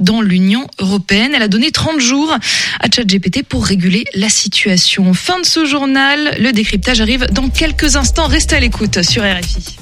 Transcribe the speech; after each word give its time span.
dans 0.00 0.20
l'Union 0.20 0.66
européenne. 0.78 1.32
Elle 1.34 1.42
a 1.42 1.48
donné 1.48 1.70
30 1.70 2.00
jours 2.00 2.32
à 2.32 2.90
ChatGPT 2.90 3.44
pour 3.44 3.64
réguler 3.64 4.04
la 4.14 4.28
situation. 4.28 5.14
Fin 5.14 5.40
de 5.40 5.46
ce 5.46 5.64
journal. 5.64 6.36
Le 6.40 6.52
décryptage 6.52 7.00
arrive 7.00 7.26
dans 7.30 7.48
quelques 7.48 7.96
instants. 7.96 8.26
Restez 8.26 8.56
à 8.56 8.60
l'écoute 8.60 9.02
sur 9.02 9.22
RFI. 9.22 9.76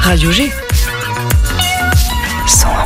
Radio 0.00 0.30
G. 0.32 0.50
101.5 2.46 2.85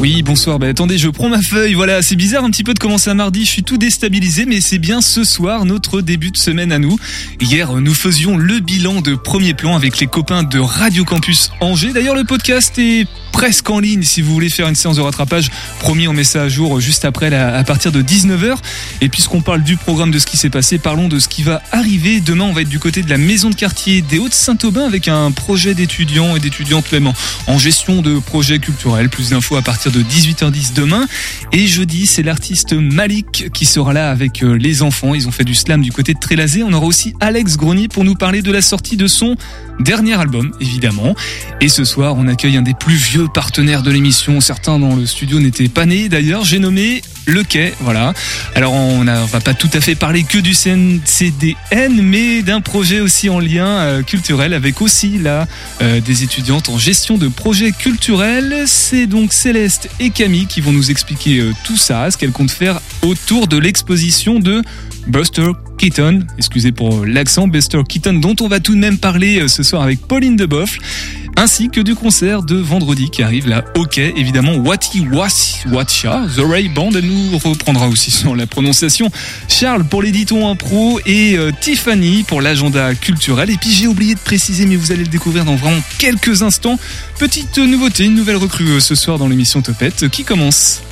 Oui, 0.00 0.22
bonsoir. 0.22 0.58
Bah, 0.58 0.66
attendez, 0.66 0.98
je 0.98 1.08
prends 1.08 1.28
ma 1.28 1.40
feuille. 1.40 1.74
Voilà, 1.74 2.02
c'est 2.02 2.16
bizarre 2.16 2.44
un 2.44 2.50
petit 2.50 2.64
peu 2.64 2.74
de 2.74 2.78
commencer 2.78 3.10
un 3.10 3.14
mardi. 3.14 3.44
Je 3.44 3.50
suis 3.50 3.62
tout 3.62 3.78
déstabilisé, 3.78 4.44
mais 4.44 4.60
c'est 4.60 4.78
bien 4.78 5.00
ce 5.00 5.24
soir 5.24 5.64
notre 5.64 6.00
début 6.00 6.30
de 6.30 6.36
semaine 6.36 6.72
à 6.72 6.78
nous. 6.78 6.98
Hier, 7.40 7.72
nous 7.74 7.94
faisions 7.94 8.36
le 8.36 8.58
bilan 8.58 9.00
de 9.00 9.14
premier 9.14 9.54
plan 9.54 9.76
avec 9.76 10.00
les 10.00 10.06
copains 10.06 10.42
de 10.42 10.58
Radio 10.58 11.04
Campus 11.04 11.50
Angers. 11.60 11.92
D'ailleurs, 11.92 12.16
le 12.16 12.24
podcast 12.24 12.78
est 12.78 13.06
presque 13.32 13.70
en 13.70 13.80
ligne 13.80 14.02
si 14.02 14.20
vous 14.20 14.32
voulez 14.32 14.50
faire 14.50 14.68
une 14.68 14.74
séance 14.74 14.96
de 14.96 15.00
rattrapage. 15.00 15.50
Promis, 15.78 16.06
on 16.06 16.12
met 16.12 16.24
ça 16.24 16.42
à 16.42 16.48
jour 16.48 16.80
juste 16.80 17.04
après 17.04 17.34
à 17.34 17.64
partir 17.64 17.90
de 17.90 18.02
19h. 18.02 18.56
Et 19.00 19.08
puisqu'on 19.08 19.40
parle 19.42 19.62
du 19.62 19.76
programme 19.76 20.10
de 20.10 20.18
ce 20.18 20.26
qui 20.26 20.36
s'est 20.36 20.50
passé, 20.50 20.78
parlons 20.78 21.08
de 21.08 21.18
ce 21.18 21.28
qui 21.28 21.42
va 21.44 21.62
arriver. 21.72 22.20
Demain, 22.20 22.44
on 22.44 22.52
va 22.52 22.62
être 22.62 22.68
du 22.68 22.78
côté 22.78 23.02
de 23.02 23.10
la 23.10 23.18
maison 23.18 23.48
de 23.48 23.54
quartier 23.54 24.02
des 24.02 24.18
Hauts-de-Saint-Aubin 24.18 24.84
avec 24.84 25.08
un 25.08 25.30
projet 25.30 25.74
d'étudiants 25.74 26.36
et 26.36 26.40
d'étudiantes 26.40 26.90
même 26.92 27.12
en 27.46 27.58
gestion 27.58 28.02
de 28.02 28.18
projets 28.18 28.58
culturels. 28.58 29.08
Plus 29.08 29.30
d'infos 29.30 29.56
à 29.56 29.62
partir 29.62 29.83
de 29.88 30.02
18h10 30.02 30.74
demain. 30.74 31.06
Et 31.52 31.66
jeudi, 31.66 32.06
c'est 32.06 32.22
l'artiste 32.22 32.72
Malik 32.72 33.50
qui 33.52 33.64
sera 33.64 33.92
là 33.92 34.10
avec 34.10 34.42
euh, 34.42 34.56
les 34.56 34.82
enfants. 34.82 35.14
Ils 35.14 35.28
ont 35.28 35.30
fait 35.30 35.44
du 35.44 35.54
slam 35.54 35.82
du 35.82 35.92
côté 35.92 36.14
de 36.14 36.18
Trélazé. 36.18 36.62
On 36.62 36.72
aura 36.72 36.86
aussi 36.86 37.14
Alex 37.20 37.56
Grenier 37.56 37.88
pour 37.88 38.04
nous 38.04 38.14
parler 38.14 38.42
de 38.42 38.52
la 38.52 38.62
sortie 38.62 38.96
de 38.96 39.06
son 39.06 39.36
dernier 39.80 40.14
album, 40.14 40.52
évidemment. 40.60 41.14
Et 41.60 41.68
ce 41.68 41.84
soir, 41.84 42.14
on 42.16 42.28
accueille 42.28 42.56
un 42.56 42.62
des 42.62 42.74
plus 42.74 42.94
vieux 42.94 43.26
partenaires 43.32 43.82
de 43.82 43.90
l'émission. 43.90 44.40
Certains 44.40 44.78
dans 44.78 44.96
le 44.96 45.06
studio 45.06 45.40
n'étaient 45.40 45.68
pas 45.68 45.86
nés 45.86 46.08
d'ailleurs. 46.08 46.44
J'ai 46.44 46.58
nommé 46.58 47.02
le 47.26 47.42
quai, 47.42 47.74
voilà. 47.80 48.12
Alors 48.54 48.72
on, 48.72 49.04
ne 49.04 49.26
va 49.26 49.40
pas 49.40 49.54
tout 49.54 49.70
à 49.72 49.80
fait 49.80 49.94
parler 49.94 50.24
que 50.24 50.38
du 50.38 50.52
CNCDN, 50.52 52.02
mais 52.02 52.42
d'un 52.42 52.60
projet 52.60 53.00
aussi 53.00 53.28
en 53.28 53.40
lien 53.40 53.66
euh, 53.66 54.02
culturel 54.02 54.52
avec 54.52 54.82
aussi 54.82 55.18
là 55.18 55.46
euh, 55.82 56.00
des 56.00 56.22
étudiantes 56.22 56.68
en 56.68 56.78
gestion 56.78 57.16
de 57.16 57.28
projets 57.28 57.72
culturels. 57.72 58.64
C'est 58.66 59.06
donc 59.06 59.32
Céleste 59.32 59.88
et 60.00 60.10
Camille 60.10 60.46
qui 60.46 60.60
vont 60.60 60.72
nous 60.72 60.90
expliquer 60.90 61.38
euh, 61.38 61.52
tout 61.64 61.76
ça, 61.76 62.10
ce 62.10 62.18
qu'elles 62.18 62.32
comptent 62.32 62.50
faire 62.50 62.80
autour 63.02 63.48
de 63.48 63.56
l'exposition 63.56 64.38
de 64.38 64.62
Buster 65.06 65.52
Keaton, 65.76 66.20
excusez 66.38 66.72
pour 66.72 67.04
l'accent, 67.04 67.48
Buster 67.48 67.82
Keaton, 67.88 68.14
dont 68.14 68.36
on 68.40 68.48
va 68.48 68.60
tout 68.60 68.74
de 68.74 68.80
même 68.80 68.98
parler 68.98 69.48
ce 69.48 69.62
soir 69.62 69.82
avec 69.82 70.00
Pauline 70.00 70.36
Deboeuf 70.36 70.78
ainsi 71.36 71.68
que 71.68 71.80
du 71.80 71.94
concert 71.94 72.42
de 72.42 72.56
vendredi 72.56 73.10
qui 73.10 73.22
arrive 73.22 73.48
là, 73.48 73.64
ok, 73.76 73.98
évidemment, 73.98 74.54
Wati 74.56 75.06
Watcha, 75.10 76.22
The 76.36 76.40
Ray 76.40 76.68
Band, 76.68 76.90
elle 76.94 77.06
nous 77.06 77.38
reprendra 77.38 77.88
aussi 77.88 78.10
sur 78.10 78.36
la 78.36 78.46
prononciation, 78.46 79.10
Charles 79.48 79.84
pour 79.84 80.02
l'éditon 80.02 80.48
impro 80.48 81.00
et 81.06 81.36
euh, 81.36 81.50
Tiffany 81.60 82.22
pour 82.22 82.40
l'agenda 82.40 82.94
culturel. 82.94 83.50
Et 83.50 83.56
puis 83.56 83.70
j'ai 83.70 83.86
oublié 83.86 84.14
de 84.14 84.20
préciser, 84.20 84.66
mais 84.66 84.76
vous 84.76 84.92
allez 84.92 85.04
le 85.04 85.08
découvrir 85.08 85.44
dans 85.44 85.56
vraiment 85.56 85.80
quelques 85.98 86.42
instants, 86.42 86.78
petite 87.18 87.58
nouveauté, 87.58 88.04
une 88.04 88.14
nouvelle 88.14 88.36
recrue 88.36 88.68
euh, 88.68 88.80
ce 88.80 88.94
soir 88.94 89.18
dans 89.18 89.28
l'émission 89.28 89.62
Topette 89.62 90.08
qui 90.08 90.24
commence? 90.24 90.82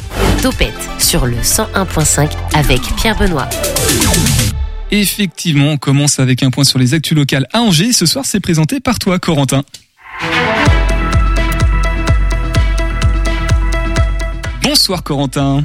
Topette 0.42 0.88
sur 0.98 1.26
le 1.26 1.36
101.5 1.36 2.30
avec 2.54 2.80
Pierre 2.96 3.16
Benoît. 3.16 3.48
Effectivement, 4.94 5.70
on 5.70 5.78
commence 5.78 6.18
avec 6.18 6.42
un 6.42 6.50
point 6.50 6.64
sur 6.64 6.78
les 6.78 6.92
actus 6.92 7.16
locales 7.16 7.48
à 7.54 7.62
Angers. 7.62 7.94
Ce 7.94 8.04
soir, 8.04 8.26
c'est 8.26 8.40
présenté 8.40 8.78
par 8.78 8.98
toi, 8.98 9.18
Corentin. 9.18 9.62
Bonsoir 14.62 15.02
Corentin. 15.02 15.64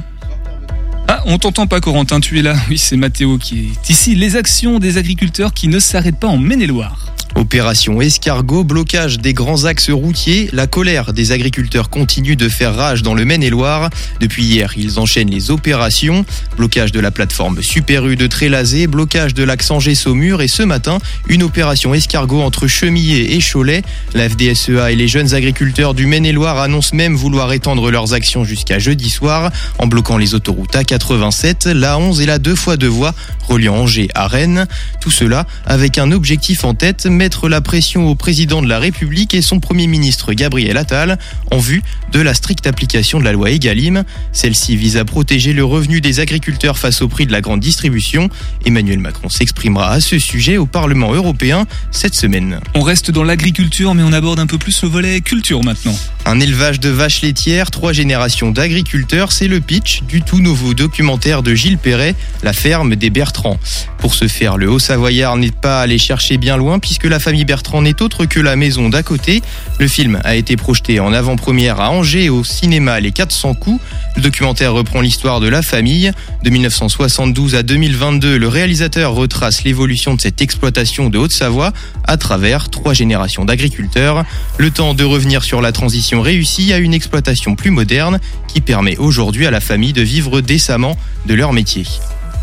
Ah, 1.08 1.22
on 1.26 1.36
t'entend 1.36 1.66
pas 1.66 1.78
Corentin, 1.82 2.20
tu 2.20 2.38
es 2.38 2.42
là. 2.42 2.56
Oui, 2.70 2.78
c'est 2.78 2.96
Mathéo 2.96 3.36
qui 3.36 3.66
est 3.66 3.90
ici. 3.90 4.14
Les 4.14 4.36
actions 4.36 4.78
des 4.78 4.96
agriculteurs 4.96 5.52
qui 5.52 5.68
ne 5.68 5.78
s'arrêtent 5.78 6.18
pas 6.18 6.28
en 6.28 6.38
Maine-et-Loire. 6.38 7.12
Opération 7.34 8.00
escargot, 8.00 8.64
blocage 8.64 9.18
des 9.18 9.32
grands 9.32 9.64
axes 9.64 9.90
routiers, 9.90 10.48
la 10.52 10.66
colère 10.66 11.12
des 11.12 11.32
agriculteurs 11.32 11.88
continue 11.88 12.36
de 12.36 12.48
faire 12.48 12.74
rage 12.74 13.02
dans 13.02 13.14
le 13.14 13.24
Maine-et-Loire. 13.24 13.90
Depuis 14.20 14.44
hier, 14.44 14.72
ils 14.76 14.98
enchaînent 14.98 15.30
les 15.30 15.50
opérations. 15.50 16.24
Blocage 16.56 16.90
de 16.92 17.00
la 17.00 17.10
plateforme 17.10 17.62
Super 17.62 18.02
de 18.02 18.26
Trélazé, 18.26 18.86
blocage 18.86 19.34
de 19.34 19.44
l'axe 19.44 19.70
Angers-Saumur 19.70 20.42
et 20.42 20.48
ce 20.48 20.62
matin, 20.62 20.98
une 21.28 21.42
opération 21.42 21.94
escargot 21.94 22.40
entre 22.42 22.66
Chemillé 22.66 23.36
et 23.36 23.40
Cholet. 23.40 23.82
La 24.14 24.28
FDSEA 24.28 24.90
et 24.90 24.96
les 24.96 25.08
jeunes 25.08 25.34
agriculteurs 25.34 25.94
du 25.94 26.06
Maine-et-Loire 26.06 26.58
annoncent 26.58 26.96
même 26.96 27.14
vouloir 27.14 27.52
étendre 27.52 27.90
leurs 27.90 28.14
actions 28.14 28.44
jusqu'à 28.44 28.78
jeudi 28.78 29.10
soir 29.10 29.50
en 29.78 29.86
bloquant 29.86 30.16
les 30.16 30.34
autoroutes 30.34 30.74
A87, 30.74 31.70
la 31.70 31.98
11 31.98 32.20
et 32.20 32.26
la 32.26 32.38
2 32.38 32.54
fois 32.54 32.76
2 32.76 32.86
voies 32.86 33.14
reliant 33.48 33.76
Angers 33.76 34.08
à 34.14 34.26
Rennes. 34.26 34.66
Tout 35.00 35.10
cela 35.10 35.46
avec 35.66 35.98
un 35.98 36.12
objectif 36.12 36.64
en 36.64 36.74
tête, 36.74 37.06
mettre 37.18 37.48
la 37.48 37.60
pression 37.60 38.06
au 38.06 38.14
président 38.14 38.62
de 38.62 38.68
la 38.68 38.78
République 38.78 39.34
et 39.34 39.42
son 39.42 39.58
premier 39.58 39.88
ministre 39.88 40.32
Gabriel 40.34 40.76
Attal 40.76 41.18
en 41.50 41.58
vue 41.58 41.82
de 42.12 42.20
la 42.20 42.32
stricte 42.32 42.68
application 42.68 43.18
de 43.18 43.24
la 43.24 43.32
loi 43.32 43.50
Egalim. 43.50 44.04
Celle-ci 44.32 44.76
vise 44.76 44.96
à 44.96 45.04
protéger 45.04 45.52
le 45.52 45.64
revenu 45.64 46.00
des 46.00 46.20
agriculteurs 46.20 46.78
face 46.78 47.02
au 47.02 47.08
prix 47.08 47.26
de 47.26 47.32
la 47.32 47.40
grande 47.40 47.58
distribution. 47.58 48.30
Emmanuel 48.64 49.00
Macron 49.00 49.28
s'exprimera 49.28 49.90
à 49.90 50.00
ce 50.00 50.20
sujet 50.20 50.58
au 50.58 50.66
Parlement 50.66 51.12
européen 51.12 51.66
cette 51.90 52.14
semaine. 52.14 52.60
On 52.76 52.82
reste 52.82 53.10
dans 53.10 53.24
l'agriculture 53.24 53.94
mais 53.94 54.04
on 54.04 54.12
aborde 54.12 54.38
un 54.38 54.46
peu 54.46 54.56
plus 54.56 54.80
le 54.82 54.88
volet 54.88 55.20
culture 55.20 55.64
maintenant. 55.64 55.96
Un 56.30 56.40
élevage 56.40 56.78
de 56.78 56.90
vaches 56.90 57.22
laitières, 57.22 57.70
trois 57.70 57.94
générations 57.94 58.50
d'agriculteurs, 58.50 59.32
c'est 59.32 59.48
le 59.48 59.60
pitch 59.60 60.02
du 60.02 60.20
tout 60.20 60.40
nouveau 60.40 60.74
documentaire 60.74 61.42
de 61.42 61.54
Gilles 61.54 61.78
Perret, 61.78 62.14
La 62.42 62.52
ferme 62.52 62.96
des 62.96 63.08
Bertrands. 63.08 63.58
Pour 63.96 64.12
ce 64.12 64.28
faire, 64.28 64.58
le 64.58 64.70
Haut-Savoyard 64.70 65.38
n'est 65.38 65.50
pas 65.50 65.80
allé 65.80 65.96
chercher 65.96 66.36
bien 66.36 66.58
loin 66.58 66.80
puisque 66.80 67.04
la 67.04 67.18
famille 67.18 67.46
Bertrand 67.46 67.80
n'est 67.80 68.02
autre 68.02 68.26
que 68.26 68.40
la 68.40 68.56
maison 68.56 68.90
d'à 68.90 69.02
côté. 69.02 69.40
Le 69.78 69.88
film 69.88 70.20
a 70.22 70.36
été 70.36 70.56
projeté 70.56 71.00
en 71.00 71.14
avant-première 71.14 71.80
à 71.80 71.92
Angers 71.92 72.28
au 72.28 72.44
cinéma 72.44 73.00
Les 73.00 73.10
400 73.10 73.54
coups. 73.54 73.80
Le 74.14 74.20
documentaire 74.20 74.74
reprend 74.74 75.00
l'histoire 75.00 75.40
de 75.40 75.48
la 75.48 75.62
famille. 75.62 76.12
De 76.42 76.50
1972 76.50 77.54
à 77.54 77.62
2022, 77.62 78.36
le 78.36 78.48
réalisateur 78.48 79.14
retrace 79.14 79.64
l'évolution 79.64 80.14
de 80.14 80.20
cette 80.20 80.42
exploitation 80.42 81.08
de 81.08 81.16
Haute-Savoie 81.16 81.72
à 82.04 82.18
travers 82.18 82.68
trois 82.68 82.92
générations 82.92 83.46
d'agriculteurs. 83.46 84.26
Le 84.58 84.70
temps 84.70 84.92
de 84.92 85.04
revenir 85.04 85.42
sur 85.42 85.62
la 85.62 85.72
transition 85.72 86.17
réussie 86.20 86.72
à 86.72 86.78
une 86.78 86.94
exploitation 86.94 87.54
plus 87.54 87.70
moderne 87.70 88.18
qui 88.46 88.60
permet 88.60 88.96
aujourd'hui 88.96 89.46
à 89.46 89.50
la 89.50 89.60
famille 89.60 89.92
de 89.92 90.02
vivre 90.02 90.40
décemment 90.40 90.96
de 91.26 91.34
leur 91.34 91.52
métier. 91.52 91.84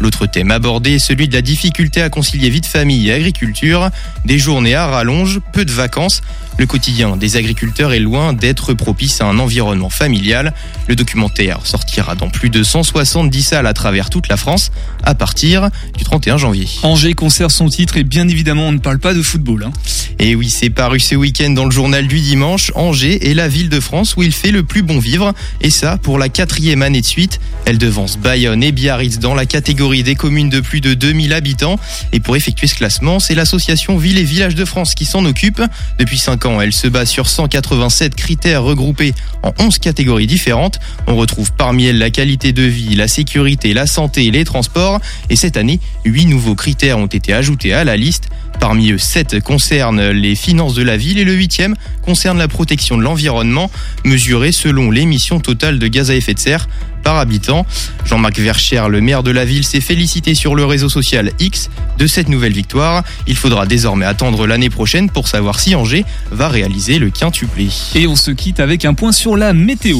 L'autre 0.02 0.25
thème 0.25 0.52
abordé 0.52 0.96
est 0.96 1.00
celui 1.00 1.28
de 1.28 1.34
la 1.34 1.41
difficulté 1.41 2.02
à 2.02 2.09
concilier 2.09 2.50
vie 2.50 2.62
de 2.62 2.66
famille 2.66 3.08
et 3.08 3.13
agriculture, 3.13 3.90
des 4.25 4.38
journées 4.38 4.75
à 4.75 4.88
rallonge, 4.88 5.40
peu 5.53 5.63
de 5.63 5.72
vacances. 5.72 6.22
Le 6.57 6.66
quotidien 6.66 7.17
des 7.17 7.35
agriculteurs 7.35 7.91
est 7.91 7.99
loin 7.99 8.31
d'être 8.31 8.73
propice 8.73 9.19
à 9.19 9.25
un 9.25 9.39
environnement 9.39 9.89
familial. 9.89 10.53
Le 10.88 10.95
documentaire 10.95 11.59
sortira 11.66 12.16
dans 12.16 12.29
plus 12.29 12.49
de 12.49 12.63
170 12.63 13.43
salles 13.43 13.67
à 13.67 13.73
travers 13.73 14.09
toute 14.09 14.29
la 14.29 14.38
France 14.38 14.71
à 15.03 15.15
partir 15.15 15.69
du 15.97 16.03
31 16.05 16.38
janvier. 16.38 16.67
Angers 16.83 17.13
conserve 17.13 17.51
son 17.51 17.67
titre 17.67 17.97
et 17.97 18.03
bien 18.03 18.27
évidemment 18.27 18.67
on 18.67 18.71
ne 18.71 18.77
parle 18.77 18.99
pas 18.99 19.13
de 19.13 19.21
football. 19.21 19.65
Hein. 19.65 19.73
Et 20.19 20.35
oui, 20.35 20.49
c'est 20.49 20.69
paru 20.69 21.01
ce 21.01 21.15
week-end 21.15 21.49
dans 21.49 21.65
le 21.65 21.71
journal 21.71 22.07
du 22.07 22.21
dimanche. 22.21 22.71
Angers 22.75 23.29
est 23.29 23.33
la 23.33 23.49
ville 23.49 23.69
de 23.69 23.81
France 23.81 24.15
où 24.15 24.24
il 24.24 24.31
fait 24.31 24.51
le 24.51 24.63
plus 24.63 24.81
bon 24.81 24.97
vivre 24.97 25.33
et 25.59 25.69
ça 25.69 25.97
pour 25.97 26.18
la 26.18 26.30
quatrième 26.30 26.81
année 26.81 27.01
de 27.01 27.06
suite. 27.06 27.41
Elle 27.65 27.77
devance 27.77 28.18
Bayonne 28.18 28.63
et 28.63 28.71
Biarritz 28.71 29.19
dans 29.19 29.35
la 29.35 29.45
catégorie 29.45 30.03
des 30.03 30.15
communes 30.15 30.50
de 30.50 30.62
plus 30.62 30.80
de 30.80 30.94
2000 30.94 31.33
habitants. 31.33 31.77
Et 32.13 32.21
pour 32.21 32.38
effectuer 32.38 32.68
ce 32.68 32.75
classement, 32.75 33.19
c'est 33.19 33.35
l'association 33.35 33.97
Ville 33.97 34.18
et 34.18 34.24
Villages 34.24 34.56
de 34.56 34.65
France 34.65 34.95
qui 34.95 35.03
s'en 35.03 35.25
occupe. 35.25 35.62
Depuis 36.00 36.18
5 36.18 36.44
ans, 36.44 36.44
elle 36.45 36.74
se 36.74 36.88
base 36.88 37.09
sur 37.09 37.27
187 37.27 38.15
critères 38.15 38.63
regroupés 38.63 39.13
en 39.44 39.51
11 39.59 39.80
catégories 39.80 40.27
différentes. 40.27 40.80
On 41.07 41.15
retrouve 41.15 41.51
parmi 41.53 41.86
elles 41.86 41.97
la 41.97 42.09
qualité 42.09 42.53
de 42.53 42.62
vie, 42.62 42.95
la 42.95 43.07
sécurité, 43.07 43.74
la 43.74 43.88
santé 43.88 44.30
les 44.31 44.45
transports. 44.45 45.00
Et 45.30 45.36
cette 45.36 45.57
année, 45.57 45.80
8 46.06 46.27
nouveaux 46.27 46.56
critères 46.56 47.00
ont 47.00 47.07
été 47.07 47.33
ajoutés 47.33 47.74
à 47.74 47.83
la 47.83 47.97
liste. 47.97 48.30
Parmi 48.59 48.92
eux, 48.92 48.97
7 48.97 49.42
concernent 49.42 50.12
les 50.12 50.36
finances 50.36 50.75
de 50.75 50.83
la 50.83 50.97
ville 50.97 51.18
et 51.18 51.24
le 51.24 51.33
huitième 51.33 51.75
concerne 52.03 52.38
la 52.38 52.47
protection 52.47 52.97
de 52.97 53.03
l'environnement, 53.03 53.69
mesurée 54.03 54.51
selon 54.51 54.92
l'émission 54.92 55.39
totale 55.39 55.80
de 55.80 55.88
gaz 55.88 56.12
à 56.12 56.15
effet 56.15 56.33
de 56.33 56.39
serre 56.39 56.68
par 57.06 57.18
habitant. 57.18 57.66
Jean-Marc 58.06 58.40
Vercher, 58.40 58.84
le 58.90 59.00
maire 59.00 59.24
de 59.24 59.31
la 59.31 59.46
ville, 59.46 59.63
s'est 59.63 59.80
félicité 59.80 60.36
sur 60.36 60.56
le 60.56 60.66
réseau 60.66 60.90
social 60.90 61.31
X 61.40 61.69
de 61.98 62.07
cette 62.07 62.28
nouvelle 62.28 62.52
victoire. 62.52 63.04
Il 63.28 63.38
faudra 63.38 63.66
désormais 63.66 64.06
attendre 64.06 64.48
l'année 64.48 64.72
prochaine 64.72 65.10
pour 65.10 65.28
savoir 65.28 65.60
si 65.60 65.75
Angers 65.75 66.04
va 66.31 66.50
réaliser 66.50 66.98
le 66.98 67.12
quintuplé. 67.12 67.69
Et 67.94 68.07
on 68.07 68.16
se 68.16 68.31
quitte 68.31 68.60
avec 68.60 68.84
un 68.86 68.96
point 68.96 69.12
sur 69.12 69.38
la 69.38 69.54
météo. 69.54 70.00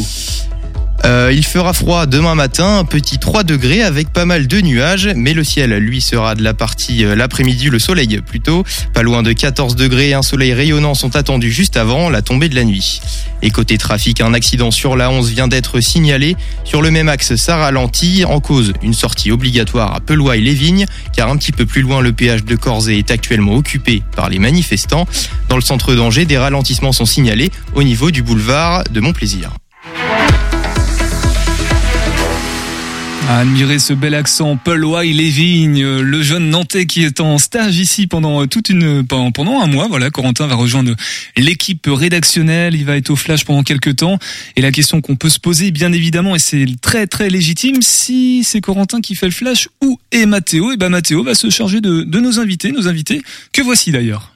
Euh, 1.06 1.31
il 1.31 1.46
fera 1.46 1.72
froid 1.74 2.07
demain 2.07 2.34
matin, 2.34 2.80
un 2.80 2.84
petit 2.84 3.19
3 3.19 3.44
degrés 3.44 3.84
avec 3.84 4.10
pas 4.10 4.25
mal 4.25 4.48
de 4.48 4.60
nuages, 4.60 5.07
mais 5.16 5.34
le 5.34 5.44
ciel, 5.44 5.72
lui, 5.78 6.02
sera 6.02 6.34
de 6.34 6.42
la 6.42 6.56
partie 6.56 7.06
euh, 7.06 7.16
l'après-midi, 7.16 7.69
le 7.69 7.78
soleil 7.78 8.19
plutôt. 8.25 8.63
Pas 8.92 9.04
loin 9.04 9.22
de 9.22 9.31
14 9.31 9.75
degrés, 9.75 10.13
un 10.13 10.24
soleil 10.24 10.54
rayonnant 10.54 10.96
sont 10.96 11.16
attendus 11.16 11.52
juste 11.52 11.78
avant 11.78 12.10
la 12.10 12.24
tombée 12.24 12.50
de 12.50 12.56
la 12.56 12.63
nuit. 12.63 13.02
Et 13.44 13.52
côté 13.52 13.78
trafic, 13.78 14.19
un 14.19 14.34
accident 14.34 14.72
sur 14.72 14.96
la 14.96 15.12
11 15.12 15.30
vient 15.30 15.48
d'être 15.48 15.80
signalé. 15.80 16.36
Sur 16.63 16.81
le 16.81 16.90
même 16.90 17.07
axe, 17.07 17.36
ça 17.36 17.57
ralentit. 17.57 18.25
En 18.25 18.40
cause, 18.40 18.74
une 18.81 18.96
sortie 18.96 19.31
obligatoire 19.31 19.94
à 19.94 20.00
Pelois-et-les-Vignes, 20.00 20.88
car 21.16 21.30
un 21.30 21.38
petit 21.38 21.52
peu 21.52 21.68
plus 21.68 21.84
loin, 21.84 22.02
le 22.02 22.13
péage 22.13 22.46
de 22.46 22.56
Corzé 22.56 22.98
est 22.98 23.12
actuellement 23.12 23.54
occupé 23.54 24.02
par 24.16 24.30
les 24.30 24.40
manifestants. 24.40 25.06
Dans 25.50 25.56
le 25.56 25.62
centre 25.62 25.94
d'Angers, 25.94 26.25
des 26.25 26.40
ralentissements 26.40 26.94
sont 26.94 27.06
signalés 27.06 27.52
au 27.75 27.84
niveau 27.84 28.10
du 28.10 28.24
boulevard 28.24 28.86
de 28.90 29.00
Montplaisir. 29.02 29.52
À 33.27 33.39
admirer 33.39 33.80
ce 33.80 33.94
bel 33.94 34.13
accent 34.13 34.56
Paul 34.56 34.86
et 35.04 35.12
les 35.12 35.30
vignes, 35.30 35.83
le 35.83 36.22
jeune 36.22 36.50
Nantais 36.50 36.86
qui 36.86 37.04
est 37.04 37.19
en 37.19 37.39
stage 37.39 37.77
ici 37.77 38.06
pendant 38.06 38.45
toute 38.45 38.69
une 38.69 39.06
pendant 39.06 39.62
un 39.62 39.68
mois. 39.68 39.88
Voilà, 39.88 40.12
Corentin 40.12 40.45
va 40.45 40.54
rejoindre 40.54 40.95
l'équipe 41.36 41.88
rédactionnelle. 41.88 42.75
Il 42.75 42.86
va 42.86 42.98
être 42.98 43.10
au 43.10 43.16
flash 43.16 43.44
pendant 43.44 43.63
quelques 43.63 43.95
temps. 43.95 44.19
Et 44.56 44.62
la 44.62 44.72
question 44.72 45.01
qu'on 45.01 45.16
peut 45.16 45.30
se 45.30 45.39
poser, 45.39 45.72
bien 45.72 45.92
évidemment, 45.92 46.36
et 46.36 46.39
c'est 46.39 46.66
très 46.81 47.07
très 47.07 47.30
légitime, 47.30 47.81
si 47.81 48.44
c'est 48.44 48.62
Corentin 48.62 49.01
qui 49.01 49.16
fait 49.16 49.25
le 49.25 49.31
flash 49.31 49.69
ou 49.81 50.00
est 50.12 50.28
Mathéo, 50.28 50.71
et 50.71 50.78
ben 50.78 50.89
Mathéo 50.89 51.24
va 51.24 51.33
se 51.33 51.50
charger 51.50 51.81
de, 51.81 52.04
de 52.04 52.19
nos 52.19 52.39
invités, 52.39 52.71
nos 52.71 52.88
invités 52.88 53.24
que 53.51 53.63
voici 53.63 53.92
d'ailleurs. 53.92 54.36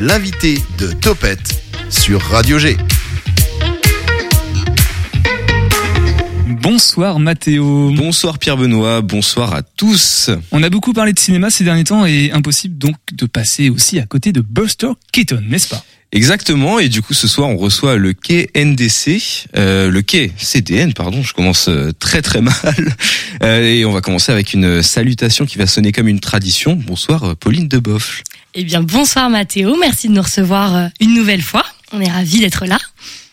L'invité 0.00 0.58
de 0.78 0.92
Topette 0.92 1.62
sur 1.88 2.20
Radio 2.20 2.58
G. 2.58 2.76
Bonsoir 6.70 7.18
Mathéo. 7.18 7.90
Bonsoir 7.96 8.38
Pierre 8.38 8.58
Benoît, 8.58 9.00
bonsoir 9.00 9.54
à 9.54 9.62
tous. 9.62 10.28
On 10.52 10.62
a 10.62 10.68
beaucoup 10.68 10.92
parlé 10.92 11.14
de 11.14 11.18
cinéma 11.18 11.48
ces 11.48 11.64
derniers 11.64 11.84
temps 11.84 12.04
et 12.04 12.30
impossible 12.30 12.76
donc 12.76 12.94
de 13.10 13.24
passer 13.24 13.70
aussi 13.70 13.98
à 13.98 14.04
côté 14.04 14.32
de 14.32 14.42
Buster 14.42 14.90
Keaton, 15.10 15.40
n'est-ce 15.48 15.68
pas? 15.68 15.82
Exactement, 16.12 16.78
et 16.78 16.90
du 16.90 17.00
coup 17.00 17.14
ce 17.14 17.26
soir 17.26 17.48
on 17.48 17.56
reçoit 17.56 17.96
le 17.96 18.12
quai 18.12 18.50
NDC, 18.54 19.46
euh, 19.56 19.90
le 19.90 20.02
quai 20.02 20.30
CDN, 20.36 20.92
pardon, 20.92 21.22
je 21.22 21.32
commence 21.32 21.70
euh, 21.70 21.92
très 21.98 22.20
très 22.20 22.42
mal, 22.42 22.54
euh, 23.42 23.62
et 23.62 23.86
on 23.86 23.92
va 23.92 24.02
commencer 24.02 24.30
avec 24.30 24.52
une 24.52 24.82
salutation 24.82 25.46
qui 25.46 25.56
va 25.56 25.66
sonner 25.66 25.90
comme 25.90 26.06
une 26.06 26.20
tradition. 26.20 26.76
Bonsoir 26.76 27.24
euh, 27.24 27.34
Pauline 27.34 27.68
Deboff. 27.68 28.22
Eh 28.52 28.64
bien 28.64 28.82
bonsoir 28.82 29.30
Mathéo, 29.30 29.74
merci 29.80 30.08
de 30.08 30.12
nous 30.12 30.22
recevoir 30.22 30.76
euh, 30.76 30.88
une 31.00 31.14
nouvelle 31.14 31.42
fois, 31.42 31.64
on 31.92 32.00
est 32.02 32.10
ravis 32.10 32.40
d'être 32.40 32.66
là. 32.66 32.78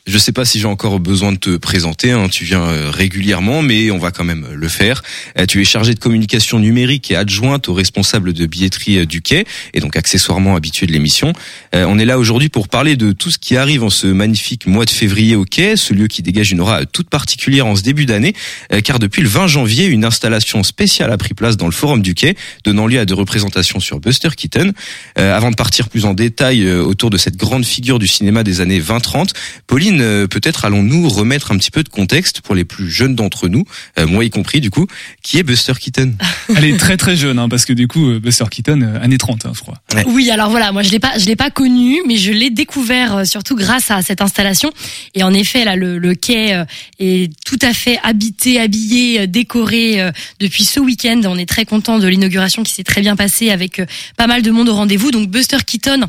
Je 0.07 0.19
sais 0.19 0.31
pas 0.31 0.45
si 0.45 0.59
j'ai 0.59 0.67
encore 0.67 0.99
besoin 0.99 1.31
de 1.31 1.37
te 1.37 1.57
présenter, 1.57 2.11
hein, 2.11 2.27
tu 2.29 2.45
viens 2.45 2.61
euh, 2.61 2.91
régulièrement, 2.91 3.63
mais 3.63 3.89
on 3.89 3.97
va 3.97 4.11
quand 4.11 4.23
même 4.23 4.45
le 4.53 4.67
faire. 4.67 5.01
Euh, 5.39 5.47
tu 5.47 5.59
es 5.59 5.65
chargé 5.65 5.95
de 5.95 5.99
communication 5.99 6.59
numérique 6.59 7.09
et 7.09 7.15
adjointe 7.15 7.69
au 7.69 7.73
responsable 7.73 8.31
de 8.31 8.45
billetterie 8.45 8.99
euh, 8.99 9.05
du 9.07 9.23
quai, 9.23 9.45
et 9.73 9.79
donc 9.79 9.97
accessoirement 9.97 10.55
habitué 10.55 10.85
de 10.85 10.91
l'émission. 10.91 11.33
on 11.73 11.97
est 11.97 12.05
là 12.05 12.19
aujourd'hui 12.19 12.49
pour 12.49 12.67
parler 12.67 12.95
de 12.95 13.13
tout 13.13 13.31
ce 13.31 13.39
qui 13.39 13.57
arrive 13.57 13.83
en 13.83 13.89
ce 13.89 14.05
magnifique 14.05 14.67
mois 14.67 14.85
de 14.85 14.91
février 14.91 15.35
au 15.35 15.43
quai, 15.43 15.75
ce 15.75 15.95
lieu 15.95 16.05
qui 16.05 16.21
dégage 16.21 16.51
une 16.51 16.61
aura 16.61 16.85
toute 16.85 17.09
particulière 17.09 17.65
en 17.65 17.75
ce 17.75 17.81
début 17.81 18.05
d'année, 18.05 18.35
car 18.83 18.99
depuis 18.99 19.23
le 19.23 19.27
20 19.27 19.47
janvier, 19.47 19.85
une 19.85 20.05
installation 20.05 20.61
spéciale 20.63 21.11
a 21.11 21.17
pris 21.17 21.33
place 21.33 21.57
dans 21.57 21.65
le 21.65 21.71
forum 21.71 22.03
du 22.03 22.13
quai, 22.13 22.35
donnant 22.63 22.85
lieu 22.85 22.99
à 22.99 23.05
des 23.05 23.13
représentations 23.13 23.79
sur 23.79 23.99
Buster 23.99 24.29
Keaton. 24.37 24.71
avant 25.15 25.49
de 25.49 25.55
partir 25.55 25.89
plus 25.89 26.05
en 26.05 26.13
détail 26.13 26.69
autour 26.69 27.09
de 27.09 27.17
cette 27.17 27.37
grande 27.37 27.65
figure 27.65 27.99
du 27.99 28.07
cinéma 28.07 28.43
des 28.43 28.61
années 28.61 28.79
20-30, 28.79 29.29
Pauline 29.67 29.94
euh, 30.01 30.27
peut-être 30.27 30.65
allons-nous 30.65 31.07
remettre 31.09 31.51
un 31.51 31.57
petit 31.57 31.71
peu 31.71 31.83
de 31.83 31.89
contexte 31.89 32.41
pour 32.41 32.55
les 32.55 32.65
plus 32.65 32.89
jeunes 32.89 33.15
d'entre 33.15 33.47
nous, 33.47 33.65
euh, 33.99 34.07
moi 34.07 34.23
y 34.23 34.29
compris 34.29 34.61
du 34.61 34.69
coup, 34.71 34.87
qui 35.21 35.37
est 35.37 35.43
Buster 35.43 35.73
Keaton? 35.79 36.13
Elle 36.55 36.65
est 36.65 36.77
très 36.77 36.97
très 36.97 37.15
jeune, 37.15 37.39
hein, 37.39 37.49
parce 37.49 37.65
que 37.65 37.73
du 37.73 37.87
coup, 37.87 38.09
euh, 38.09 38.19
Buster 38.19 38.45
Keaton, 38.49 38.81
année 39.01 39.17
30, 39.17 39.45
hein, 39.45 39.51
je 39.55 39.61
crois. 39.61 39.75
Ouais. 39.93 40.03
Oui, 40.07 40.29
alors 40.29 40.49
voilà, 40.49 40.71
moi 40.71 40.83
je 40.83 40.91
l'ai 40.91 40.99
pas, 40.99 41.17
je 41.17 41.25
l'ai 41.25 41.35
pas 41.35 41.49
connu, 41.49 42.01
mais 42.07 42.17
je 42.17 42.31
l'ai 42.31 42.49
découvert 42.49 43.25
surtout 43.25 43.55
grâce 43.55 43.91
à 43.91 44.01
cette 44.01 44.21
installation. 44.21 44.71
Et 45.13 45.23
en 45.23 45.33
effet, 45.33 45.65
là, 45.65 45.75
le, 45.75 45.97
le 45.97 46.15
quai 46.15 46.63
est 46.99 47.31
tout 47.45 47.59
à 47.61 47.73
fait 47.73 47.99
habité, 48.03 48.59
habillé, 48.59 49.27
décoré 49.27 50.11
depuis 50.39 50.65
ce 50.65 50.79
week-end. 50.79 51.21
On 51.25 51.37
est 51.37 51.47
très 51.47 51.65
content 51.65 51.99
de 51.99 52.07
l'inauguration 52.07 52.63
qui 52.63 52.73
s'est 52.73 52.83
très 52.83 53.01
bien 53.01 53.15
passée 53.15 53.49
avec 53.49 53.81
pas 54.17 54.27
mal 54.27 54.41
de 54.41 54.51
monde 54.51 54.69
au 54.69 54.75
rendez-vous. 54.75 55.11
Donc 55.11 55.29
Buster 55.29 55.57
Keaton, 55.65 56.01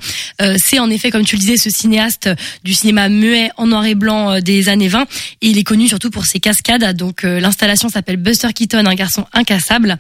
c'est 0.57 0.79
en 0.79 0.91
effet, 0.91 1.11
comme 1.11 1.25
tu 1.25 1.37
le 1.37 1.41
disais, 1.41 1.57
ce 1.57 1.71
cinéaste 1.71 2.31
du 2.65 2.75
cinéma 2.75 3.09
muet 3.09 3.51
en 3.57 3.73
noir 3.77 3.87
et 3.87 3.95
blanc 3.95 4.31
euh, 4.31 4.41
des 4.41 4.69
années 4.69 4.89
20 4.89 5.03
et 5.03 5.49
il 5.49 5.59
est 5.59 5.65
connu 5.65 5.87
surtout 5.87 6.11
pour 6.11 6.25
ses 6.25 6.41
cascades. 6.41 6.97
Donc 6.97 7.25
euh, 7.25 7.41
l'installation 7.41 7.89
s'appelle 7.89 8.17
Buster 8.17 8.53
Keaton, 8.55 8.87
un 8.87 8.95
garçon 8.95 9.27
incassable 9.33 9.99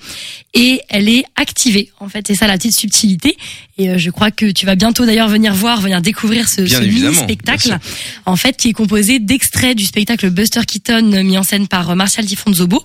et 0.54 0.80
elle 0.88 1.08
est 1.08 1.24
activée. 1.36 1.90
En 2.00 2.08
fait, 2.08 2.26
c'est 2.26 2.34
ça 2.34 2.46
la 2.46 2.54
petite 2.54 2.74
subtilité 2.74 3.36
et 3.78 3.90
euh, 3.90 3.98
je 3.98 4.10
crois 4.10 4.30
que 4.30 4.50
tu 4.50 4.66
vas 4.66 4.74
bientôt 4.74 5.04
d'ailleurs 5.06 5.28
venir 5.28 5.54
voir, 5.54 5.80
venir 5.80 6.00
découvrir 6.00 6.48
ce, 6.48 6.66
ce 6.66 6.80
mini 6.80 7.14
spectacle 7.14 7.78
en 8.24 8.36
fait 8.36 8.56
qui 8.56 8.68
est 8.68 8.72
composé 8.72 9.18
d'extraits 9.18 9.76
du 9.76 9.84
spectacle 9.84 10.30
Buster 10.30 10.60
Keaton 10.66 11.22
mis 11.22 11.38
en 11.38 11.42
scène 11.42 11.68
par 11.68 11.94
Martial 11.96 12.26
Di 12.26 12.36
Fonzobo 12.36 12.84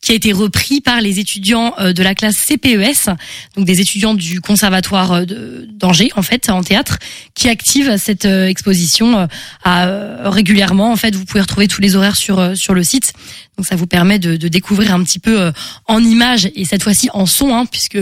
qui 0.00 0.12
a 0.12 0.14
été 0.14 0.32
repris 0.32 0.80
par 0.80 1.00
les 1.00 1.18
étudiants 1.20 1.74
de 1.78 2.02
la 2.02 2.14
classe 2.14 2.36
CPES, 2.36 3.10
donc 3.56 3.66
des 3.66 3.80
étudiants 3.80 4.14
du 4.14 4.40
conservatoire 4.40 5.24
d'Angers 5.26 6.10
en 6.16 6.22
fait 6.22 6.50
en 6.50 6.62
théâtre 6.62 6.98
qui 7.34 7.48
activent 7.48 7.96
cette 7.96 8.24
exposition 8.24 9.28
à 9.64 10.30
régulièrement. 10.30 10.92
En 10.92 10.96
fait, 10.96 11.14
vous 11.14 11.24
pouvez 11.24 11.40
retrouver 11.40 11.68
tous 11.68 11.80
les 11.80 11.96
horaires 11.96 12.16
sur 12.16 12.38
euh, 12.38 12.54
sur 12.54 12.74
le 12.74 12.84
site. 12.84 13.12
Donc 13.58 13.66
ça 13.66 13.76
vous 13.76 13.86
permet 13.86 14.18
de, 14.18 14.36
de 14.36 14.48
découvrir 14.48 14.94
un 14.94 15.04
petit 15.04 15.18
peu 15.18 15.40
euh, 15.40 15.52
en 15.86 16.02
images 16.02 16.50
et 16.54 16.64
cette 16.64 16.82
fois-ci 16.82 17.10
en 17.12 17.26
son, 17.26 17.54
hein, 17.54 17.66
puisque 17.66 17.98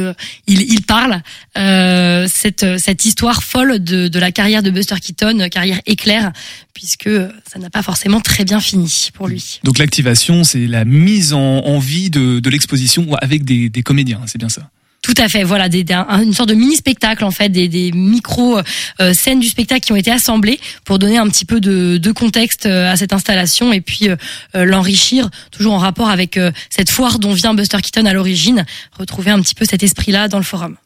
il, 0.46 0.62
il 0.62 0.82
parle 0.82 1.22
euh, 1.58 2.28
cette 2.32 2.78
cette 2.78 3.04
histoire 3.04 3.42
folle 3.42 3.82
de, 3.82 4.08
de 4.08 4.18
la 4.18 4.30
carrière 4.30 4.62
de 4.62 4.70
Buster 4.70 4.94
Keaton, 5.00 5.48
carrière 5.50 5.80
éclair, 5.86 6.32
puisque 6.72 7.10
ça 7.52 7.58
n'a 7.58 7.68
pas 7.68 7.82
forcément 7.82 8.20
très 8.20 8.44
bien 8.44 8.60
fini 8.60 9.10
pour 9.12 9.26
lui. 9.26 9.60
Donc 9.64 9.78
l'activation, 9.78 10.44
c'est 10.44 10.66
la 10.66 10.84
mise 10.84 11.32
en, 11.32 11.40
en 11.40 11.78
vie 11.78 12.10
de, 12.10 12.38
de 12.38 12.50
l'exposition 12.50 13.14
avec 13.16 13.44
des, 13.44 13.68
des 13.68 13.82
comédiens, 13.82 14.20
c'est 14.26 14.38
bien 14.38 14.48
ça? 14.48 14.70
Tout 15.02 15.14
à 15.16 15.28
fait, 15.28 15.44
voilà, 15.44 15.70
des, 15.70 15.84
une 15.92 16.34
sorte 16.34 16.50
de 16.50 16.54
mini 16.54 16.76
spectacle 16.76 17.24
en 17.24 17.30
fait, 17.30 17.48
des, 17.48 17.68
des 17.68 17.90
micro 17.90 18.58
euh, 18.58 19.14
scènes 19.14 19.40
du 19.40 19.48
spectacle 19.48 19.80
qui 19.80 19.92
ont 19.92 19.96
été 19.96 20.10
assemblées 20.10 20.60
pour 20.84 20.98
donner 20.98 21.16
un 21.16 21.26
petit 21.28 21.46
peu 21.46 21.60
de, 21.60 22.12
contexte 22.12 22.66
euh, 22.66 22.90
à 22.90 22.96
cette 22.96 23.14
installation 23.14 23.72
et 23.72 23.80
puis 23.80 24.08
euh, 24.08 24.16
l'enrichir, 24.54 25.30
toujours 25.52 25.72
en 25.72 25.78
rapport 25.78 26.10
avec 26.10 26.36
euh, 26.36 26.52
cette 26.68 26.90
foire 26.90 27.18
dont 27.18 27.32
vient 27.32 27.54
Buster 27.54 27.78
Keaton 27.80 28.04
à 28.04 28.12
l'origine, 28.12 28.66
retrouver 28.98 29.30
un 29.30 29.40
petit 29.40 29.54
peu 29.54 29.64
cet 29.64 29.82
esprit-là 29.82 30.28
dans 30.28 30.38
le 30.38 30.44
forum. 30.44 30.76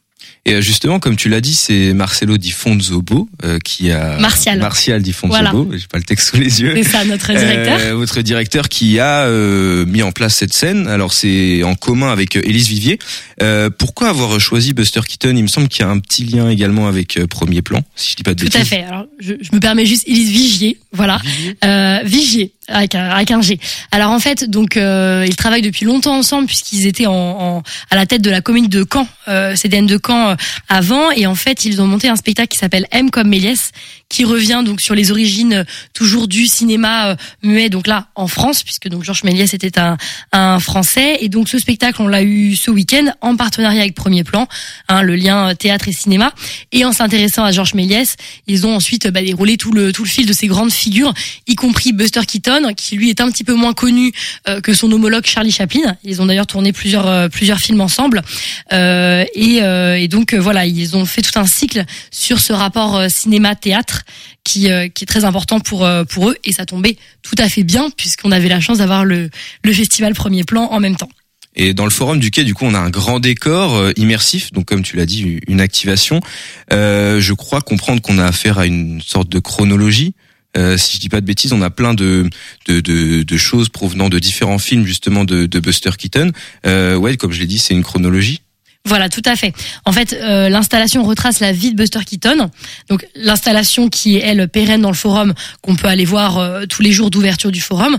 Et 0.47 0.61
justement, 0.61 0.99
comme 0.99 1.15
tu 1.15 1.27
l'as 1.27 1.41
dit, 1.41 1.55
c'est 1.55 1.93
Marcelo 1.93 2.37
Di 2.37 2.51
Fonzobo 2.51 3.27
euh, 3.43 3.57
qui 3.57 3.89
a 3.89 4.19
Martial, 4.19 4.59
Martial 4.59 5.01
Di 5.01 5.11
Fonzobo. 5.11 5.63
Voilà. 5.63 5.77
J'ai 5.77 5.87
pas 5.87 5.97
le 5.97 6.03
texte 6.03 6.29
sous 6.29 6.37
les 6.37 6.61
yeux. 6.61 6.73
C'est 6.75 6.83
ça, 6.83 7.03
notre 7.03 7.33
directeur. 7.33 7.79
Euh, 7.81 7.95
votre 7.95 8.21
directeur 8.21 8.69
qui 8.69 8.99
a 8.99 9.23
euh, 9.23 9.87
mis 9.87 10.03
en 10.03 10.11
place 10.11 10.35
cette 10.35 10.53
scène. 10.53 10.87
Alors 10.87 11.13
c'est 11.13 11.63
en 11.63 11.73
commun 11.73 12.11
avec 12.11 12.35
Élise 12.35 12.67
Vivier. 12.67 12.99
Euh, 13.41 13.71
pourquoi 13.75 14.09
avoir 14.09 14.39
choisi 14.39 14.73
Buster 14.73 15.01
Keaton? 15.07 15.35
Il 15.35 15.41
me 15.41 15.47
semble 15.47 15.67
qu'il 15.67 15.81
y 15.81 15.87
a 15.87 15.89
un 15.89 15.97
petit 15.97 16.23
lien 16.23 16.47
également 16.47 16.87
avec 16.87 17.19
Premier 17.27 17.63
Plan, 17.63 17.81
si 17.95 18.11
je 18.11 18.15
dis 18.17 18.23
pas 18.23 18.35
de 18.35 18.39
Tout 18.39 18.45
bêtises. 18.45 18.69
Tout 18.69 18.75
à 18.75 18.77
fait. 18.77 18.83
Alors 18.83 19.05
je, 19.19 19.33
je, 19.41 19.49
me 19.51 19.59
permets 19.59 19.87
juste 19.87 20.07
Élise 20.07 20.29
Vigier, 20.29 20.77
voilà. 20.91 21.19
Vigier, 21.23 21.55
Vigier 22.05 22.51
avec 22.67 22.95
un, 22.95 23.41
G. 23.41 23.59
Alors 23.91 24.11
en 24.11 24.19
fait, 24.19 24.49
donc 24.49 24.77
euh, 24.77 25.25
ils 25.27 25.35
travaillent 25.35 25.61
depuis 25.61 25.85
longtemps 25.85 26.17
ensemble 26.17 26.47
puisqu'ils 26.47 26.87
étaient 26.87 27.05
en, 27.05 27.13
en, 27.13 27.63
à 27.91 27.95
la 27.95 28.05
tête 28.05 28.21
de 28.21 28.29
la 28.29 28.41
commune 28.41 28.67
de 28.67 28.85
Caen, 28.91 29.07
euh, 29.27 29.55
CDN 29.55 29.85
de 29.85 29.99
Caen 30.03 30.29
euh, 30.29 30.35
avant, 30.67 31.11
et 31.11 31.27
en 31.27 31.35
fait 31.35 31.65
ils 31.65 31.81
ont 31.81 31.87
monté 31.87 32.07
un 32.07 32.15
spectacle 32.15 32.49
qui 32.49 32.57
s'appelle 32.57 32.87
M 32.91 33.11
comme 33.11 33.27
Méliès, 33.27 33.71
qui 34.15 34.23
revient 34.23 34.63
donc 34.63 34.79
sur 34.79 34.95
les 34.95 35.11
origines 35.11 35.53
euh, 35.53 35.63
toujours 35.93 36.29
du 36.29 36.47
cinéma 36.47 37.09
euh, 37.09 37.15
muet, 37.43 37.67
donc 37.67 37.85
là 37.85 38.07
en 38.15 38.27
France, 38.27 38.63
puisque 38.63 38.87
donc 38.87 39.03
Georges 39.03 39.25
Méliès 39.25 39.53
était 39.53 39.77
un, 39.77 39.97
un 40.31 40.59
Français, 40.61 41.17
et 41.19 41.27
donc 41.27 41.49
ce 41.49 41.59
spectacle 41.59 42.01
on 42.01 42.07
l'a 42.07 42.23
eu 42.23 42.55
ce 42.55 42.71
week-end 42.71 43.11
en 43.19 43.35
partenariat 43.35 43.81
avec 43.81 43.93
Premier 43.93 44.23
Plan, 44.23 44.47
hein, 44.87 45.01
le 45.01 45.17
lien 45.17 45.53
théâtre 45.53 45.89
et 45.89 45.91
cinéma, 45.91 46.33
et 46.71 46.85
en 46.85 46.93
s'intéressant 46.93 47.43
à 47.43 47.51
Georges 47.51 47.73
Méliès, 47.73 48.15
ils 48.47 48.65
ont 48.65 48.73
ensuite 48.73 49.09
bah, 49.09 49.21
déroulé 49.21 49.57
tout 49.57 49.73
le 49.73 49.91
tout 49.91 50.05
le 50.05 50.09
fil 50.09 50.25
de 50.25 50.31
ces 50.31 50.47
grandes 50.47 50.71
figures, 50.71 51.13
y 51.45 51.55
compris 51.55 51.91
Buster 51.91 52.21
Keaton 52.25 52.73
qui 52.73 52.95
lui 52.95 53.09
est 53.09 53.19
un 53.19 53.29
petit 53.29 53.43
peu 53.43 53.53
moins 53.53 53.73
connu 53.73 54.13
euh, 54.47 54.61
que 54.61 54.73
son 54.73 54.89
homologue 54.93 55.25
Charlie 55.25 55.51
Chaplin. 55.51 55.97
Ils 56.05 56.21
ont 56.21 56.25
d'ailleurs 56.25 56.47
tourné 56.47 56.71
plusieurs 56.71 57.07
euh, 57.07 57.27
plusieurs 57.27 57.59
films 57.59 57.81
ensemble. 57.81 58.21
Euh, 58.71 59.25
et, 59.33 59.57
et, 59.57 60.07
donc 60.07 60.33
voilà, 60.33 60.65
ils 60.65 60.95
ont 60.95 61.05
fait 61.05 61.21
tout 61.21 61.37
un 61.37 61.45
cycle 61.45 61.83
sur 62.11 62.39
ce 62.39 62.53
rapport 62.53 63.09
cinéma-théâtre 63.09 64.04
qui, 64.43 64.71
euh, 64.71 64.87
qui 64.87 65.03
est 65.03 65.07
très 65.07 65.25
important 65.25 65.59
pour, 65.59 65.85
euh, 65.85 66.03
pour 66.03 66.29
eux 66.29 66.37
et 66.43 66.53
ça 66.53 66.65
tombait 66.65 66.97
tout 67.21 67.35
à 67.37 67.49
fait 67.49 67.63
bien 67.63 67.89
puisqu'on 67.89 68.31
avait 68.31 68.49
la 68.49 68.59
chance 68.59 68.79
d'avoir 68.79 69.05
le, 69.05 69.29
festival 69.65 70.13
premier 70.13 70.43
plan 70.43 70.65
en 70.71 70.79
même 70.79 70.95
temps. 70.95 71.09
Et 71.57 71.73
dans 71.73 71.85
le 71.85 71.91
forum 71.91 72.19
du 72.19 72.31
quai, 72.31 72.43
du 72.43 72.53
coup, 72.53 72.65
on 72.65 72.73
a 72.73 72.79
un 72.79 72.89
grand 72.89 73.19
décor 73.19 73.75
euh, 73.75 73.91
immersif, 73.95 74.51
donc 74.51 74.65
comme 74.65 74.83
tu 74.83 74.97
l'as 74.97 75.05
dit, 75.05 75.39
une 75.47 75.61
activation. 75.61 76.19
Je 76.69 77.33
crois 77.33 77.61
comprendre 77.61 78.01
qu'on 78.01 78.17
a 78.17 78.25
affaire 78.25 78.59
à 78.59 78.65
une 78.65 79.01
sorte 79.01 79.29
de 79.29 79.39
chronologie. 79.39 80.13
Si 80.77 80.95
je 80.95 80.99
dis 81.01 81.09
pas 81.09 81.19
de 81.19 81.25
bêtises, 81.25 81.51
on 81.51 81.61
a 81.61 81.69
plein 81.69 81.93
de, 81.93 82.29
choses 83.37 83.69
provenant 83.69 84.09
de 84.09 84.19
différents 84.19 84.59
films 84.59 84.85
justement 84.85 85.25
de, 85.25 85.59
Buster 85.59 85.91
Keaton. 85.97 86.31
Ouais, 86.65 87.17
comme 87.17 87.31
je 87.31 87.39
l'ai 87.39 87.47
dit, 87.47 87.59
c'est 87.59 87.73
une 87.73 87.83
chronologie. 87.83 88.41
Voilà, 88.85 89.09
tout 89.09 89.21
à 89.25 89.35
fait. 89.35 89.53
En 89.85 89.91
fait, 89.91 90.13
euh, 90.13 90.47
l'installation 90.47 91.03
retrace 91.03 91.39
la 91.39 91.51
vie 91.51 91.71
de 91.71 91.75
Buster 91.75 91.99
Keaton. 92.05 92.51
Donc 92.87 93.05
l'installation 93.15 93.89
qui 93.89 94.17
est 94.17 94.19
elle 94.19 94.47
pérenne 94.47 94.81
dans 94.81 94.91
le 94.91 94.95
forum, 94.95 95.33
qu'on 95.61 95.75
peut 95.75 95.87
aller 95.87 96.05
voir 96.05 96.37
euh, 96.37 96.65
tous 96.67 96.83
les 96.83 96.91
jours 96.91 97.09
d'ouverture 97.09 97.51
du 97.51 97.61
forum. 97.61 97.97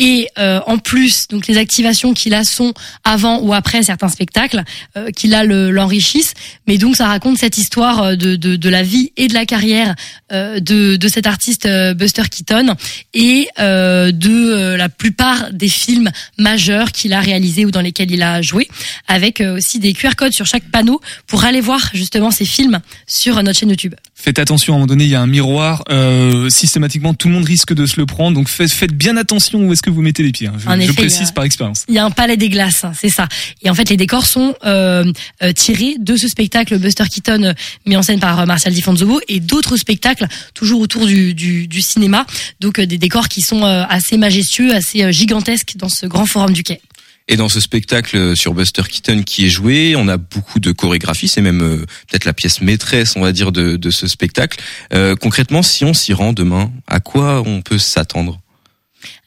Et 0.00 0.28
euh, 0.38 0.60
en 0.66 0.78
plus, 0.78 1.28
donc 1.28 1.46
les 1.46 1.58
activations 1.58 2.14
qui 2.14 2.30
là 2.30 2.42
sont 2.42 2.72
avant 3.04 3.40
ou 3.40 3.52
après 3.52 3.82
certains 3.82 4.08
spectacles, 4.08 4.64
euh, 4.96 5.10
qui 5.10 5.28
l'enrichissent. 5.28 6.32
Mais 6.66 6.78
donc 6.78 6.96
ça 6.96 7.06
raconte 7.06 7.36
cette 7.36 7.58
histoire 7.58 8.02
euh, 8.02 8.16
de, 8.16 8.34
de, 8.34 8.56
de 8.56 8.68
la 8.70 8.82
vie 8.82 9.12
et 9.18 9.28
de 9.28 9.34
la 9.34 9.44
carrière 9.44 9.94
euh, 10.32 10.58
de, 10.58 10.96
de 10.96 11.08
cet 11.08 11.26
artiste 11.26 11.66
euh, 11.66 11.92
Buster 11.92 12.22
Keaton 12.30 12.74
et 13.12 13.48
euh, 13.58 14.10
de 14.10 14.74
la 14.74 14.88
plupart 14.88 15.52
des 15.52 15.68
films 15.68 16.10
majeurs 16.38 16.92
qu'il 16.92 17.12
a 17.12 17.20
réalisés 17.20 17.66
ou 17.66 17.70
dans 17.70 17.82
lesquels 17.82 18.10
il 18.10 18.22
a 18.22 18.40
joué, 18.40 18.68
avec 19.06 19.40
aussi 19.40 19.80
des 19.80 19.92
QR 19.92 20.14
codes 20.16 20.32
sur 20.32 20.46
chaque 20.46 20.64
panneau 20.70 21.00
pour 21.26 21.44
aller 21.44 21.60
voir 21.60 21.90
justement 21.92 22.30
ces 22.30 22.46
films 22.46 22.80
sur 23.06 23.42
notre 23.42 23.58
chaîne 23.58 23.68
YouTube. 23.68 23.94
Faites 24.14 24.38
attention, 24.38 24.74
à 24.74 24.76
un 24.76 24.78
moment 24.78 24.86
donné, 24.86 25.04
il 25.04 25.10
y 25.10 25.14
a 25.14 25.20
un 25.20 25.26
miroir. 25.26 25.82
Systématiquement, 26.48 27.14
tout 27.14 27.28
le 27.28 27.34
monde 27.34 27.44
risque 27.44 27.74
de 27.74 27.86
se 27.86 27.98
le 27.98 28.06
prendre. 28.06 28.36
Donc 28.36 28.48
faites, 28.48 28.72
faites 28.72 28.92
bien 28.92 29.16
attention 29.16 29.66
où 29.66 29.72
est-ce 29.72 29.82
que 29.82 29.89
vous 29.90 30.02
mettez 30.02 30.22
les 30.22 30.32
pieds. 30.32 30.46
hein. 30.48 30.54
Je, 30.58 30.92
précise 30.92 31.28
a- 31.28 31.32
par 31.32 31.44
expérience. 31.44 31.84
Il 31.88 31.94
y 31.94 31.98
a 31.98 32.04
un 32.04 32.10
palais 32.10 32.36
des 32.36 32.48
glaces, 32.48 32.84
hein, 32.84 32.92
c'est 32.98 33.08
ça. 33.08 33.28
Et 33.62 33.70
en 33.70 33.74
fait, 33.74 33.88
les 33.90 33.96
décors 33.96 34.26
sont 34.26 34.54
euh, 34.64 35.12
euh, 35.42 35.52
tirés 35.52 35.96
de 35.98 36.16
ce 36.16 36.28
spectacle 36.28 36.78
Buster 36.78 37.04
Keaton 37.10 37.42
euh, 37.42 37.52
mis 37.86 37.96
en 37.96 38.02
scène 38.02 38.20
par 38.20 38.40
euh, 38.40 38.46
Martial 38.46 38.72
Di 38.74 38.82
Fonzobo 38.82 39.20
et 39.28 39.40
d'autres 39.40 39.76
spectacles 39.76 40.26
toujours 40.54 40.80
autour 40.80 41.06
du, 41.06 41.34
du, 41.34 41.66
du 41.68 41.80
cinéma. 41.82 42.26
Donc 42.60 42.78
euh, 42.78 42.86
des 42.86 42.98
décors 42.98 43.28
qui 43.28 43.40
sont 43.42 43.64
euh, 43.64 43.84
assez 43.88 44.16
majestueux, 44.16 44.74
assez 44.74 45.02
euh, 45.02 45.12
gigantesques 45.12 45.74
dans 45.76 45.88
ce 45.88 46.06
grand 46.06 46.26
forum 46.26 46.52
du 46.52 46.62
quai. 46.62 46.80
Et 47.28 47.36
dans 47.36 47.48
ce 47.48 47.60
spectacle 47.60 48.16
euh, 48.16 48.34
sur 48.34 48.54
Buster 48.54 48.82
Keaton 48.88 49.22
qui 49.22 49.46
est 49.46 49.50
joué, 49.50 49.94
on 49.96 50.08
a 50.08 50.16
beaucoup 50.16 50.58
de 50.58 50.72
chorégraphie, 50.72 51.28
c'est 51.28 51.42
même 51.42 51.62
euh, 51.62 51.76
peut-être 52.08 52.24
la 52.24 52.32
pièce 52.32 52.60
maîtresse, 52.60 53.14
on 53.14 53.20
va 53.20 53.30
dire, 53.30 53.52
de, 53.52 53.76
de 53.76 53.90
ce 53.92 54.08
spectacle. 54.08 54.58
Euh, 54.92 55.14
concrètement, 55.14 55.62
si 55.62 55.84
on 55.84 55.94
s'y 55.94 56.12
rend 56.12 56.32
demain, 56.32 56.72
à 56.88 56.98
quoi 56.98 57.42
on 57.46 57.62
peut 57.62 57.78
s'attendre? 57.78 58.40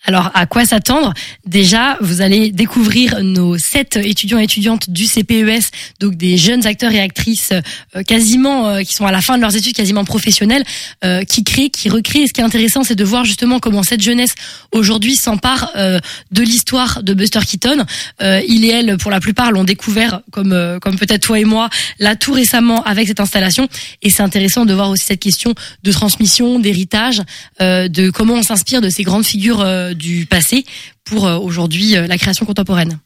Alors, 0.05 0.31
à 0.33 0.45
quoi 0.45 0.65
s'attendre? 0.65 1.13
Déjà, 1.45 1.97
vous 2.01 2.19
allez 2.19 2.51
découvrir 2.51 3.23
nos 3.23 3.57
sept 3.57 3.95
étudiants 3.95 4.37
et 4.37 4.43
étudiantes 4.43 4.89
du 4.89 5.05
CPES, 5.05 5.71
donc 6.01 6.15
des 6.15 6.35
jeunes 6.35 6.67
acteurs 6.67 6.91
et 6.91 6.99
actrices 6.99 7.53
euh, 7.95 8.03
quasiment 8.03 8.67
euh, 8.67 8.81
qui 8.81 8.93
sont 8.93 9.05
à 9.05 9.13
la 9.13 9.21
fin 9.21 9.37
de 9.37 9.41
leurs 9.41 9.55
études, 9.55 9.73
quasiment 9.73 10.03
professionnels, 10.03 10.65
euh, 11.05 11.23
qui 11.23 11.45
créent, 11.45 11.69
qui 11.69 11.87
recréent. 11.87 12.27
Ce 12.27 12.33
qui 12.33 12.41
est 12.41 12.43
intéressant, 12.43 12.83
c'est 12.83 12.95
de 12.95 13.03
voir 13.05 13.23
justement 13.23 13.59
comment 13.59 13.81
cette 13.81 14.01
jeunesse 14.01 14.35
aujourd'hui 14.73 15.15
s'empare 15.15 15.71
euh, 15.77 15.99
de 16.31 16.41
l'histoire 16.41 17.01
de 17.01 17.13
Buster 17.13 17.39
Keaton. 17.39 17.85
Euh, 18.21 18.41
il 18.47 18.65
et 18.65 18.69
elle, 18.69 18.97
pour 18.97 19.09
la 19.09 19.21
plupart, 19.21 19.51
l'ont 19.51 19.63
découvert, 19.63 20.21
comme 20.31 20.51
euh, 20.51 20.79
comme 20.79 20.97
peut-être 20.97 21.21
toi 21.21 21.39
et 21.39 21.45
moi, 21.45 21.69
là 21.99 22.17
tout 22.17 22.33
récemment 22.33 22.83
avec 22.83 23.07
cette 23.07 23.21
installation. 23.21 23.69
Et 24.01 24.09
c'est 24.09 24.23
intéressant 24.23 24.65
de 24.65 24.73
voir 24.73 24.89
aussi 24.89 25.05
cette 25.05 25.21
question 25.21 25.53
de 25.83 25.91
transmission, 25.91 26.59
d'héritage, 26.59 27.21
de 27.59 28.09
comment 28.09 28.33
on 28.33 28.43
s'inspire 28.43 28.81
de 28.81 28.89
ces 28.89 29.03
grandes 29.03 29.25
figures 29.25 29.63
du 29.93 30.25
passé 30.25 30.65
pour 31.03 31.25
euh, 31.27 31.37
aujourd'hui 31.37 31.95
euh, 31.95 32.07
la 32.07 32.17
création 32.17 32.45
contemporaine. 32.45 32.99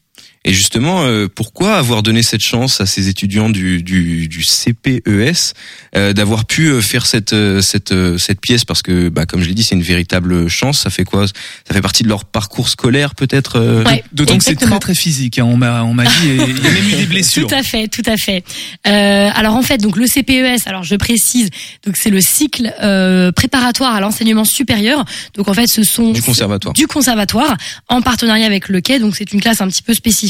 Et 0.44 0.52
justement, 0.52 1.02
euh, 1.02 1.26
pourquoi 1.32 1.76
avoir 1.76 2.02
donné 2.02 2.22
cette 2.22 2.40
chance 2.40 2.80
à 2.80 2.86
ces 2.86 3.08
étudiants 3.08 3.50
du, 3.50 3.82
du, 3.82 4.28
du 4.28 4.42
CPES 4.44 5.52
euh, 5.96 6.12
d'avoir 6.12 6.46
pu 6.46 6.68
euh, 6.68 6.80
faire 6.80 7.06
cette 7.06 7.32
euh, 7.32 7.60
cette 7.60 7.92
euh, 7.92 8.18
cette 8.18 8.40
pièce? 8.40 8.64
Parce 8.64 8.80
que 8.82 9.08
bah 9.08 9.26
comme 9.26 9.42
je 9.42 9.48
l'ai 9.48 9.54
dit, 9.54 9.62
c'est 9.62 9.74
une 9.74 9.82
véritable 9.82 10.48
chance. 10.48 10.80
Ça 10.80 10.90
fait 10.90 11.04
quoi? 11.04 11.26
Ça 11.26 11.74
fait 11.74 11.82
partie 11.82 12.02
de 12.04 12.08
leur 12.08 12.24
parcours 12.24 12.68
scolaire 12.68 13.14
peut-être. 13.14 13.56
euh, 13.58 13.84
Ouais, 13.84 14.04
D'autant 14.12 14.38
que 14.38 14.44
c'est 14.44 14.54
très 14.54 14.78
très 14.78 14.94
physique. 14.94 15.38
hein. 15.38 15.44
On 15.44 15.56
m'a 15.56 15.82
on 15.82 15.92
m'a 15.92 16.04
dit, 16.04 16.10
il 16.24 16.36
y 16.36 16.40
a 16.40 16.70
même 16.70 16.88
eu 16.88 16.94
des 16.96 17.06
blessures. 17.10 17.46
Tout 17.48 17.54
à 17.54 17.62
fait, 17.62 17.88
tout 17.88 18.02
à 18.06 18.16
fait. 18.16 18.44
Euh, 18.86 19.30
alors 19.34 19.54
en 19.56 19.62
fait, 19.62 19.78
donc 19.78 19.96
le 19.96 20.06
CPES, 20.06 20.66
alors 20.66 20.84
je 20.84 20.94
précise, 20.94 21.50
donc 21.84 21.96
c'est 21.96 22.10
le 22.10 22.20
cycle 22.20 22.72
euh, 22.82 23.32
préparatoire 23.32 23.94
à 23.94 24.00
l'enseignement 24.00 24.44
supérieur. 24.44 25.04
Donc 25.34 25.48
en 25.48 25.54
fait, 25.54 25.66
ce 25.66 25.82
sont 25.82 26.12
Du 26.12 26.22
conservatoire. 26.22 26.72
du 26.74 26.86
conservatoire 26.86 27.56
en 27.88 28.00
partenariat 28.02 28.46
avec 28.46 28.68
le 28.68 28.80
Quai. 28.80 28.98
Donc 29.00 29.16
c'est 29.16 29.32
une 29.32 29.40
classe 29.40 29.60
un 29.60 29.68
petit 29.68 29.82
peu 29.82 29.94
spécifique 29.94 30.27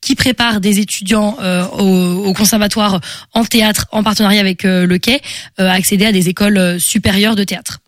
qui 0.00 0.14
prépare 0.14 0.60
des 0.60 0.78
étudiants 0.78 1.36
euh, 1.40 1.64
au, 1.66 2.32
conservatoire 2.32 3.00
en 3.32 3.44
théâtre 3.44 3.86
en 3.92 4.02
partenariat 4.02 4.40
avec 4.40 4.64
euh, 4.64 4.86
le 4.86 4.98
Quai 4.98 5.20
euh, 5.58 5.68
à 5.68 5.72
accéder 5.72 6.06
à 6.06 6.12
des 6.12 6.28
écoles 6.28 6.80
supérieures 6.80 7.36
de 7.36 7.44
théâtre. 7.44 7.80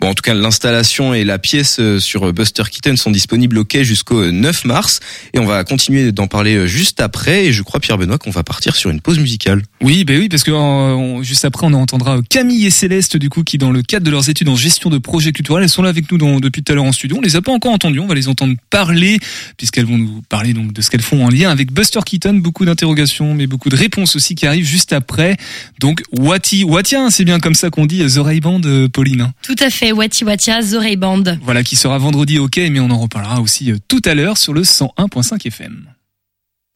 Bon, 0.00 0.08
en 0.08 0.14
tout 0.14 0.22
cas, 0.22 0.32
l'installation 0.32 1.12
et 1.12 1.24
la 1.24 1.38
pièce 1.38 1.76
euh, 1.78 2.00
sur 2.00 2.32
Buster 2.32 2.62
Keaton 2.70 2.96
sont 2.96 3.10
disponibles 3.10 3.58
au 3.58 3.64
quai 3.64 3.84
jusqu'au 3.84 4.20
euh, 4.22 4.30
9 4.30 4.64
mars. 4.64 5.00
Et 5.34 5.38
on 5.38 5.44
va 5.44 5.62
continuer 5.64 6.10
d'en 6.10 6.26
parler 6.26 6.54
euh, 6.54 6.66
juste 6.66 7.00
après. 7.00 7.44
Et 7.46 7.52
je 7.52 7.62
crois, 7.62 7.80
Pierre 7.80 7.98
Benoît, 7.98 8.16
qu'on 8.16 8.30
va 8.30 8.42
partir 8.42 8.76
sur 8.76 8.88
une 8.88 9.02
pause 9.02 9.18
musicale. 9.18 9.62
Oui, 9.82 10.04
ben 10.04 10.18
oui, 10.18 10.30
parce 10.30 10.42
que 10.42 10.50
euh, 10.52 10.54
on- 10.56 11.22
juste 11.22 11.44
après, 11.44 11.66
on 11.66 11.74
entendra 11.74 12.18
Camille 12.30 12.64
et 12.64 12.70
Céleste, 12.70 13.18
du 13.18 13.28
coup, 13.28 13.42
qui, 13.44 13.58
dans 13.58 13.70
le 13.72 13.82
cadre 13.82 14.06
de 14.06 14.10
leurs 14.10 14.30
études 14.30 14.48
en 14.48 14.56
gestion 14.56 14.88
de 14.88 14.96
projets 14.96 15.32
culturels, 15.32 15.64
elles 15.64 15.68
sont 15.68 15.82
là 15.82 15.90
avec 15.90 16.10
nous 16.10 16.16
dans- 16.16 16.40
depuis 16.40 16.62
tout 16.62 16.72
à 16.72 16.74
l'heure 16.74 16.84
en 16.84 16.92
studio. 16.92 17.18
On 17.18 17.20
les 17.20 17.36
a 17.36 17.42
pas 17.42 17.52
encore 17.52 17.72
entendues, 17.72 18.00
on 18.00 18.06
va 18.06 18.14
les 18.14 18.28
entendre 18.28 18.54
parler, 18.70 19.18
puisqu'elles 19.58 19.84
vont 19.86 19.98
nous 19.98 20.22
parler 20.30 20.54
donc 20.54 20.72
de 20.72 20.80
ce 20.80 20.88
qu'elles 20.88 21.02
font 21.02 21.26
en 21.26 21.28
lien 21.28 21.50
avec 21.50 21.72
Buster 21.72 22.00
Keaton. 22.06 22.34
Beaucoup 22.34 22.64
d'interrogations, 22.64 23.34
mais 23.34 23.46
beaucoup 23.46 23.68
de 23.68 23.76
réponses 23.76 24.16
aussi 24.16 24.34
qui 24.34 24.46
arrivent 24.46 24.64
juste 24.66 24.94
après. 24.94 25.36
Donc, 25.78 26.02
Wati, 26.12 26.64
Watia, 26.64 27.10
c'est 27.10 27.24
bien 27.26 27.38
comme 27.38 27.54
ça 27.54 27.68
qu'on 27.68 27.84
dit, 27.84 27.98
The 28.06 28.16
Ray 28.18 28.40
Band, 28.40 28.62
euh, 28.64 28.88
Pauline. 28.88 29.20
hein. 29.20 29.32
Tout 29.42 29.56
à 29.60 29.68
fait, 29.68 29.89
Wati 29.92 30.24
Watia, 30.24 30.60
The 30.62 30.74
Ray 30.78 30.96
Band. 30.96 31.24
Voilà, 31.42 31.62
qui 31.62 31.76
sera 31.76 31.98
vendredi 31.98 32.38
au 32.38 32.48
quai, 32.48 32.70
mais 32.70 32.80
on 32.80 32.90
en 32.90 32.98
reparlera 32.98 33.40
aussi 33.40 33.70
euh, 33.70 33.76
tout 33.88 34.02
à 34.04 34.14
l'heure 34.14 34.38
sur 34.38 34.52
le 34.52 34.62
101.5 34.62 35.46
FM. 35.46 35.86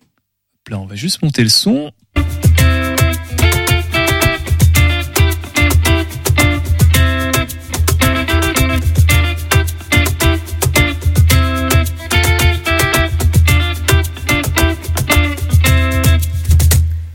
Hop 0.03 0.69
Là, 0.71 0.79
on 0.79 0.87
va 0.87 0.95
juste 0.95 1.23
monter 1.23 1.43
le 1.43 1.49
son. 1.51 1.93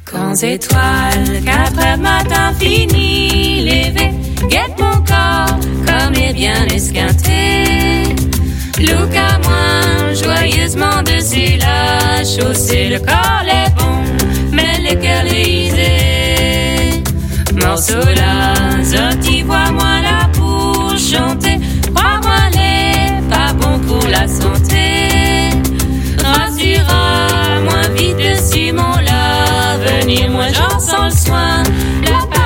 Grands 0.06 0.36
étoiles, 0.36 1.42
quatre 1.46 1.80
heures 1.80 1.98
matin 1.98 2.54
fini, 2.60 3.62
levé, 3.62 4.12
guette 4.50 4.80
mon 4.80 5.00
corps, 5.04 5.60
comme 5.88 6.16
est 6.16 6.34
bien 6.34 6.66
esquinté. 6.74 8.04
Look 8.80 9.16
à 9.16 9.38
moi, 9.46 10.14
joyeusement 10.14 11.02
dessus 11.04 11.58
la 11.58 12.24
chaussée, 12.24 12.90
le 12.90 13.00
corps 13.00 13.46
est 13.46 13.72
bon, 13.78 13.98
mais 14.52 14.80
le 14.88 14.96
cœur 14.96 15.24
lisé. 15.24 17.04
Morceau 17.62 18.06
là, 18.16 18.54
Zotti, 18.84 19.44
vois-moi 19.44 20.02
là 20.02 20.30
pour 20.34 20.96
chanter, 20.98 21.60
crois-moi, 21.94 22.40
n'est 22.56 23.22
pas 23.30 23.54
bon 23.54 23.80
pour 23.88 24.08
la 24.10 24.28
santé. 24.28 25.52
Rassura, 26.24 27.60
moins 27.66 27.90
vite 27.96 28.18
dessus 28.18 28.72
mon 28.72 28.96
l'avenir, 29.10 30.32
moi 30.32 30.46
j'en 30.54 30.80
sens 30.80 31.14
le 31.14 31.28
soin, 31.28 31.64
là 32.06 32.39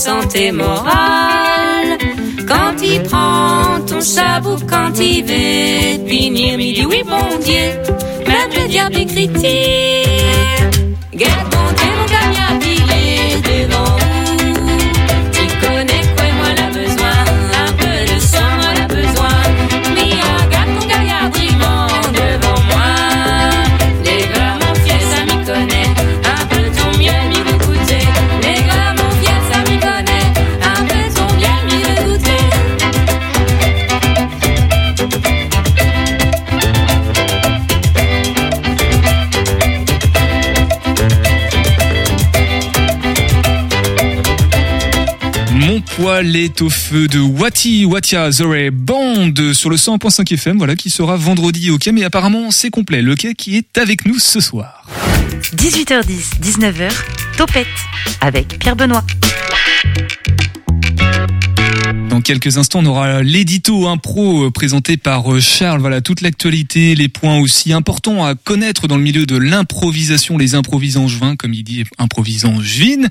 santé 0.00 0.50
morale. 0.50 1.98
Quand 2.48 2.74
il 2.82 3.02
prend 3.02 3.80
ton 3.86 4.00
sabot, 4.00 4.56
quand 4.66 4.98
il 4.98 5.22
veut 5.24 6.02
punir, 6.08 6.58
il 6.58 6.74
dit 6.74 6.86
oui 6.86 7.02
bon 7.04 7.38
Dieu, 7.44 7.66
même 8.26 8.50
le 8.56 8.68
diable 8.68 9.04
critique. 9.06 9.90
Poil 46.30 46.36
est 46.36 46.62
au 46.62 46.70
feu 46.70 47.08
de 47.08 47.18
Wati 47.18 47.84
Watia 47.84 48.30
Zore 48.30 48.70
Band 48.72 49.32
sur 49.52 49.68
le 49.68 49.76
100.5 49.76 50.32
FM, 50.34 50.58
voilà, 50.58 50.76
qui 50.76 50.88
sera 50.88 51.16
vendredi 51.16 51.70
au 51.70 51.78
quai, 51.78 51.90
mais 51.90 52.04
apparemment 52.04 52.50
c'est 52.52 52.70
complet. 52.70 53.02
Le 53.02 53.16
quai 53.16 53.34
qui 53.34 53.56
est 53.56 53.78
avec 53.78 54.06
nous 54.06 54.18
ce 54.18 54.38
soir. 54.40 54.84
18h10, 55.56 56.40
19h, 56.40 56.92
Topette 57.36 57.66
avec 58.20 58.58
Pierre 58.58 58.76
Benoît. 58.76 59.04
Dans 62.10 62.20
quelques 62.20 62.58
instants, 62.58 62.80
on 62.80 62.86
aura 62.86 63.22
l'édito 63.22 63.86
impro 63.86 64.46
euh, 64.46 64.50
présenté 64.50 64.96
par 64.96 65.32
euh, 65.32 65.38
Charles. 65.38 65.80
Voilà, 65.80 66.00
toute 66.00 66.22
l'actualité, 66.22 66.96
les 66.96 67.06
points 67.06 67.38
aussi 67.38 67.72
importants 67.72 68.24
à 68.24 68.34
connaître 68.34 68.88
dans 68.88 68.96
le 68.96 69.02
milieu 69.04 69.26
de 69.26 69.36
l'improvisation, 69.36 70.36
les 70.36 70.56
improvisants 70.56 71.06
juin, 71.06 71.36
comme 71.36 71.54
il 71.54 71.62
dit, 71.62 71.84
improvisants 71.98 72.60
juin. 72.60 73.06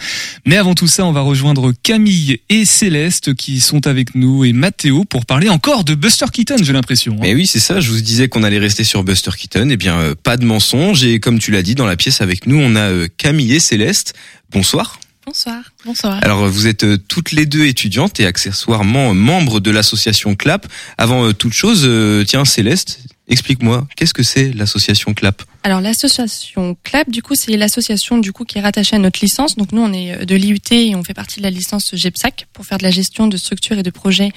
Mais 0.46 0.58
avant 0.58 0.76
tout 0.76 0.88
ça, 0.88 1.06
on 1.06 1.14
va 1.14 1.22
rejoindre 1.22 1.72
Camille 1.82 2.40
et 2.50 2.66
Céleste 2.66 3.36
qui 3.36 3.62
sont 3.62 3.88
avec 3.88 4.16
nous 4.16 4.44
et 4.44 4.52
Mathéo 4.52 5.06
pour 5.06 5.26
parler 5.26 5.48
encore 5.48 5.86
de 5.86 5.96
Buster 5.96 6.26
Keaton, 6.32 6.58
j'ai 6.62 6.74
l'impression. 6.74 7.14
hein. 7.14 7.20
Mais 7.22 7.34
oui, 7.34 7.48
c'est 7.48 7.60
ça. 7.60 7.80
Je 7.80 7.92
vous 7.92 8.02
disais 8.02 8.28
qu'on 8.28 8.44
allait 8.44 8.60
rester 8.60 8.84
sur 8.84 9.06
Buster 9.06 9.32
Keaton. 9.32 9.70
Eh 9.72 9.78
bien, 9.78 9.98
euh, 9.98 10.16
pas 10.22 10.36
de 10.36 10.44
mensonge. 10.44 11.06
Et 11.06 11.22
comme 11.22 11.40
tu 11.40 11.52
l'as 11.52 11.64
dit, 11.64 11.74
dans 11.74 11.88
la 11.88 11.96
pièce 11.96 12.20
avec 12.20 12.48
nous, 12.48 12.58
on 12.60 12.76
a 12.76 13.08
Camille 13.16 13.54
et 13.54 13.62
Céleste. 13.62 14.14
Bonsoir. 14.52 15.00
Bonsoir. 15.26 15.64
Bonsoir. 15.86 16.20
Alors, 16.24 16.48
vous 16.48 16.68
êtes 16.68 16.84
euh, 16.84 16.98
toutes 16.98 17.32
les 17.32 17.46
deux 17.46 17.66
étudiantes 17.66 18.20
et 18.20 18.26
accessoirement 18.26 19.14
membres 19.14 19.60
de 19.60 19.70
l'association 19.70 20.36
CLAP. 20.36 20.66
Avant 20.98 21.26
euh, 21.26 21.34
toute 21.34 21.54
chose, 21.54 21.84
euh, 21.86 22.24
tiens, 22.26 22.46
Céleste, 22.46 23.02
explique-moi, 23.28 23.88
qu'est-ce 23.96 24.14
que 24.14 24.24
c'est 24.24 24.54
l'association 24.54 25.14
CLAP? 25.14 25.44
Alors 25.64 25.82
l'association 25.82 26.78
CLAP, 26.84 27.10
du 27.12 27.22
coup, 27.22 27.36
c'est 27.36 27.56
l'association 27.58 28.18
du 28.18 28.32
coup 28.32 28.46
qui 28.46 28.58
est 28.58 28.62
rattachée 28.62 28.96
à 28.96 29.00
notre 29.00 29.20
licence. 29.22 29.56
Donc 29.56 29.72
nous, 29.72 29.82
on 29.82 29.94
est 29.94 30.26
de 30.26 30.36
l'IUT 30.36 30.60
et 30.72 30.96
on 30.96 31.04
fait 31.04 31.14
partie 31.14 31.40
de 31.40 31.44
la 31.44 31.52
licence 31.52 31.94
GEPSAC 31.94 32.48
pour 32.54 32.66
faire 32.66 32.78
de 32.78 32.84
la 32.84 32.92
gestion 32.92 33.28
de 33.28 33.38
structures 33.38 33.78
et 33.78 33.84
de 33.84 33.92
projets 33.92 34.32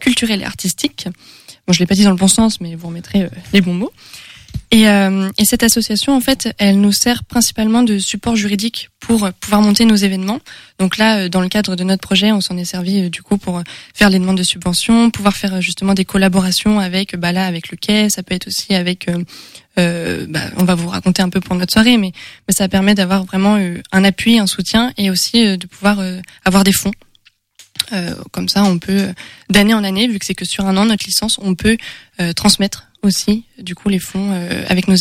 culturels 0.00 0.42
et 0.42 0.44
artistiques. 0.44 1.08
Bon, 1.66 1.72
je 1.72 1.78
l'ai 1.78 1.86
pas 1.86 1.94
dit 1.94 2.04
dans 2.04 2.10
le 2.10 2.16
bon 2.16 2.28
sens, 2.28 2.60
mais 2.60 2.74
vous 2.74 2.88
remettrez 2.88 3.28
les 3.52 3.60
bons 3.60 3.74
mots. 3.74 3.92
Et, 4.70 4.88
euh, 4.88 5.30
et 5.38 5.44
cette 5.44 5.62
association, 5.62 6.16
en 6.16 6.20
fait, 6.20 6.52
elle 6.58 6.80
nous 6.80 6.92
sert 6.92 7.22
principalement 7.24 7.82
de 7.82 7.98
support 7.98 8.34
juridique 8.34 8.90
pour 8.98 9.30
pouvoir 9.38 9.62
monter 9.62 9.84
nos 9.84 9.94
événements. 9.94 10.40
Donc 10.78 10.96
là, 10.96 11.18
euh, 11.18 11.28
dans 11.28 11.40
le 11.40 11.48
cadre 11.48 11.76
de 11.76 11.84
notre 11.84 12.02
projet, 12.02 12.32
on 12.32 12.40
s'en 12.40 12.56
est 12.56 12.64
servi 12.64 13.02
euh, 13.02 13.08
du 13.08 13.22
coup 13.22 13.38
pour 13.38 13.58
euh, 13.58 13.62
faire 13.94 14.10
les 14.10 14.18
demandes 14.18 14.38
de 14.38 14.42
subventions, 14.42 15.10
pouvoir 15.10 15.36
faire 15.36 15.60
justement 15.60 15.94
des 15.94 16.04
collaborations 16.04 16.80
avec, 16.80 17.16
bah 17.16 17.30
là, 17.30 17.46
avec 17.46 17.70
le 17.70 17.76
quai. 17.76 18.10
Ça 18.10 18.22
peut 18.22 18.34
être 18.34 18.48
aussi 18.48 18.74
avec, 18.74 19.08
euh, 19.78 20.26
bah, 20.26 20.40
on 20.56 20.64
va 20.64 20.74
vous 20.74 20.88
raconter 20.88 21.22
un 21.22 21.28
peu 21.28 21.40
pour 21.40 21.54
notre 21.54 21.72
soirée, 21.72 21.96
mais, 21.96 22.12
mais 22.48 22.54
ça 22.54 22.68
permet 22.68 22.94
d'avoir 22.94 23.24
vraiment 23.24 23.56
un 23.92 24.04
appui, 24.04 24.38
un 24.38 24.46
soutien 24.46 24.92
et 24.96 25.10
aussi 25.10 25.56
de 25.56 25.66
pouvoir 25.66 26.00
avoir 26.44 26.64
des 26.64 26.72
fonds. 26.72 26.92
Comme 28.32 28.48
ça, 28.48 28.64
on 28.64 28.78
peut 28.78 29.12
d'année 29.50 29.74
en 29.74 29.84
année, 29.84 30.08
vu 30.08 30.18
que 30.18 30.24
c'est 30.24 30.34
que 30.34 30.44
sur 30.44 30.64
un 30.64 30.76
an 30.76 30.86
notre 30.86 31.04
licence, 31.06 31.38
on 31.42 31.54
peut 31.54 31.76
transmettre 32.34 32.86
aussi 33.04 33.44
du 33.62 33.74
coup 33.74 33.88
les 33.88 33.98
fonds 33.98 34.30
euh, 34.32 34.64
avec 34.68 34.88
nos 34.88 34.96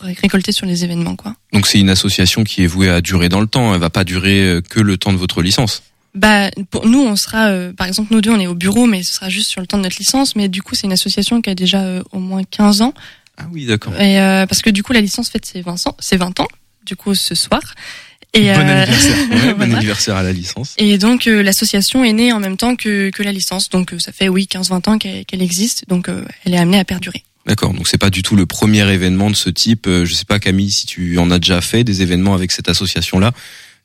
récoltés 0.00 0.52
sur 0.52 0.66
les 0.66 0.84
événements 0.84 1.16
quoi. 1.16 1.34
Donc, 1.52 1.66
c'est 1.66 1.78
une 1.80 1.90
association 1.90 2.44
qui 2.44 2.62
est 2.62 2.66
vouée 2.66 2.88
à 2.90 3.00
durer 3.00 3.28
dans 3.28 3.40
le 3.40 3.46
temps. 3.46 3.74
Elle 3.74 3.80
va 3.80 3.90
pas 3.90 4.04
durer 4.04 4.40
euh, 4.42 4.60
que 4.60 4.80
le 4.80 4.96
temps 4.96 5.12
de 5.12 5.18
votre 5.18 5.42
licence. 5.42 5.82
Bah 6.14 6.50
pour 6.70 6.86
nous 6.86 7.00
on 7.00 7.16
sera 7.16 7.48
euh, 7.48 7.72
par 7.72 7.86
exemple 7.86 8.12
nous 8.12 8.20
deux 8.20 8.30
on 8.30 8.40
est 8.40 8.46
au 8.46 8.54
bureau 8.54 8.86
mais 8.86 9.02
ce 9.02 9.12
sera 9.14 9.28
juste 9.28 9.50
sur 9.50 9.60
le 9.60 9.66
temps 9.66 9.76
de 9.76 9.82
notre 9.82 9.98
licence 9.98 10.36
mais 10.36 10.48
du 10.48 10.62
coup 10.62 10.74
c'est 10.74 10.86
une 10.86 10.92
association 10.92 11.42
qui 11.42 11.50
a 11.50 11.54
déjà 11.54 11.82
euh, 11.82 12.02
au 12.12 12.18
moins 12.18 12.42
15 12.44 12.80
ans 12.80 12.94
Ah 13.36 13.44
oui, 13.52 13.66
d'accord. 13.66 13.92
et 14.00 14.18
euh, 14.18 14.46
parce 14.46 14.62
que 14.62 14.70
du 14.70 14.82
coup 14.82 14.94
la 14.94 15.02
licence 15.02 15.28
fête 15.28 15.44
ses 15.44 15.60
20 15.60 15.86
ans, 15.86 15.96
ses 16.00 16.16
20 16.16 16.40
ans 16.40 16.48
du 16.86 16.96
coup 16.96 17.14
ce 17.14 17.34
soir 17.34 17.60
et 18.32 18.52
Bon 18.52 18.60
anniversaire. 18.60 19.16
Ouais, 19.30 19.54
bon 19.54 19.74
anniversaire 19.74 20.16
à 20.16 20.22
la 20.22 20.32
licence. 20.32 20.74
Et 20.78 20.98
donc 20.98 21.26
l'association 21.26 22.04
est 22.04 22.12
née 22.12 22.32
en 22.32 22.40
même 22.40 22.56
temps 22.56 22.74
que, 22.76 23.10
que 23.10 23.22
la 23.22 23.32
licence. 23.32 23.70
Donc 23.70 23.94
ça 23.98 24.12
fait 24.12 24.28
oui 24.28 24.46
15-20 24.50 24.90
ans 24.90 24.98
qu'elle 24.98 25.42
existe. 25.42 25.88
Donc 25.88 26.10
elle 26.44 26.52
est 26.52 26.58
amenée 26.58 26.78
à 26.78 26.84
perdurer. 26.84 27.22
D'accord. 27.48 27.72
Donc, 27.72 27.88
c'est 27.88 27.98
pas 27.98 28.10
du 28.10 28.22
tout 28.22 28.36
le 28.36 28.46
premier 28.46 28.86
événement 28.92 29.30
de 29.30 29.34
ce 29.36 29.48
type. 29.50 29.86
Euh, 29.88 30.04
Je 30.04 30.12
sais 30.14 30.26
pas, 30.26 30.38
Camille, 30.38 30.70
si 30.70 30.86
tu 30.86 31.18
en 31.18 31.30
as 31.30 31.38
déjà 31.38 31.60
fait 31.62 31.82
des 31.82 32.02
événements 32.02 32.34
avec 32.34 32.52
cette 32.52 32.68
association-là. 32.68 33.32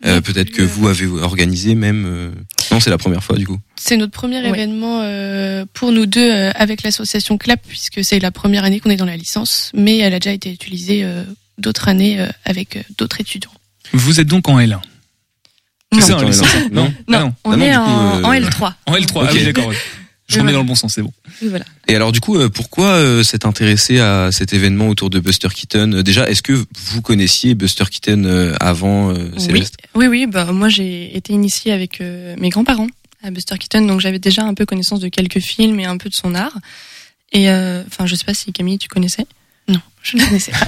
Euh, 0.05 0.19
Peut-être 0.19 0.49
que 0.51 0.61
vous 0.61 0.89
avez 0.89 1.07
organisé 1.07 1.73
même. 1.75 2.05
euh, 2.05 2.29
Non, 2.71 2.81
c'est 2.81 2.89
la 2.89 2.97
première 2.97 3.23
fois 3.23 3.37
du 3.37 3.47
coup. 3.47 3.57
C'est 3.77 3.95
notre 3.95 4.11
premier 4.11 4.41
Ouais. 4.41 4.49
événement 4.49 4.99
euh, 5.01 5.63
pour 5.73 5.93
nous 5.93 6.05
deux 6.05 6.29
euh, 6.29 6.51
avec 6.55 6.83
l'association 6.83 7.37
CLAP 7.37 7.61
puisque 7.65 8.03
c'est 8.03 8.19
la 8.19 8.29
première 8.31 8.65
année 8.65 8.81
qu'on 8.81 8.89
est 8.89 8.97
dans 8.97 9.05
la 9.05 9.15
licence, 9.15 9.71
mais 9.73 9.99
elle 9.99 10.13
a 10.13 10.19
déjà 10.19 10.33
été 10.33 10.51
utilisée 10.51 11.05
euh, 11.05 11.23
d'autres 11.57 11.87
années 11.87 12.19
euh, 12.19 12.27
avec 12.43 12.75
euh, 12.75 12.81
d'autres 12.97 13.21
étudiants. 13.21 13.53
Vous 13.93 14.19
êtes 14.19 14.27
donc 14.27 14.49
en 14.49 14.59
L1. 14.59 14.79
C'est 15.93 15.99
Non. 15.99 16.05
ça, 16.07 16.17
en 16.17 16.21
non. 16.21 16.31
Non, 16.71 16.83
Non, 16.83 16.93
Ah 17.07 17.19
non. 17.19 17.33
on 17.45 17.51
Ah 17.51 17.55
non, 17.57 17.65
est 17.65 17.75
en, 17.77 18.17
euh, 18.19 18.23
en 18.23 18.33
L3. 18.33 18.73
En 18.87 18.95
L3, 18.95 19.07
ah 19.15 19.23
Ok. 19.23 19.29
oui, 19.35 19.43
d'accord. 19.45 19.71
Je 20.33 20.39
remets 20.39 20.51
voilà. 20.51 20.57
dans 20.57 20.63
le 20.63 20.67
bon 20.67 20.75
sens, 20.75 20.93
c'est 20.93 21.01
bon. 21.01 21.13
Oui, 21.41 21.47
voilà. 21.49 21.65
Et 21.87 21.95
alors 21.95 22.11
du 22.11 22.19
coup, 22.19 22.37
euh, 22.37 22.49
pourquoi 22.49 22.87
euh, 22.87 23.23
s'être 23.23 23.45
intéressé 23.45 23.99
à 23.99 24.31
cet 24.31 24.53
événement 24.53 24.87
autour 24.89 25.09
de 25.09 25.19
Buster 25.19 25.49
Keaton? 25.53 25.91
Euh, 25.93 26.03
Déjà, 26.03 26.29
est-ce 26.29 26.41
que 26.41 26.53
vous 26.53 27.01
connaissiez 27.01 27.55
Buster 27.55 27.85
Keaton 27.89 28.23
euh, 28.25 28.55
avant 28.59 29.09
euh, 29.11 29.31
Céleste? 29.37 29.77
Oui, 29.95 30.07
oui. 30.07 30.25
Bah 30.27 30.51
moi 30.51 30.69
j'ai 30.69 31.15
été 31.15 31.33
initiée 31.33 31.71
avec 31.71 32.01
euh, 32.01 32.35
mes 32.37 32.49
grands-parents 32.49 32.87
à 33.23 33.31
Buster 33.31 33.57
Keaton, 33.57 33.85
donc 33.85 34.01
j'avais 34.01 34.19
déjà 34.19 34.43
un 34.43 34.53
peu 34.53 34.65
connaissance 34.65 34.99
de 34.99 35.07
quelques 35.07 35.39
films 35.39 35.79
et 35.79 35.85
un 35.85 35.97
peu 35.97 36.09
de 36.09 36.15
son 36.15 36.35
art. 36.35 36.57
Et 37.31 37.49
euh, 37.49 37.81
enfin, 37.87 38.05
je 38.05 38.15
sais 38.15 38.25
pas 38.25 38.33
si 38.33 38.51
Camille 38.51 38.77
tu 38.77 38.87
connaissais? 38.89 39.25
Non, 39.67 39.79
je 40.01 40.17
ne 40.17 40.25
connaissais 40.25 40.51
pas. 40.59 40.67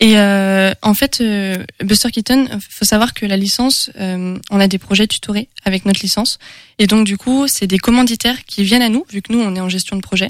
Et 0.00 0.18
euh, 0.18 0.72
en 0.82 0.94
fait, 0.94 1.20
euh, 1.20 1.64
Buster 1.82 2.10
Keaton, 2.10 2.48
faut 2.68 2.84
savoir 2.84 3.14
que 3.14 3.26
la 3.26 3.36
licence, 3.36 3.90
euh, 3.98 4.38
on 4.50 4.60
a 4.60 4.68
des 4.68 4.78
projets 4.78 5.06
tutorés 5.06 5.48
avec 5.64 5.84
notre 5.84 6.00
licence, 6.00 6.38
et 6.78 6.86
donc 6.86 7.06
du 7.06 7.16
coup, 7.16 7.46
c'est 7.48 7.66
des 7.66 7.78
commanditaires 7.78 8.44
qui 8.44 8.64
viennent 8.64 8.82
à 8.82 8.88
nous, 8.88 9.04
vu 9.10 9.22
que 9.22 9.32
nous 9.32 9.40
on 9.40 9.54
est 9.54 9.60
en 9.60 9.68
gestion 9.68 9.96
de 9.96 10.02
projet, 10.02 10.28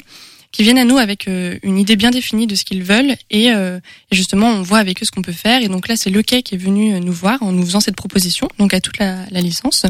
qui 0.53 0.63
viennent 0.63 0.79
à 0.79 0.85
nous 0.85 0.97
avec 0.97 1.29
euh, 1.29 1.59
une 1.63 1.79
idée 1.79 1.97
bien 1.97 2.11
définie 2.11 2.47
de 2.47 2.55
ce 2.55 2.65
qu'ils 2.65 2.83
veulent, 2.83 3.17
et, 3.31 3.51
euh, 3.51 3.79
et 4.11 4.17
justement 4.17 4.49
on 4.49 4.63
voit 4.63 4.79
avec 4.79 5.03
eux 5.03 5.05
ce 5.05 5.11
qu'on 5.11 5.23
peut 5.23 5.33
faire. 5.33 5.63
Et 5.63 5.69
donc 5.69 5.89
là, 5.89 5.97
c'est 5.97 6.11
le 6.11 6.23
quai 6.23 6.43
qui 6.43 6.55
est 6.55 6.59
venu 6.59 6.95
euh, 6.95 7.01
nous 7.01 7.13
voir 7.13 7.43
en 7.43 7.53
nous 7.53 7.65
faisant 7.65 7.81
cette 7.81 7.97
proposition, 7.97 8.49
donc 8.59 8.73
à 8.73 8.81
toute 8.81 8.99
la, 8.99 9.27
la 9.31 9.41
licence. 9.41 9.85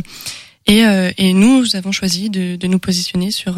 Et, 0.69 0.83
et 1.19 1.33
nous 1.33 1.77
avons 1.77 1.93
choisi 1.93 2.29
de, 2.29 2.57
de 2.57 2.67
nous 2.67 2.81
positionner 2.81 3.31
sur 3.31 3.55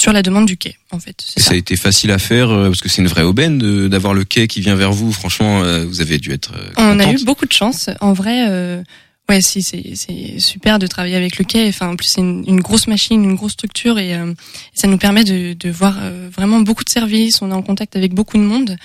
sur 0.00 0.12
la 0.12 0.22
demande 0.22 0.46
du 0.46 0.56
quai, 0.56 0.76
en 0.92 0.98
fait. 0.98 1.16
Et 1.36 1.40
ça 1.40 1.48
ça. 1.48 1.54
a 1.54 1.56
été 1.56 1.76
facile 1.76 2.10
à 2.10 2.18
faire 2.18 2.50
euh, 2.50 2.68
parce 2.68 2.80
que 2.80 2.88
c'est 2.88 3.02
une 3.02 3.08
vraie 3.08 3.22
aubaine 3.22 3.58
d'avoir 3.88 4.14
le 4.14 4.24
quai 4.24 4.48
qui 4.48 4.60
vient 4.60 4.74
vers 4.76 4.92
vous. 4.92 5.12
Franchement, 5.12 5.62
euh, 5.62 5.84
vous 5.84 6.00
avez 6.00 6.18
dû 6.18 6.32
être. 6.32 6.52
euh, 6.56 6.70
On 6.78 6.98
a 6.98 7.12
eu 7.12 7.22
beaucoup 7.24 7.44
de 7.46 7.52
chance. 7.52 7.90
En 8.00 8.14
vrai, 8.14 8.46
euh, 8.48 8.82
ouais, 9.28 9.42
si 9.42 9.62
c'est 9.62 9.92
c'est 9.94 10.38
super 10.38 10.78
de 10.78 10.86
travailler 10.86 11.16
avec 11.16 11.38
le 11.38 11.44
quai. 11.44 11.68
Enfin, 11.68 11.88
en 11.90 11.96
plus 11.96 12.06
c'est 12.06 12.22
une, 12.22 12.44
une 12.48 12.60
grosse 12.62 12.86
machine, 12.86 13.22
une 13.22 13.34
grosse 13.34 13.52
structure 13.52 13.98
et 13.98 14.14
euh, 14.14 14.32
ça 14.74 14.88
nous 14.88 14.96
permet 14.98 15.24
de, 15.24 15.52
de 15.52 15.70
voir 15.70 15.98
euh, 16.00 16.28
vraiment 16.34 16.60
beaucoup 16.60 16.84
de 16.84 16.90
services. 16.90 17.42
On 17.42 17.50
est 17.50 17.54
en 17.54 17.62
contact 17.62 17.94
avec 17.94 18.14
beaucoup 18.14 18.38
de 18.38 18.42
monde 18.42 18.76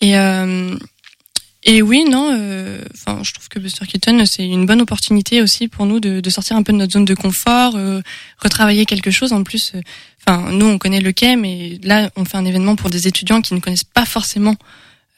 et 0.00 0.16
euh, 0.16 0.74
et 1.66 1.82
oui, 1.82 2.04
non. 2.04 2.30
euh, 2.32 2.80
Enfin, 2.94 3.22
je 3.22 3.32
trouve 3.32 3.48
que 3.48 3.58
Buster 3.58 3.86
Keaton 3.86 4.24
c'est 4.24 4.46
une 4.46 4.66
bonne 4.66 4.80
opportunité 4.80 5.42
aussi 5.42 5.68
pour 5.68 5.84
nous 5.84 6.00
de, 6.00 6.30
sortir 6.30 6.56
un 6.56 6.62
peu 6.62 6.72
de 6.72 6.78
notre 6.78 6.92
zone 6.92 7.04
de 7.04 7.14
confort, 7.14 7.74
euh, 7.76 8.00
retravailler 8.38 8.86
quelque 8.86 9.10
chose. 9.10 9.32
En 9.32 9.42
plus, 9.42 9.72
euh, 9.74 9.80
enfin, 10.26 10.50
nous 10.52 10.66
on 10.66 10.78
connaît 10.78 11.00
le 11.00 11.12
quai, 11.12 11.36
mais 11.36 11.78
là 11.82 12.10
on 12.16 12.24
fait 12.24 12.36
un 12.36 12.44
événement 12.44 12.76
pour 12.76 12.88
des 12.90 13.06
étudiants 13.08 13.42
qui 13.42 13.54
ne 13.54 13.60
connaissent 13.60 13.84
pas 13.84 14.06
forcément 14.06 14.56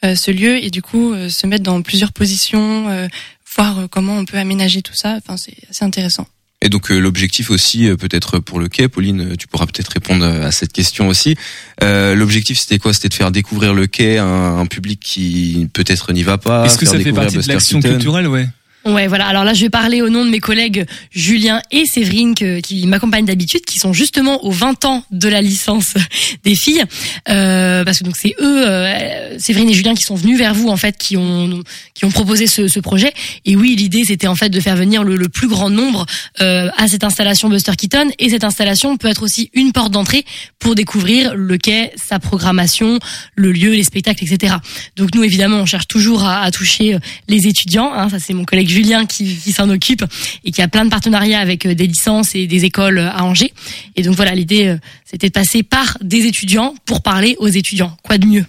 ce 0.01 0.31
lieu 0.31 0.63
et 0.63 0.69
du 0.69 0.81
coup 0.81 1.13
se 1.29 1.45
mettre 1.45 1.63
dans 1.63 1.81
plusieurs 1.81 2.13
positions, 2.13 3.09
voir 3.53 3.89
comment 3.91 4.15
on 4.15 4.23
peut 4.23 4.37
aménager 4.37 4.81
tout 4.81 4.93
ça. 4.93 5.17
Enfin, 5.17 5.35
c'est 5.35 5.57
assez 5.69 5.83
intéressant. 5.83 6.25
Et 6.61 6.67
donc 6.67 6.91
euh, 6.91 6.99
l'objectif 6.99 7.51
aussi, 7.51 7.87
euh, 7.87 7.95
peut-être 7.95 8.39
pour 8.39 8.59
le 8.59 8.67
quai, 8.67 8.89
Pauline, 8.89 9.31
euh, 9.31 9.35
tu 9.37 9.47
pourras 9.47 9.65
peut-être 9.65 9.91
répondre 9.93 10.25
à 10.25 10.51
cette 10.51 10.73
question 10.73 11.07
aussi. 11.07 11.35
Euh, 11.81 12.15
l'objectif 12.15 12.59
c'était 12.59 12.79
quoi? 12.79 12.93
C'était 12.93 13.07
de 13.09 13.13
faire 13.13 13.31
découvrir 13.31 13.73
le 13.73 13.87
quai 13.87 14.17
à 14.17 14.25
un, 14.25 14.59
un 14.59 14.65
public 14.65 14.99
qui 14.99 15.69
peut-être 15.73 16.11
n'y 16.11 16.23
va 16.23 16.37
pas. 16.37 16.65
Est-ce 16.65 16.77
que 16.77 16.85
ça 16.85 16.99
fait 16.99 17.13
partie 17.13 17.37
de 17.37 17.47
l'action 17.47 17.79
culturelle, 17.79 18.27
ouais? 18.27 18.49
Ouais, 18.85 19.07
voilà. 19.07 19.27
Alors 19.27 19.43
là, 19.43 19.53
je 19.53 19.61
vais 19.61 19.69
parler 19.69 20.01
au 20.01 20.09
nom 20.09 20.23
de 20.23 20.29
mes 20.29 20.39
collègues 20.39 20.85
Julien 21.11 21.61
et 21.69 21.85
Séverine 21.85 22.33
qui 22.33 22.87
m'accompagnent 22.87 23.25
d'habitude, 23.25 23.61
qui 23.65 23.77
sont 23.77 23.91
justement 23.91 24.45
aux 24.45 24.51
20 24.51 24.85
ans 24.85 25.03
de 25.11 25.27
la 25.27 25.41
licence 25.41 25.95
des 26.45 26.55
filles, 26.55 26.83
euh, 27.27 27.83
parce 27.83 27.99
que 27.99 28.03
donc 28.05 28.15
c'est 28.15 28.35
eux, 28.39 28.67
euh, 28.67 29.37
Séverine 29.37 29.69
et 29.69 29.73
Julien, 29.73 29.95
qui 29.95 30.03
sont 30.03 30.15
venus 30.15 30.37
vers 30.37 30.53
vous 30.53 30.69
en 30.69 30.77
fait, 30.77 30.97
qui 30.97 31.17
ont 31.17 31.61
qui 31.93 32.05
ont 32.05 32.09
proposé 32.09 32.47
ce, 32.47 32.69
ce 32.69 32.79
projet. 32.79 33.11
Et 33.45 33.57
oui, 33.57 33.75
l'idée 33.75 34.03
c'était 34.07 34.27
en 34.27 34.35
fait 34.35 34.49
de 34.49 34.59
faire 34.61 34.77
venir 34.77 35.03
le, 35.03 35.17
le 35.17 35.27
plus 35.27 35.49
grand 35.49 35.69
nombre 35.69 36.05
euh, 36.39 36.69
à 36.77 36.87
cette 36.87 37.03
installation 37.03 37.49
Buster 37.49 37.73
Keaton. 37.77 38.09
Et 38.17 38.29
cette 38.29 38.45
installation 38.45 38.95
peut 38.95 39.09
être 39.09 39.23
aussi 39.23 39.51
une 39.53 39.73
porte 39.73 39.91
d'entrée 39.91 40.23
pour 40.57 40.75
découvrir 40.75 41.35
le 41.35 41.57
quai, 41.57 41.91
sa 41.97 42.19
programmation, 42.19 42.99
le 43.35 43.51
lieu, 43.51 43.71
les 43.71 43.83
spectacles, 43.83 44.23
etc. 44.23 44.55
Donc 44.95 45.13
nous 45.15 45.23
évidemment, 45.25 45.57
on 45.57 45.65
cherche 45.65 45.87
toujours 45.87 46.23
à, 46.23 46.43
à 46.43 46.51
toucher 46.51 46.93
euh, 46.93 46.99
les 47.27 47.47
étudiants. 47.47 47.91
Hein, 47.93 48.07
ça 48.07 48.19
c'est 48.19 48.33
mon 48.33 48.45
collègue 48.45 48.69
Julien 48.69 48.78
qui, 49.07 49.35
qui 49.35 49.51
s'en 49.51 49.69
occupe 49.69 50.03
et 50.43 50.51
qui 50.51 50.61
a 50.61 50.67
plein 50.67 50.85
de 50.85 50.89
partenariats 50.89 51.39
avec 51.39 51.65
euh, 51.65 51.75
des 51.75 51.87
licences 51.87 52.35
et 52.35 52.47
des 52.47 52.65
écoles 52.65 52.99
euh, 52.99 53.09
à 53.09 53.23
Angers. 53.23 53.53
Et 53.95 54.03
donc 54.03 54.15
voilà, 54.15 54.33
l'idée 54.33 54.67
euh, 54.67 54.77
c'était 55.05 55.27
de 55.27 55.33
passer 55.33 55.63
par 55.63 55.97
des 56.01 56.25
étudiants 56.25 56.75
pour 56.85 57.01
parler 57.01 57.35
aux 57.39 57.47
étudiants. 57.47 57.95
Quoi 58.03 58.17
de 58.17 58.25
mieux? 58.25 58.45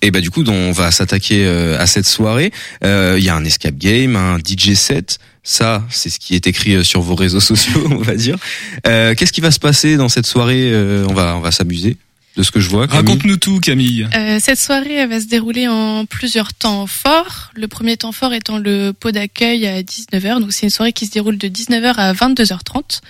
Et 0.00 0.10
bah 0.10 0.20
du 0.20 0.30
coup, 0.30 0.44
on 0.46 0.70
va 0.72 0.92
s'attaquer 0.92 1.44
à 1.46 1.86
cette 1.86 2.06
soirée. 2.06 2.52
Il 2.82 3.18
y 3.18 3.28
a 3.28 3.34
un 3.34 3.44
escape 3.44 3.76
game, 3.76 4.14
un 4.14 4.38
DJ 4.38 4.74
set. 4.74 5.18
Ça, 5.42 5.84
c'est 5.90 6.08
ce 6.08 6.20
qui 6.20 6.36
est 6.36 6.46
écrit 6.46 6.84
sur 6.84 7.00
vos 7.00 7.16
réseaux 7.16 7.40
sociaux, 7.50 7.88
on 7.90 8.02
va 8.02 8.14
dire. 8.14 8.36
Qu'est-ce 8.84 9.32
qui 9.32 9.40
va 9.40 9.50
se 9.50 9.58
passer 9.58 9.96
dans 9.96 10.08
cette 10.08 10.26
soirée 10.26 10.72
On 11.08 11.14
va, 11.14 11.36
on 11.36 11.40
va 11.40 11.50
s'amuser. 11.50 11.96
De 12.36 12.42
ce 12.42 12.50
que 12.50 12.60
je 12.60 12.68
vois. 12.70 12.86
Raconte-nous 12.86 13.36
tout, 13.36 13.60
Camille. 13.60 14.08
Euh, 14.14 14.38
cette 14.40 14.58
soirée 14.58 14.94
elle 14.94 15.10
va 15.10 15.20
se 15.20 15.26
dérouler 15.26 15.68
en 15.68 16.06
plusieurs 16.06 16.54
temps 16.54 16.86
forts. 16.86 17.50
Le 17.54 17.68
premier 17.68 17.96
temps 17.96 18.12
fort 18.12 18.32
étant 18.32 18.58
le 18.58 18.92
pot 18.92 19.10
d'accueil 19.10 19.66
à 19.66 19.82
19h. 19.82 20.40
Donc 20.40 20.52
c'est 20.52 20.64
une 20.64 20.70
soirée 20.70 20.92
qui 20.92 21.06
se 21.06 21.10
déroule 21.10 21.36
de 21.36 21.48
19h 21.48 21.94
à 21.96 22.12
22h30. 22.14 23.00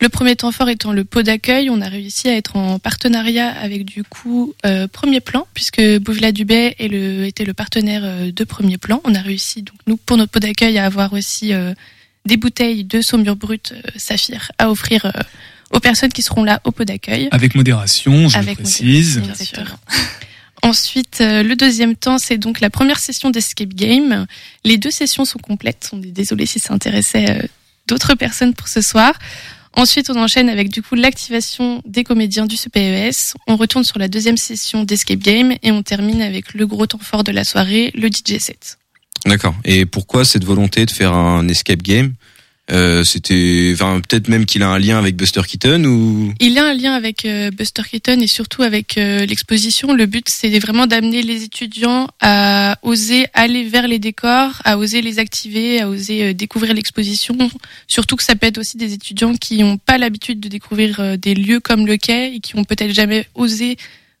Le 0.00 0.08
premier 0.08 0.34
temps 0.34 0.50
fort 0.50 0.70
étant 0.70 0.92
le 0.92 1.04
pot 1.04 1.20
d'accueil, 1.20 1.68
on 1.68 1.82
a 1.82 1.88
réussi 1.88 2.28
à 2.28 2.34
être 2.34 2.56
en 2.56 2.78
partenariat 2.78 3.50
avec 3.50 3.84
du 3.84 4.02
coup 4.02 4.54
euh, 4.64 4.88
Premier 4.88 5.20
Plan, 5.20 5.46
puisque 5.52 5.82
Bouvila 5.98 6.32
Dubay 6.32 6.74
est 6.78 6.88
le, 6.88 7.26
était 7.26 7.44
le 7.44 7.52
partenaire 7.52 8.00
euh, 8.02 8.32
de 8.32 8.44
Premier 8.44 8.78
Plan. 8.78 9.02
On 9.04 9.14
a 9.14 9.20
réussi 9.20 9.60
donc 9.60 9.76
nous 9.86 9.98
pour 9.98 10.16
notre 10.16 10.32
pot 10.32 10.40
d'accueil 10.40 10.78
à 10.78 10.86
avoir 10.86 11.12
aussi 11.12 11.52
euh, 11.52 11.74
des 12.26 12.36
bouteilles 12.36 12.84
de 12.84 13.00
saumure 13.00 13.36
brute 13.36 13.72
euh, 13.72 13.90
saphir 13.96 14.52
à 14.58 14.70
offrir 14.70 15.06
euh, 15.06 15.10
aux 15.72 15.80
personnes 15.80 16.12
qui 16.12 16.22
seront 16.22 16.44
là 16.44 16.60
au 16.64 16.72
pot 16.72 16.84
d'accueil. 16.84 17.28
Avec 17.30 17.54
modération, 17.54 18.28
je 18.28 18.34
le 18.36 18.40
Avec 18.42 18.58
précise. 18.58 19.18
modération, 19.18 19.56
bien 19.56 19.64
sûr. 19.66 19.76
Ensuite, 20.62 21.18
euh, 21.22 21.42
le 21.42 21.56
deuxième 21.56 21.96
temps, 21.96 22.18
c'est 22.18 22.36
donc 22.36 22.60
la 22.60 22.68
première 22.68 22.98
session 22.98 23.30
d'escape 23.30 23.70
game. 23.74 24.26
Les 24.64 24.76
deux 24.76 24.90
sessions 24.90 25.24
sont 25.24 25.38
complètes. 25.38 25.88
On 25.92 26.02
est 26.02 26.10
désolé 26.12 26.44
si 26.44 26.58
ça 26.58 26.74
intéressait 26.74 27.30
euh, 27.30 27.42
d'autres 27.88 28.14
personnes 28.14 28.52
pour 28.54 28.68
ce 28.68 28.82
soir. 28.82 29.14
Ensuite, 29.76 30.10
on 30.10 30.16
enchaîne 30.20 30.48
avec 30.50 30.68
du 30.68 30.82
coup 30.82 30.96
l'activation 30.96 31.80
des 31.86 32.04
comédiens 32.04 32.44
du 32.44 32.56
CPES. 32.56 33.34
On 33.46 33.56
retourne 33.56 33.84
sur 33.84 33.98
la 33.98 34.08
deuxième 34.08 34.36
session 34.36 34.82
d'escape 34.84 35.20
game 35.20 35.54
et 35.62 35.70
on 35.70 35.82
termine 35.82 36.20
avec 36.20 36.54
le 36.54 36.66
gros 36.66 36.86
temps 36.86 36.98
fort 36.98 37.24
de 37.24 37.30
la 37.32 37.44
soirée, 37.44 37.90
le 37.94 38.08
DJ 38.08 38.38
set. 38.40 38.78
D'accord. 39.26 39.54
Et 39.64 39.86
pourquoi 39.86 40.24
cette 40.24 40.44
volonté 40.44 40.84
de 40.86 40.90
faire 40.90 41.14
un 41.14 41.46
escape 41.48 41.82
game? 41.82 42.14
Euh, 42.70 43.04
C'était, 43.04 43.70
enfin, 43.74 44.00
peut-être 44.00 44.28
même 44.28 44.46
qu'il 44.46 44.62
a 44.62 44.68
un 44.68 44.78
lien 44.78 44.98
avec 44.98 45.16
Buster 45.16 45.42
Keaton 45.46 45.84
ou? 45.84 46.32
Il 46.40 46.58
a 46.58 46.66
un 46.66 46.74
lien 46.74 46.92
avec 46.92 47.24
euh, 47.24 47.50
Buster 47.50 47.82
Keaton 47.90 48.20
et 48.20 48.26
surtout 48.26 48.62
avec 48.62 48.98
euh, 48.98 49.26
l'exposition. 49.26 49.92
Le 49.92 50.06
but, 50.06 50.26
c'est 50.28 50.58
vraiment 50.58 50.86
d'amener 50.86 51.22
les 51.22 51.42
étudiants 51.42 52.08
à 52.20 52.76
oser 52.82 53.26
aller 53.34 53.64
vers 53.64 53.88
les 53.88 53.98
décors, 53.98 54.60
à 54.64 54.78
oser 54.78 55.02
les 55.02 55.18
activer, 55.18 55.80
à 55.80 55.88
oser 55.88 56.34
découvrir 56.34 56.74
l'exposition. 56.74 57.36
Surtout 57.86 58.16
que 58.16 58.24
ça 58.24 58.34
peut 58.34 58.46
être 58.46 58.58
aussi 58.58 58.76
des 58.76 58.92
étudiants 58.92 59.34
qui 59.34 59.58
n'ont 59.58 59.78
pas 59.78 59.98
l'habitude 59.98 60.40
de 60.40 60.48
découvrir 60.48 61.18
des 61.18 61.34
lieux 61.34 61.60
comme 61.60 61.86
le 61.86 61.96
quai 61.96 62.34
et 62.34 62.40
qui 62.40 62.56
ont 62.56 62.64
peut-être 62.64 62.92
jamais 62.92 63.26
osé 63.34 63.76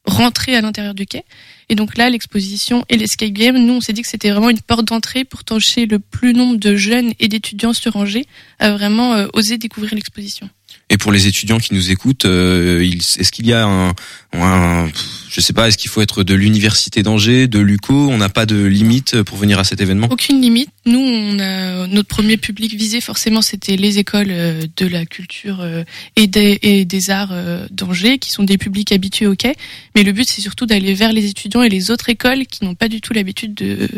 rentrer 0.06 0.56
à 0.56 0.60
l'intérieur 0.60 0.94
du 0.94 1.06
quai. 1.06 1.24
Et 1.68 1.74
donc 1.74 1.96
là, 1.96 2.10
l'exposition 2.10 2.84
et 2.88 2.96
l'escape 2.96 3.30
game, 3.30 3.56
nous, 3.58 3.74
on 3.74 3.80
s'est 3.80 3.92
dit 3.92 4.02
que 4.02 4.08
c'était 4.08 4.30
vraiment 4.30 4.50
une 4.50 4.60
porte 4.60 4.86
d'entrée 4.86 5.24
pour 5.24 5.44
toucher 5.44 5.86
le 5.86 5.98
plus 5.98 6.32
nombre 6.32 6.56
de 6.56 6.74
jeunes 6.74 7.12
et 7.20 7.28
d'étudiants 7.28 7.72
sur 7.72 7.96
Angers 7.96 8.26
à 8.58 8.72
vraiment 8.72 9.14
euh, 9.14 9.28
oser 9.34 9.58
découvrir 9.58 9.94
l'exposition. 9.94 10.48
Et 10.90 10.98
pour 10.98 11.12
les 11.12 11.28
étudiants 11.28 11.58
qui 11.58 11.72
nous 11.72 11.90
écoutent, 11.92 12.24
euh, 12.24 12.82
est-ce 12.82 13.30
qu'il 13.30 13.46
y 13.46 13.52
a 13.52 13.64
un, 13.64 13.94
un, 14.32 14.88
je 15.30 15.40
sais 15.40 15.52
pas, 15.52 15.68
est-ce 15.68 15.78
qu'il 15.78 15.88
faut 15.88 16.02
être 16.02 16.24
de 16.24 16.34
l'université 16.34 17.04
d'Angers, 17.04 17.46
de 17.46 17.60
l'UCO 17.60 18.10
On 18.10 18.18
n'a 18.18 18.28
pas 18.28 18.44
de 18.44 18.64
limite 18.64 19.22
pour 19.22 19.38
venir 19.38 19.60
à 19.60 19.64
cet 19.64 19.80
événement? 19.80 20.08
Aucune 20.10 20.40
limite. 20.40 20.68
Nous, 20.86 20.98
on 20.98 21.38
a 21.38 21.86
notre 21.86 22.08
premier 22.08 22.36
public 22.36 22.74
visé 22.74 23.00
forcément, 23.00 23.40
c'était 23.40 23.76
les 23.76 23.98
écoles 23.98 24.30
euh, 24.30 24.62
de 24.76 24.86
la 24.86 25.06
culture 25.06 25.60
euh, 25.60 25.84
et 26.16 26.26
des, 26.26 26.58
et 26.62 26.84
des 26.84 27.10
arts 27.10 27.32
euh, 27.32 27.66
d'Angers, 27.70 28.18
qui 28.18 28.32
sont 28.32 28.42
des 28.42 28.58
publics 28.58 28.90
habitués 28.90 29.28
au 29.28 29.36
quai. 29.36 29.54
Mais 29.94 30.02
le 30.02 30.10
but, 30.10 30.28
c'est 30.28 30.40
surtout 30.40 30.66
d'aller 30.66 30.94
vers 30.94 31.12
les 31.12 31.26
étudiants 31.26 31.62
et 31.62 31.68
les 31.68 31.92
autres 31.92 32.08
écoles 32.08 32.46
qui 32.46 32.64
n'ont 32.64 32.74
pas 32.74 32.88
du 32.88 33.00
tout 33.00 33.12
l'habitude 33.12 33.54
de 33.54 33.88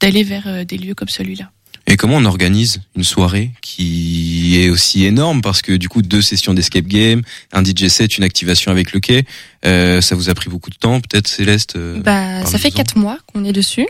d'aller 0.00 0.24
vers 0.24 0.66
des 0.66 0.76
lieux 0.76 0.94
comme 0.94 1.08
celui-là. 1.08 1.50
Et 1.92 1.96
comment 1.98 2.16
on 2.16 2.24
organise 2.24 2.80
une 2.96 3.04
soirée 3.04 3.50
qui 3.60 4.58
est 4.58 4.70
aussi 4.70 5.04
énorme? 5.04 5.42
Parce 5.42 5.60
que 5.60 5.72
du 5.72 5.90
coup 5.90 6.00
deux 6.00 6.22
sessions 6.22 6.54
d'escape 6.54 6.86
game, 6.86 7.20
un 7.52 7.62
DJ 7.62 7.88
set, 7.88 8.16
une 8.16 8.24
activation 8.24 8.70
avec 8.70 8.94
le 8.94 9.00
quai, 9.00 9.26
euh, 9.66 10.00
ça 10.00 10.14
vous 10.14 10.30
a 10.30 10.34
pris 10.34 10.48
beaucoup 10.48 10.70
de 10.70 10.76
temps 10.76 11.02
peut-être 11.02 11.28
Céleste 11.28 11.76
euh, 11.76 12.00
Bah, 12.00 12.46
ça 12.46 12.56
fait 12.56 12.70
quatre 12.70 12.96
mois 12.96 13.18
qu'on 13.26 13.44
est 13.44 13.52
dessus. 13.52 13.86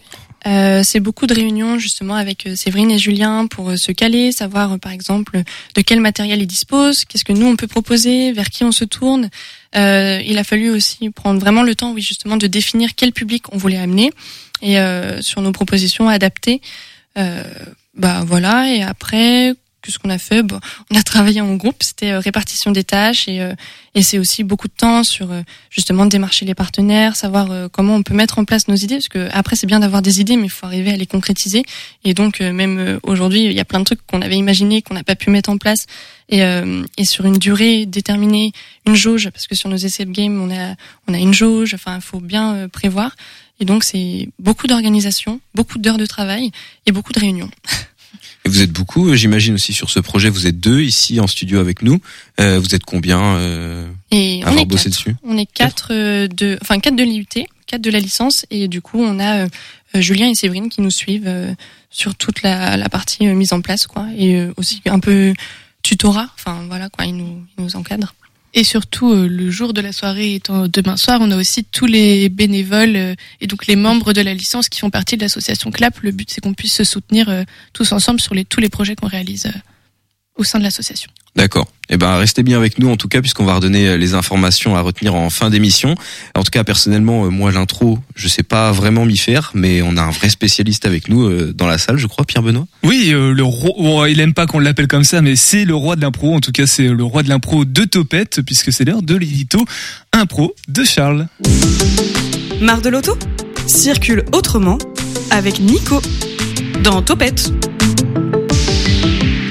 Euh, 0.48 0.82
c'est 0.82 0.98
beaucoup 0.98 1.28
de 1.28 1.34
réunions 1.34 1.78
justement 1.78 2.16
avec 2.16 2.48
euh, 2.48 2.56
Séverine 2.56 2.90
et 2.90 2.98
Julien 2.98 3.46
pour 3.46 3.70
euh, 3.70 3.76
se 3.76 3.92
caler, 3.92 4.32
savoir 4.32 4.80
par 4.80 4.90
exemple 4.90 5.40
de 5.76 5.82
quel 5.82 6.00
matériel 6.00 6.42
ils 6.42 6.48
disposent, 6.48 7.04
qu'est-ce 7.04 7.24
que 7.24 7.32
nous 7.32 7.46
on 7.46 7.54
peut 7.54 7.68
proposer, 7.68 8.32
vers 8.32 8.50
qui 8.50 8.64
on 8.64 8.72
se 8.72 8.84
tourne. 8.84 9.30
Euh, 9.76 10.20
il 10.26 10.38
a 10.38 10.42
fallu 10.42 10.70
aussi 10.70 11.08
prendre 11.10 11.38
vraiment 11.38 11.62
le 11.62 11.76
temps, 11.76 11.92
oui 11.92 12.02
justement, 12.02 12.36
de 12.36 12.48
définir 12.48 12.96
quel 12.96 13.12
public 13.12 13.52
on 13.52 13.58
voulait 13.58 13.78
amener 13.78 14.10
et 14.60 14.80
euh, 14.80 15.22
sur 15.22 15.40
nos 15.40 15.52
propositions 15.52 16.08
adaptées. 16.08 16.60
Bah 17.94 18.22
voilà 18.26 18.72
et 18.72 18.82
après 18.82 19.54
qu'est-ce 19.82 19.98
qu'on 19.98 20.10
a 20.10 20.18
fait 20.18 20.42
Bon, 20.42 20.60
On 20.90 20.96
a 20.96 21.02
travaillé 21.12 21.40
en 21.40 21.54
groupe, 21.56 21.82
c'était 21.82 22.12
euh, 22.12 22.20
répartition 22.20 22.70
des 22.70 22.84
tâches 22.84 23.28
et, 23.28 23.40
euh, 23.40 23.54
et 23.94 24.02
c'est 24.02 24.18
aussi 24.18 24.44
beaucoup 24.44 24.68
de 24.68 24.72
temps 24.72 25.02
sur 25.02 25.30
euh, 25.32 25.42
justement 25.70 26.06
démarcher 26.06 26.46
les 26.46 26.54
partenaires, 26.54 27.16
savoir 27.16 27.68
comment 27.70 27.96
on 27.96 28.02
peut 28.02 28.14
mettre 28.14 28.38
en 28.38 28.44
place 28.44 28.68
nos 28.68 28.76
idées, 28.76 28.96
parce 28.96 29.08
que 29.08 29.28
après 29.32 29.56
c'est 29.56 29.66
bien 29.66 29.80
d'avoir 29.80 30.00
des 30.00 30.20
idées, 30.20 30.36
mais 30.36 30.46
il 30.46 30.50
faut 30.50 30.66
arriver 30.66 30.92
à 30.92 30.96
les 30.96 31.06
concrétiser. 31.06 31.64
Et 32.04 32.14
donc 32.14 32.40
même 32.40 32.98
aujourd'hui, 33.02 33.44
il 33.44 33.52
y 33.52 33.60
a 33.60 33.64
plein 33.64 33.80
de 33.80 33.84
trucs 33.84 34.06
qu'on 34.06 34.22
avait 34.22 34.36
imaginés, 34.36 34.82
qu'on 34.82 34.94
n'a 34.94 35.04
pas 35.04 35.16
pu 35.16 35.30
mettre 35.30 35.50
en 35.50 35.58
place, 35.58 35.86
et, 36.28 36.42
euh, 36.42 36.84
et 36.96 37.04
sur 37.04 37.26
une 37.26 37.36
durée 37.36 37.84
déterminée, 37.86 38.52
une 38.86 38.94
jauge, 38.94 39.28
parce 39.30 39.46
que 39.46 39.54
sur 39.54 39.68
nos 39.68 39.76
escape 39.76 40.08
games, 40.08 40.40
on 40.40 40.50
a 40.50 40.74
on 41.08 41.14
a 41.14 41.18
une 41.18 41.34
jauge. 41.34 41.74
Enfin, 41.74 41.96
il 41.96 42.02
faut 42.02 42.20
bien 42.20 42.68
prévoir. 42.68 43.14
Et 43.62 43.64
donc 43.64 43.84
c'est 43.84 44.28
beaucoup 44.40 44.66
d'organisation, 44.66 45.40
beaucoup 45.54 45.78
d'heures 45.78 45.96
de 45.96 46.04
travail 46.04 46.50
et 46.84 46.90
beaucoup 46.90 47.12
de 47.12 47.20
réunions. 47.20 47.48
Et 48.44 48.48
vous 48.48 48.60
êtes 48.60 48.72
beaucoup, 48.72 49.08
euh, 49.08 49.14
j'imagine 49.14 49.54
aussi 49.54 49.72
sur 49.72 49.88
ce 49.88 50.00
projet. 50.00 50.30
Vous 50.30 50.48
êtes 50.48 50.58
deux 50.58 50.80
ici 50.80 51.20
en 51.20 51.28
studio 51.28 51.60
avec 51.60 51.80
nous. 51.82 52.00
Euh, 52.40 52.58
vous 52.58 52.74
êtes 52.74 52.84
combien 52.84 53.22
euh, 53.36 53.88
Et 54.10 54.42
à 54.42 54.46
on 54.46 54.48
avoir 54.48 54.62
est 54.62 54.66
bossé 54.66 54.90
quatre. 54.90 54.96
dessus 54.96 55.16
On 55.22 55.38
est 55.38 55.46
quatre 55.46 55.92
de, 56.26 56.58
enfin 56.60 56.80
quatre 56.80 56.96
de 56.96 57.04
l'IUT, 57.04 57.46
quatre 57.68 57.80
de 57.80 57.90
la 57.90 58.00
licence, 58.00 58.46
et 58.50 58.66
du 58.66 58.80
coup 58.82 59.00
on 59.00 59.20
a 59.20 59.44
euh, 59.44 59.48
Julien 59.94 60.28
et 60.28 60.34
Séverine 60.34 60.68
qui 60.68 60.80
nous 60.80 60.90
suivent 60.90 61.32
sur 61.88 62.16
toute 62.16 62.42
la, 62.42 62.76
la 62.76 62.88
partie 62.88 63.24
mise 63.26 63.52
en 63.52 63.60
place, 63.60 63.86
quoi, 63.86 64.08
et 64.18 64.44
aussi 64.56 64.82
un 64.86 64.98
peu 64.98 65.34
tutorat. 65.84 66.30
Enfin 66.34 66.64
voilà, 66.66 66.88
quoi, 66.88 67.06
ils 67.06 67.16
nous, 67.16 67.46
ils 67.56 67.62
nous 67.62 67.76
encadrent. 67.76 68.12
Et 68.54 68.64
surtout, 68.64 69.12
euh, 69.12 69.28
le 69.28 69.50
jour 69.50 69.72
de 69.72 69.80
la 69.80 69.92
soirée 69.92 70.34
étant 70.34 70.68
demain 70.68 70.98
soir, 70.98 71.20
on 71.22 71.30
a 71.30 71.36
aussi 71.36 71.64
tous 71.64 71.86
les 71.86 72.28
bénévoles 72.28 72.96
euh, 72.96 73.14
et 73.40 73.46
donc 73.46 73.66
les 73.66 73.76
membres 73.76 74.12
de 74.12 74.20
la 74.20 74.34
licence 74.34 74.68
qui 74.68 74.80
font 74.80 74.90
partie 74.90 75.16
de 75.16 75.22
l'association 75.22 75.70
CLAP. 75.70 76.00
Le 76.00 76.10
but, 76.10 76.30
c'est 76.30 76.42
qu'on 76.42 76.52
puisse 76.52 76.74
se 76.74 76.84
soutenir 76.84 77.30
euh, 77.30 77.44
tous 77.72 77.92
ensemble 77.92 78.20
sur 78.20 78.34
les, 78.34 78.44
tous 78.44 78.60
les 78.60 78.68
projets 78.68 78.94
qu'on 78.94 79.06
réalise 79.06 79.50
au 80.36 80.44
sein 80.44 80.58
de 80.58 80.64
l'association. 80.64 81.10
D'accord. 81.36 81.66
Eh 81.88 81.96
ben 81.96 82.16
restez 82.16 82.42
bien 82.42 82.56
avec 82.58 82.78
nous 82.78 82.90
en 82.90 82.96
tout 82.96 83.08
cas 83.08 83.20
puisqu'on 83.20 83.44
va 83.44 83.54
redonner 83.54 83.88
euh, 83.88 83.96
les 83.96 84.14
informations 84.14 84.76
à 84.76 84.80
retenir 84.80 85.14
en 85.14 85.30
fin 85.30 85.50
d'émission. 85.50 85.94
En 86.34 86.42
tout 86.42 86.50
cas 86.50 86.64
personnellement 86.64 87.24
euh, 87.24 87.28
moi 87.28 87.52
l'intro 87.52 87.98
je 88.14 88.28
sais 88.28 88.42
pas 88.42 88.72
vraiment 88.72 89.04
m'y 89.04 89.16
faire 89.16 89.50
mais 89.54 89.82
on 89.82 89.96
a 89.96 90.02
un 90.02 90.10
vrai 90.10 90.30
spécialiste 90.30 90.86
avec 90.86 91.08
nous 91.08 91.26
euh, 91.26 91.52
dans 91.54 91.66
la 91.66 91.78
salle 91.78 91.98
je 91.98 92.06
crois 92.06 92.24
Pierre 92.24 92.42
Benoît. 92.42 92.66
Oui, 92.82 93.10
euh, 93.12 93.32
le 93.32 93.42
roi, 93.42 93.70
bon, 93.78 94.04
il 94.06 94.20
aime 94.20 94.34
pas 94.34 94.46
qu'on 94.46 94.58
l'appelle 94.58 94.88
comme 94.88 95.04
ça, 95.04 95.22
mais 95.22 95.36
c'est 95.36 95.64
le 95.64 95.74
roi 95.74 95.96
de 95.96 96.00
l'impro. 96.00 96.34
En 96.34 96.40
tout 96.40 96.52
cas, 96.52 96.66
c'est 96.66 96.88
le 96.88 97.04
roi 97.04 97.22
de 97.22 97.28
l'impro 97.28 97.64
de 97.64 97.84
Topette, 97.84 98.42
puisque 98.42 98.72
c'est 98.72 98.84
l'heure 98.84 99.02
de 99.02 99.14
l'édito 99.14 99.64
impro 100.12 100.54
de 100.68 100.84
Charles. 100.84 101.28
Marre 102.60 102.82
de 102.82 102.88
l'auto? 102.88 103.16
Circule 103.66 104.24
autrement 104.32 104.78
avec 105.30 105.60
Nico 105.60 106.02
dans 106.82 107.02
Topette. 107.02 107.52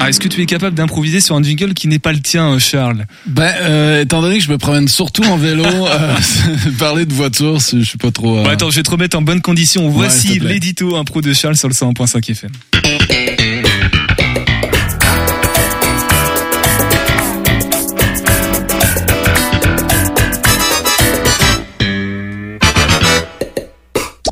Ah, 0.03 0.09
Est-ce 0.09 0.19
que 0.19 0.27
tu 0.27 0.41
es 0.41 0.47
capable 0.47 0.75
d'improviser 0.75 1.21
sur 1.21 1.35
un 1.35 1.43
jingle 1.43 1.75
qui 1.75 1.87
n'est 1.87 1.99
pas 1.99 2.11
le 2.11 2.19
tien, 2.21 2.57
Charles 2.57 3.05
Ben, 3.27 3.53
euh, 3.61 4.01
étant 4.01 4.21
donné 4.23 4.39
que 4.39 4.43
je 4.43 4.49
me 4.49 4.57
promène 4.57 4.87
surtout 4.87 5.23
en 5.25 5.37
vélo, 5.37 5.63
euh, 5.87 6.15
parler 6.79 7.05
de 7.05 7.13
voiture, 7.13 7.59
je 7.59 7.83
suis 7.83 7.99
pas 7.99 8.09
trop. 8.09 8.39
euh, 8.39 8.43
Bon, 8.43 8.49
attends, 8.49 8.71
je 8.71 8.77
vais 8.77 8.83
te 8.83 8.89
remettre 8.89 9.15
en 9.15 9.21
bonne 9.21 9.41
condition. 9.41 9.89
Voici 9.89 10.39
l'édito 10.39 10.95
impro 10.95 11.21
de 11.21 11.33
Charles 11.33 11.55
sur 11.55 11.67
le 11.67 11.75
101.5 11.75 12.31
FM. 12.31 12.49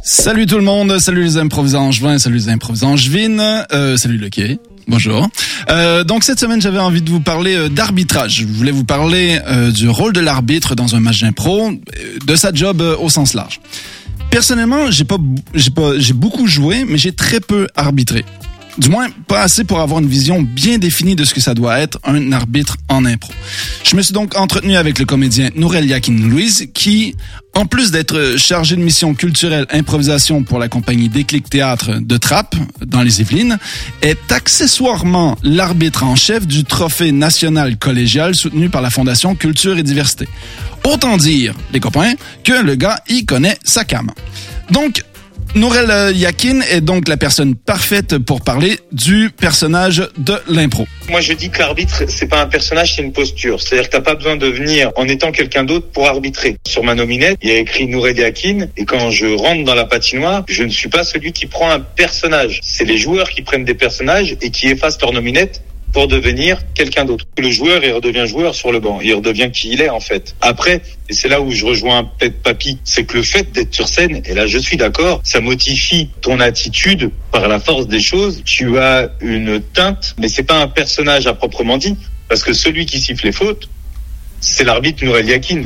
Salut 0.03 0.45
tout 0.45 0.57
le 0.57 0.63
monde, 0.63 0.99
salut 0.99 1.23
les 1.23 1.37
improvisants 1.37 1.87
angevins, 1.87 2.17
salut 2.19 2.37
les 2.37 2.49
improvisants 2.49 2.91
angevines, 2.91 3.41
euh, 3.71 3.97
salut 3.97 4.17
le 4.17 4.29
quai. 4.29 4.59
Bonjour. 4.89 5.29
Euh, 5.69 6.03
donc 6.03 6.23
cette 6.23 6.39
semaine, 6.39 6.59
j'avais 6.59 6.79
envie 6.79 7.03
de 7.03 7.09
vous 7.11 7.19
parler 7.19 7.55
euh, 7.55 7.69
d'arbitrage. 7.69 8.37
Je 8.37 8.45
voulais 8.47 8.71
vous 8.71 8.85
parler 8.85 9.39
euh, 9.47 9.71
du 9.71 9.87
rôle 9.87 10.13
de 10.13 10.19
l'arbitre 10.19 10.73
dans 10.73 10.95
un 10.95 10.99
match 10.99 11.21
d'impro, 11.21 11.69
euh, 11.69 11.73
de 12.25 12.35
sa 12.35 12.51
job 12.51 12.81
au 12.81 13.07
sens 13.07 13.35
large. 13.35 13.61
Personnellement, 14.31 14.89
j'ai 14.89 15.05
pas, 15.05 15.17
j'ai 15.53 15.69
pas, 15.69 15.91
j'ai 15.97 16.13
beaucoup 16.13 16.47
joué, 16.47 16.85
mais 16.85 16.97
j'ai 16.97 17.11
très 17.11 17.39
peu 17.39 17.67
arbitré. 17.75 18.25
Du 18.79 18.89
moins, 18.89 19.09
pas 19.27 19.41
assez 19.41 19.65
pour 19.65 19.81
avoir 19.81 19.99
une 19.99 20.07
vision 20.07 20.41
bien 20.41 20.77
définie 20.77 21.15
de 21.15 21.25
ce 21.25 21.33
que 21.33 21.41
ça 21.41 21.53
doit 21.53 21.79
être 21.79 21.99
un 22.05 22.31
arbitre 22.31 22.77
en 22.87 23.03
impro. 23.03 23.33
Je 23.83 23.97
me 23.97 24.01
suis 24.01 24.13
donc 24.13 24.37
entretenu 24.37 24.77
avec 24.77 24.99
le 24.99 25.05
comédien 25.05 25.49
Nourel 25.55 25.85
Yakin 25.85 26.13
Louise, 26.13 26.69
qui, 26.73 27.13
en 27.55 27.65
plus 27.65 27.91
d'être 27.91 28.35
chargé 28.37 28.77
de 28.77 28.81
mission 28.81 29.15
culturelle 29.15 29.65
improvisation 29.71 30.43
pour 30.43 30.59
la 30.59 30.69
compagnie 30.69 31.09
Déclic 31.09 31.49
Théâtre 31.49 31.99
de 31.99 32.15
Trappes, 32.15 32.55
dans 32.85 33.01
les 33.01 33.19
Yvelines, 33.19 33.57
est 34.01 34.31
accessoirement 34.31 35.37
l'arbitre 35.43 36.05
en 36.05 36.15
chef 36.15 36.47
du 36.47 36.63
trophée 36.63 37.11
national 37.11 37.77
collégial 37.77 38.33
soutenu 38.33 38.69
par 38.69 38.81
la 38.81 38.89
Fondation 38.89 39.35
Culture 39.35 39.77
et 39.77 39.83
Diversité. 39.83 40.29
Autant 40.85 41.17
dire, 41.17 41.53
les 41.73 41.81
copains, 41.81 42.13
que 42.45 42.63
le 42.63 42.75
gars 42.75 43.01
y 43.09 43.25
connaît 43.25 43.57
sa 43.61 43.83
cam. 43.83 44.09
Donc, 44.71 45.03
Nourel 45.55 45.89
euh, 45.89 46.11
Yakin 46.11 46.61
est 46.61 46.81
donc 46.81 47.07
la 47.07 47.17
personne 47.17 47.55
parfaite 47.55 48.19
pour 48.19 48.41
parler 48.41 48.77
du 48.91 49.31
personnage 49.31 50.07
de 50.17 50.35
l'impro. 50.47 50.85
Moi, 51.09 51.21
je 51.21 51.33
dis 51.33 51.49
que 51.49 51.57
l'arbitre, 51.57 52.03
c'est 52.07 52.27
pas 52.27 52.39
un 52.39 52.45
personnage, 52.45 52.95
c'est 52.95 53.01
une 53.01 53.11
posture. 53.11 53.59
C'est-à-dire 53.59 53.89
que 53.89 53.95
t'as 53.97 54.01
pas 54.01 54.13
besoin 54.13 54.35
de 54.35 54.45
venir 54.45 54.91
en 54.95 55.07
étant 55.07 55.31
quelqu'un 55.31 55.63
d'autre 55.63 55.87
pour 55.91 56.07
arbitrer. 56.07 56.57
Sur 56.67 56.83
ma 56.83 56.93
nominette, 56.93 57.39
il 57.41 57.49
y 57.49 57.51
a 57.51 57.57
écrit 57.57 57.87
Nourel 57.87 58.15
Yakin, 58.15 58.67
et 58.77 58.85
quand 58.85 59.09
je 59.09 59.25
rentre 59.25 59.63
dans 59.63 59.73
la 59.73 59.85
patinoire, 59.85 60.43
je 60.47 60.61
ne 60.61 60.69
suis 60.69 60.89
pas 60.89 61.03
celui 61.03 61.31
qui 61.31 61.47
prend 61.47 61.71
un 61.71 61.79
personnage. 61.79 62.59
C'est 62.61 62.85
les 62.85 62.99
joueurs 62.99 63.31
qui 63.31 63.41
prennent 63.41 63.65
des 63.65 63.73
personnages 63.73 64.37
et 64.41 64.51
qui 64.51 64.67
effacent 64.67 65.01
leur 65.01 65.13
nominette 65.13 65.63
pour 65.93 66.07
devenir 66.07 66.59
quelqu'un 66.73 67.05
d'autre. 67.05 67.25
Le 67.37 67.49
joueur, 67.49 67.83
il 67.83 67.91
redevient 67.91 68.27
joueur 68.27 68.55
sur 68.55 68.71
le 68.71 68.79
banc. 68.79 68.99
Il 69.01 69.13
redevient 69.15 69.51
qui 69.51 69.71
il 69.71 69.81
est, 69.81 69.89
en 69.89 69.99
fait. 69.99 70.35
Après, 70.41 70.81
et 71.09 71.13
c'est 71.13 71.27
là 71.27 71.41
où 71.41 71.51
je 71.51 71.65
rejoins 71.65 72.03
peut-être 72.03 72.41
Papy, 72.43 72.77
c'est 72.83 73.03
que 73.03 73.17
le 73.17 73.23
fait 73.23 73.51
d'être 73.51 73.73
sur 73.73 73.87
scène, 73.87 74.21
et 74.25 74.33
là 74.33 74.45
je 74.45 74.59
suis 74.59 74.77
d'accord, 74.77 75.21
ça 75.23 75.41
modifie 75.41 76.09
ton 76.21 76.39
attitude 76.39 77.09
par 77.31 77.47
la 77.47 77.59
force 77.59 77.87
des 77.87 77.99
choses. 77.99 78.43
Tu 78.45 78.77
as 78.77 79.09
une 79.21 79.59
teinte, 79.73 80.15
mais 80.19 80.29
c'est 80.29 80.43
pas 80.43 80.61
un 80.61 80.67
personnage 80.67 81.25
à 81.25 81.33
proprement 81.33 81.77
dit, 81.77 81.97
parce 82.27 82.43
que 82.43 82.53
celui 82.53 82.85
qui 82.85 82.99
siffle 82.99 83.25
les 83.25 83.31
fautes, 83.31 83.67
c'est 84.39 84.63
l'arbitre 84.63 85.03
Nourel 85.03 85.27
Yakin. 85.27 85.63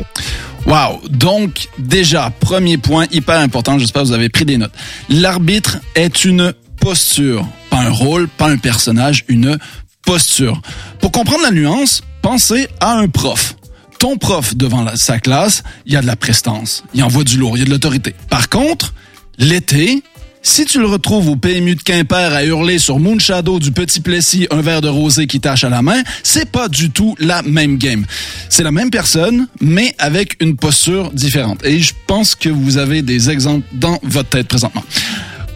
Wow. 0.66 1.02
Donc, 1.10 1.68
déjà, 1.78 2.32
premier 2.40 2.78
point 2.78 3.06
hyper 3.12 3.40
important, 3.40 3.78
j'espère 3.78 4.04
que 4.04 4.08
vous 4.08 4.14
avez 4.14 4.30
pris 4.30 4.46
des 4.46 4.58
notes. 4.58 4.72
L'arbitre 5.10 5.80
est 5.96 6.24
une 6.24 6.54
posture, 6.80 7.46
pas 7.70 7.80
un 7.80 7.90
rôle, 7.90 8.28
pas 8.28 8.48
un 8.48 8.58
personnage, 8.58 9.26
une 9.28 9.58
posture. 10.06 10.62
Pour 11.00 11.12
comprendre 11.12 11.44
la 11.44 11.52
nuance, 11.52 12.02
pensez 12.22 12.68
à 12.80 12.94
un 12.94 13.08
prof. 13.08 13.56
Ton 14.00 14.18
prof 14.18 14.56
devant 14.56 14.96
sa 14.96 15.20
classe, 15.20 15.64
il 15.86 15.94
y 15.94 15.96
a 15.96 16.02
de 16.02 16.08
la 16.08 16.16
prestance, 16.16 16.84
il 16.94 17.04
envoie 17.04 17.24
du 17.24 17.38
lourd, 17.38 17.58
il 17.58 17.60
y 17.60 17.64
a 17.64 17.66
de 17.66 17.72
l'autorité. 17.72 18.14
Par 18.30 18.50
contre, 18.50 18.94
l'été, 19.38 20.04
si 20.46 20.66
tu 20.66 20.80
le 20.80 20.88
retrouves 20.88 21.30
au 21.30 21.38
PMU 21.38 21.76
de 21.76 21.82
Quimper 21.82 22.34
à 22.34 22.44
hurler 22.44 22.78
sur 22.78 23.00
Moonshadow 23.00 23.60
du 23.60 23.72
petit 23.72 24.02
Plessis 24.02 24.46
un 24.52 24.62
verre 24.62 24.82
de 24.82 24.90
rosé 24.90 25.26
qui 25.26 25.40
tâche 25.40 25.64
à 25.64 25.70
la 25.70 25.82
main, 25.82 26.04
c'est 26.22 26.52
pas 26.52 26.68
du 26.68 26.92
tout 26.92 27.16
la 27.18 27.42
même 27.44 27.78
game. 27.78 28.06
C'est 28.50 28.64
la 28.64 28.72
même 28.72 28.90
personne, 28.90 29.48
mais 29.62 29.96
avec 30.00 30.36
une 30.42 30.58
posture 30.58 31.12
différente. 31.12 31.66
Et 31.66 31.80
je 31.80 31.94
pense 32.08 32.36
que 32.36 32.50
vous 32.50 32.78
avez 32.78 33.02
des 33.02 33.30
exemples 33.30 33.66
dans 33.72 34.00
votre 34.04 34.30
tête 34.30 34.50
présentement. 34.50 34.84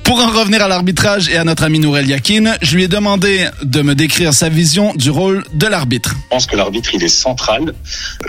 Pour 0.08 0.22
en 0.22 0.28
revenir 0.28 0.64
à 0.64 0.70
l'arbitrage 0.70 1.28
et 1.28 1.36
à 1.36 1.44
notre 1.44 1.64
ami 1.66 1.80
Nourel 1.80 2.08
Yakin, 2.08 2.54
je 2.62 2.78
lui 2.78 2.86
ai 2.86 2.88
demandé 2.88 3.46
de 3.62 3.82
me 3.82 3.94
décrire 3.94 4.34
sa 4.34 4.48
vision 4.48 4.94
du 4.94 5.10
rôle 5.10 5.44
de 5.52 5.68
l'arbitre. 5.68 6.16
Je 6.16 6.30
pense 6.30 6.46
que 6.46 6.56
l'arbitre, 6.56 6.92
il 6.94 7.04
est 7.04 7.10
central, 7.10 7.74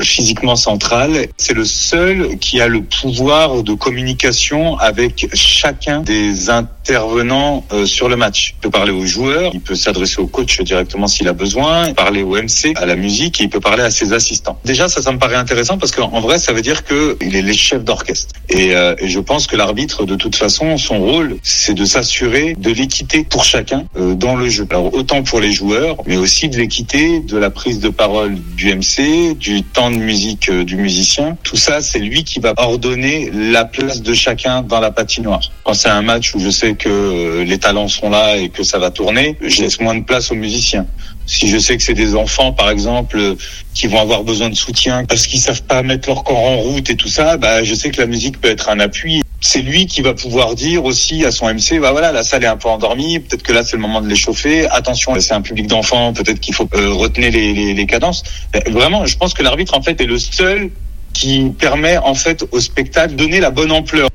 physiquement 0.00 0.56
central. 0.56 1.28
C'est 1.36 1.54
le 1.54 1.64
seul 1.64 2.36
qui 2.40 2.60
a 2.60 2.66
le 2.66 2.82
pouvoir 2.82 3.62
de 3.62 3.74
communication 3.74 4.76
avec 4.76 5.28
chacun 5.34 6.00
des 6.00 6.50
intervenants 6.88 7.64
euh, 7.72 7.85
sur 7.85 8.09
le 8.09 8.16
match. 8.16 8.55
Il 8.57 8.61
peut 8.62 8.70
parler 8.70 8.92
aux 8.92 9.05
joueurs, 9.05 9.51
il 9.53 9.61
peut 9.61 9.74
s'adresser 9.74 10.20
au 10.20 10.27
coach 10.27 10.61
directement 10.62 11.07
s'il 11.07 11.29
a 11.29 11.33
besoin, 11.33 11.92
parler 11.92 12.22
au 12.22 12.35
MC, 12.35 12.72
à 12.77 12.87
la 12.87 12.96
musique, 12.96 13.40
et 13.40 13.44
il 13.44 13.51
peut 13.51 13.61
parler 13.61 13.83
à 13.83 13.90
ses 13.90 14.12
assistants. 14.12 14.59
Déjà, 14.64 14.88
ça, 14.88 15.03
ça 15.03 15.12
me 15.12 15.18
paraît 15.18 15.37
intéressant 15.37 15.77
parce 15.77 15.92
qu'en 15.92 16.20
vrai, 16.20 16.38
ça 16.38 16.53
veut 16.53 16.62
dire 16.62 16.85
qu'il 16.85 17.37
est 17.37 17.42
les 17.42 17.53
chefs 17.53 17.85
d'orchestre. 17.85 18.35
Et, 18.48 18.74
euh, 18.74 18.94
et 18.98 19.09
je 19.09 19.20
pense 19.20 19.46
que 19.46 19.57
l'arbitre, 19.57 20.05
de 20.05 20.16
toute 20.16 20.37
façon, 20.37 20.79
son 20.79 20.98
rôle, 20.98 21.37
c'est 21.42 21.74
de 21.74 21.85
s'assurer 21.85 22.55
de 22.59 22.70
l'équité 22.70 23.24
pour 23.24 23.44
chacun 23.44 23.85
euh, 23.96 24.14
dans 24.14 24.37
le 24.37 24.48
jeu. 24.48 24.66
Alors 24.70 24.94
autant 24.94 25.22
pour 25.22 25.40
les 25.40 25.53
joueurs, 25.53 25.96
mais 26.07 26.16
aussi 26.16 26.48
de 26.48 26.57
l'équité 26.57 27.20
de 27.20 27.37
la 27.37 27.51
prise 27.51 27.81
de 27.81 27.90
parole 27.90 28.37
du 28.57 28.74
MC, 28.74 29.37
du 29.37 29.62
temps 29.62 29.90
de 29.90 29.96
musique 29.96 30.48
euh, 30.48 30.64
du 30.64 30.77
musicien. 30.77 31.37
Tout 31.42 31.57
ça, 31.57 31.81
c'est 31.83 31.98
lui 31.98 32.24
qui 32.24 32.40
va 32.40 32.55
ordonner 32.57 33.31
la 33.33 33.64
place 33.64 34.03
de 34.03 34.14
chacun 34.14 34.62
dans 34.62 34.81
la 34.81 34.90
patinoire. 34.90 35.40
Quand 35.64 35.74
c'est 35.74 35.88
un 35.88 36.03
match 36.03 36.35
où 36.35 36.40
je 36.40 36.51
sais 36.51 36.74
que 36.78 36.88
euh, 36.88 37.44
les 37.44 37.58
talents 37.58 37.88
sont 37.88 38.08
là 38.08 38.36
et 38.36 38.48
que 38.48 38.62
ça 38.62 38.78
va 38.78 38.90
tourner, 38.90 39.36
je 39.42 39.62
laisse 39.62 39.80
moins 39.80 39.94
de 39.94 40.04
place 40.04 40.30
aux 40.30 40.34
musiciens. 40.34 40.86
Si 41.26 41.48
je 41.48 41.58
sais 41.58 41.76
que 41.76 41.82
c'est 41.82 41.92
des 41.92 42.14
enfants, 42.14 42.52
par 42.52 42.70
exemple, 42.70 43.36
qui 43.74 43.86
vont 43.86 44.00
avoir 44.00 44.24
besoin 44.24 44.48
de 44.48 44.54
soutien 44.54 45.04
parce 45.04 45.26
qu'ils 45.26 45.40
savent 45.40 45.62
pas 45.62 45.82
mettre 45.82 46.08
leur 46.08 46.24
corps 46.24 46.38
en 46.38 46.56
route 46.56 46.88
et 46.88 46.96
tout 46.96 47.08
ça, 47.08 47.36
bah, 47.36 47.62
je 47.62 47.74
sais 47.74 47.90
que 47.90 48.00
la 48.00 48.06
musique 48.06 48.40
peut 48.40 48.48
être 48.48 48.70
un 48.70 48.80
appui. 48.80 49.22
C'est 49.40 49.60
lui 49.60 49.86
qui 49.86 50.00
va 50.00 50.14
pouvoir 50.14 50.54
dire 50.54 50.84
aussi 50.84 51.24
à 51.26 51.30
son 51.30 51.52
MC, 51.52 51.78
bah 51.80 51.92
voilà, 51.92 52.12
la 52.12 52.24
salle 52.24 52.44
est 52.44 52.48
un 52.48 52.56
peu 52.56 52.68
endormie, 52.68 53.20
peut-être 53.20 53.42
que 53.42 53.52
là 53.52 53.62
c'est 53.62 53.76
le 53.76 53.82
moment 53.82 54.00
de 54.00 54.08
l'échauffer. 54.08 54.66
Attention, 54.70 55.14
c'est 55.20 55.34
un 55.34 55.42
public 55.42 55.66
d'enfants, 55.66 56.14
peut-être 56.14 56.40
qu'il 56.40 56.54
faut 56.54 56.68
euh, 56.74 56.92
retenir 56.94 57.30
les, 57.30 57.52
les, 57.52 57.74
les 57.74 57.86
cadences. 57.86 58.22
Euh, 58.56 58.60
Vraiment, 58.70 59.04
je 59.04 59.16
pense 59.16 59.34
que 59.34 59.42
l'arbitre 59.42 59.76
en 59.76 59.82
fait 59.82 60.00
est 60.00 60.06
le 60.06 60.18
seul 60.18 60.70
qui 61.12 61.52
permet 61.58 61.98
en 61.98 62.14
fait 62.14 62.44
au 62.52 62.60
spectacle 62.60 63.14
de 63.14 63.24
donner 63.24 63.40
la 63.40 63.50
bonne 63.50 63.72
ampleur. 63.72 64.08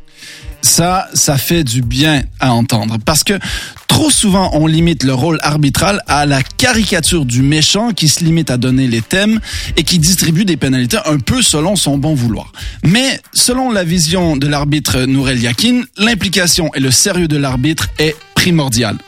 Ça, 0.64 1.10
ça 1.14 1.38
fait 1.38 1.66
du 1.66 1.82
bien 1.82 2.24
à 2.40 2.54
entendre 2.54 2.98
parce 3.06 3.26
que 3.26 3.38
trop 3.88 4.10
souvent 4.10 4.50
on 4.54 4.66
limite 4.66 5.04
le 5.04 5.14
rôle 5.14 5.38
arbitral 5.44 6.02
à 6.08 6.26
la 6.26 6.42
caricature 6.42 7.26
du 7.26 7.42
méchant 7.42 7.92
qui 7.92 8.08
se 8.08 8.24
limite 8.24 8.50
à 8.50 8.56
donner 8.56 8.88
les 8.88 9.02
thèmes 9.02 9.42
et 9.76 9.84
qui 9.84 10.00
distribue 10.00 10.46
des 10.46 10.56
pénalités 10.56 10.98
un 11.06 11.20
peu 11.20 11.42
selon 11.42 11.76
son 11.76 11.98
bon 11.98 12.16
vouloir. 12.16 12.54
Mais 12.84 13.20
selon 13.34 13.72
la 13.72 13.84
vision 13.84 14.38
de 14.38 14.48
l'arbitre 14.48 15.02
Nourel 15.02 15.42
Yakin, 15.42 15.82
l'implication 15.98 16.72
et 16.76 16.80
le 16.80 16.92
sérieux 16.92 17.28
de 17.28 17.38
l'arbitre 17.38 17.90
est 18.00 18.16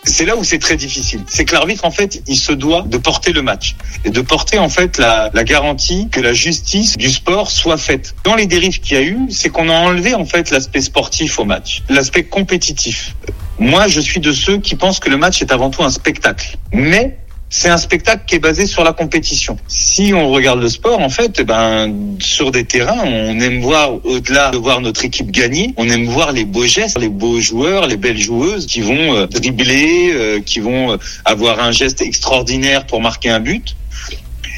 C'est 0.03 0.25
là 0.25 0.35
où 0.35 0.43
c'est 0.43 0.59
très 0.59 0.77
difficile. 0.77 1.21
C'est 1.27 1.45
que 1.45 1.53
l'arbitre, 1.53 1.85
en 1.85 1.91
fait, 1.91 2.21
il 2.27 2.37
se 2.37 2.51
doit 2.51 2.83
de 2.83 2.97
porter 2.97 3.33
le 3.33 3.41
match 3.41 3.75
et 4.05 4.09
de 4.09 4.21
porter, 4.21 4.59
en 4.59 4.69
fait, 4.69 4.97
la, 4.97 5.29
la 5.33 5.43
garantie 5.43 6.07
que 6.11 6.21
la 6.21 6.33
justice 6.33 6.95
du 6.97 7.09
sport 7.09 7.51
soit 7.51 7.77
faite. 7.77 8.15
Dans 8.23 8.35
les 8.35 8.47
dérives 8.47 8.79
qu'il 8.79 8.97
y 8.97 8.99
a 8.99 9.03
eu, 9.03 9.17
c'est 9.29 9.49
qu'on 9.49 9.69
a 9.69 9.73
enlevé, 9.73 10.13
en 10.13 10.25
fait, 10.25 10.51
l'aspect 10.51 10.81
sportif 10.81 11.39
au 11.39 11.45
match, 11.45 11.83
l'aspect 11.89 12.23
compétitif. 12.23 13.15
Moi, 13.59 13.87
je 13.87 13.99
suis 14.01 14.19
de 14.19 14.31
ceux 14.31 14.57
qui 14.57 14.75
pensent 14.75 14.99
que 14.99 15.09
le 15.09 15.17
match 15.17 15.41
est 15.41 15.51
avant 15.51 15.69
tout 15.69 15.83
un 15.83 15.91
spectacle. 15.91 16.57
Mais 16.73 17.17
c'est 17.49 17.69
un 17.69 17.77
spectacle 17.77 18.23
qui 18.27 18.35
est 18.35 18.39
basé 18.39 18.65
sur 18.65 18.83
la 18.83 18.91
compétition. 18.91 19.57
Si 19.67 20.13
on 20.13 20.29
regarde 20.29 20.61
le 20.61 20.69
sport, 20.69 20.99
en 20.99 21.09
fait, 21.09 21.37
eh 21.39 21.43
ben, 21.43 21.93
sur 22.19 22.51
des 22.51 22.65
terrains, 22.65 23.03
on 23.05 23.39
aime 23.39 23.61
voir, 23.61 23.93
au-delà 24.05 24.49
de 24.49 24.57
voir 24.57 24.81
notre 24.81 25.05
équipe 25.05 25.31
gagner, 25.31 25.73
on 25.77 25.87
aime 25.87 26.05
voir 26.05 26.31
les 26.31 26.43
beaux 26.45 26.65
gestes, 26.65 26.99
les 26.99 27.09
beaux 27.09 27.39
joueurs, 27.39 27.87
les 27.87 27.97
belles 27.97 28.17
joueuses 28.17 28.65
qui 28.65 28.81
vont 28.81 29.15
euh, 29.15 29.27
dribbler, 29.27 30.11
euh, 30.11 30.39
qui 30.41 30.59
vont 30.59 30.93
euh, 30.93 30.97
avoir 31.23 31.59
un 31.59 31.71
geste 31.71 32.01
extraordinaire 32.01 32.85
pour 32.87 32.99
marquer 32.99 33.29
un 33.29 33.39
but. 33.39 33.75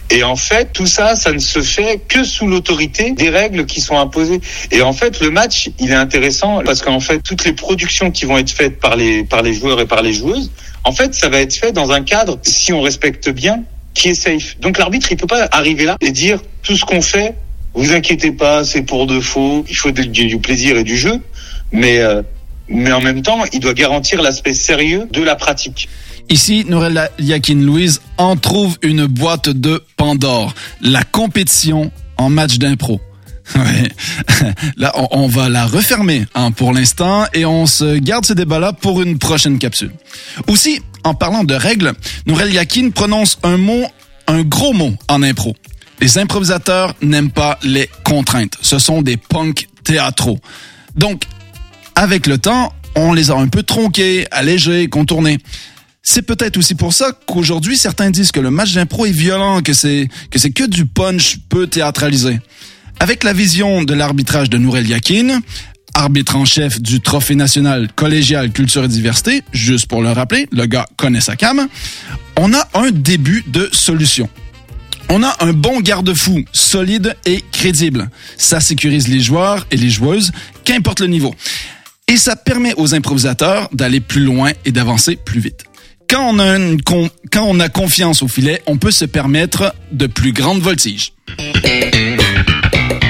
Et 0.09 0.23
en 0.23 0.37
fait, 0.37 0.71
tout 0.71 0.85
ça, 0.85 1.17
ça 1.17 1.33
ne 1.33 1.39
se 1.39 1.61
fait 1.61 2.01
que 2.07 2.23
sous 2.23 2.47
l'autorité 2.47 3.11
des 3.11 3.29
règles 3.29 3.65
qui 3.65 3.81
sont 3.81 3.99
imposées. 3.99 4.39
Et 4.71 4.81
en 4.81 4.93
fait, 4.93 5.19
le 5.19 5.29
match, 5.29 5.69
il 5.79 5.91
est 5.91 5.95
intéressant 5.95 6.61
parce 6.63 6.81
qu'en 6.81 7.01
fait, 7.01 7.19
toutes 7.19 7.43
les 7.43 7.51
productions 7.51 8.09
qui 8.09 8.25
vont 8.25 8.37
être 8.37 8.49
faites 8.49 8.79
par 8.79 8.95
les, 8.95 9.25
par 9.25 9.41
les 9.41 9.53
joueurs 9.53 9.81
et 9.81 9.85
par 9.85 10.01
les 10.01 10.13
joueuses, 10.13 10.49
en 10.87 10.93
fait, 10.93 11.13
ça 11.13 11.27
va 11.27 11.41
être 11.41 11.53
fait 11.53 11.73
dans 11.73 11.91
un 11.91 12.01
cadre, 12.01 12.39
si 12.43 12.71
on 12.71 12.81
respecte 12.81 13.29
bien, 13.29 13.63
qui 13.93 14.07
est 14.07 14.15
safe. 14.15 14.57
Donc 14.61 14.77
l'arbitre, 14.77 15.11
il 15.11 15.17
peut 15.17 15.27
pas 15.27 15.45
arriver 15.51 15.83
là 15.83 15.97
et 15.99 16.11
dire 16.11 16.39
tout 16.63 16.77
ce 16.77 16.85
qu'on 16.85 17.01
fait, 17.01 17.35
vous 17.73 17.91
inquiétez 17.91 18.31
pas, 18.31 18.63
c'est 18.63 18.83
pour 18.83 19.05
de 19.05 19.19
faux, 19.19 19.65
il 19.67 19.75
faut 19.75 19.91
du, 19.91 20.37
plaisir 20.37 20.77
et 20.77 20.85
du 20.85 20.95
jeu. 20.95 21.19
Mais 21.73 21.99
euh, 21.99 22.21
mais 22.69 22.93
en 22.93 23.01
même 23.01 23.21
temps, 23.21 23.43
il 23.51 23.59
doit 23.59 23.73
garantir 23.73 24.21
l'aspect 24.21 24.53
sérieux 24.53 25.09
de 25.11 25.21
la 25.21 25.35
pratique. 25.35 25.89
Ici, 26.29 26.65
Nourel 26.67 27.09
Yakin 27.19 27.55
Louise 27.55 28.01
en 28.17 28.37
trouve 28.37 28.77
une 28.81 29.07
boîte 29.07 29.49
de 29.49 29.83
Pandore, 29.97 30.53
la 30.81 31.03
compétition 31.03 31.91
en 32.17 32.29
match 32.29 32.59
d'impro. 32.59 33.01
Ouais. 33.55 34.53
Là, 34.77 34.93
on, 35.11 35.27
va 35.27 35.49
la 35.49 35.65
refermer 35.65 36.25
hein, 36.35 36.51
pour 36.51 36.73
l'instant 36.73 37.25
et 37.33 37.45
on 37.45 37.65
se 37.65 37.97
garde 37.97 38.25
ce 38.25 38.33
débat-là 38.33 38.73
pour 38.73 39.01
une 39.01 39.17
prochaine 39.17 39.57
capsule. 39.57 39.91
Aussi, 40.47 40.81
en 41.03 41.13
parlant 41.13 41.43
de 41.43 41.53
règles, 41.53 41.93
Nourel 42.25 42.53
Yakin 42.53 42.89
prononce 42.89 43.39
un 43.43 43.57
mot, 43.57 43.85
un 44.27 44.41
gros 44.41 44.73
mot 44.73 44.93
en 45.07 45.23
impro. 45.23 45.55
Les 45.99 46.17
improvisateurs 46.17 46.93
n'aiment 47.01 47.31
pas 47.31 47.57
les 47.63 47.89
contraintes. 48.03 48.57
Ce 48.61 48.79
sont 48.79 49.01
des 49.01 49.17
punks 49.17 49.67
théâtraux. 49.83 50.39
Donc, 50.95 51.23
avec 51.95 52.27
le 52.27 52.37
temps, 52.37 52.73
on 52.95 53.13
les 53.13 53.31
a 53.31 53.35
un 53.35 53.47
peu 53.47 53.63
tronqués, 53.63 54.27
allégés, 54.31 54.87
contournés. 54.89 55.37
C'est 56.03 56.21
peut-être 56.21 56.57
aussi 56.57 56.75
pour 56.75 56.93
ça 56.93 57.11
qu'aujourd'hui, 57.25 57.77
certains 57.77 58.11
disent 58.11 58.31
que 58.31 58.39
le 58.39 58.51
match 58.51 58.73
d'impro 58.73 59.05
est 59.05 59.11
violent, 59.11 59.61
que 59.61 59.73
c'est 59.73 60.07
que 60.31 60.39
c'est 60.39 60.51
que 60.51 60.63
du 60.63 60.85
punch 60.85 61.37
peu 61.49 61.67
théâtralisé. 61.67 62.39
Avec 62.99 63.23
la 63.23 63.33
vision 63.33 63.83
de 63.83 63.93
l'arbitrage 63.93 64.49
de 64.49 64.57
Nourel 64.57 64.87
Yakin, 64.87 65.41
arbitre 65.93 66.35
en 66.35 66.45
chef 66.45 66.81
du 66.81 66.99
Trophée 66.99 67.35
national 67.35 67.89
collégial 67.95 68.51
culture 68.51 68.83
et 68.83 68.87
diversité, 68.87 69.43
juste 69.53 69.87
pour 69.87 70.01
le 70.01 70.11
rappeler, 70.11 70.47
le 70.51 70.65
gars 70.65 70.87
connaît 70.97 71.21
sa 71.21 71.35
cam, 71.35 71.67
on 72.37 72.53
a 72.53 72.67
un 72.73 72.91
début 72.91 73.43
de 73.47 73.69
solution. 73.71 74.29
On 75.09 75.23
a 75.23 75.35
un 75.39 75.53
bon 75.53 75.79
garde-fou, 75.79 76.43
solide 76.51 77.15
et 77.25 77.43
crédible. 77.51 78.09
Ça 78.37 78.59
sécurise 78.59 79.07
les 79.07 79.19
joueurs 79.19 79.65
et 79.71 79.77
les 79.77 79.89
joueuses, 79.89 80.31
qu'importe 80.65 80.99
le 80.99 81.07
niveau. 81.07 81.33
Et 82.07 82.17
ça 82.17 82.35
permet 82.35 82.73
aux 82.77 82.95
improvisateurs 82.95 83.69
d'aller 83.73 83.99
plus 83.99 84.23
loin 84.23 84.51
et 84.65 84.71
d'avancer 84.71 85.15
plus 85.15 85.39
vite. 85.39 85.63
Quand 86.09 86.33
on, 86.33 86.39
a 86.39 86.57
quand 87.31 87.43
on 87.43 87.59
a 87.59 87.69
confiance 87.69 88.23
au 88.23 88.27
filet, 88.27 88.61
on 88.65 88.77
peut 88.77 88.91
se 88.91 89.05
permettre 89.05 89.75
de 89.91 90.07
plus 90.07 90.31
grandes 90.31 90.61
voltiges. 90.61 91.13
thank 92.71 93.03
you 93.03 93.06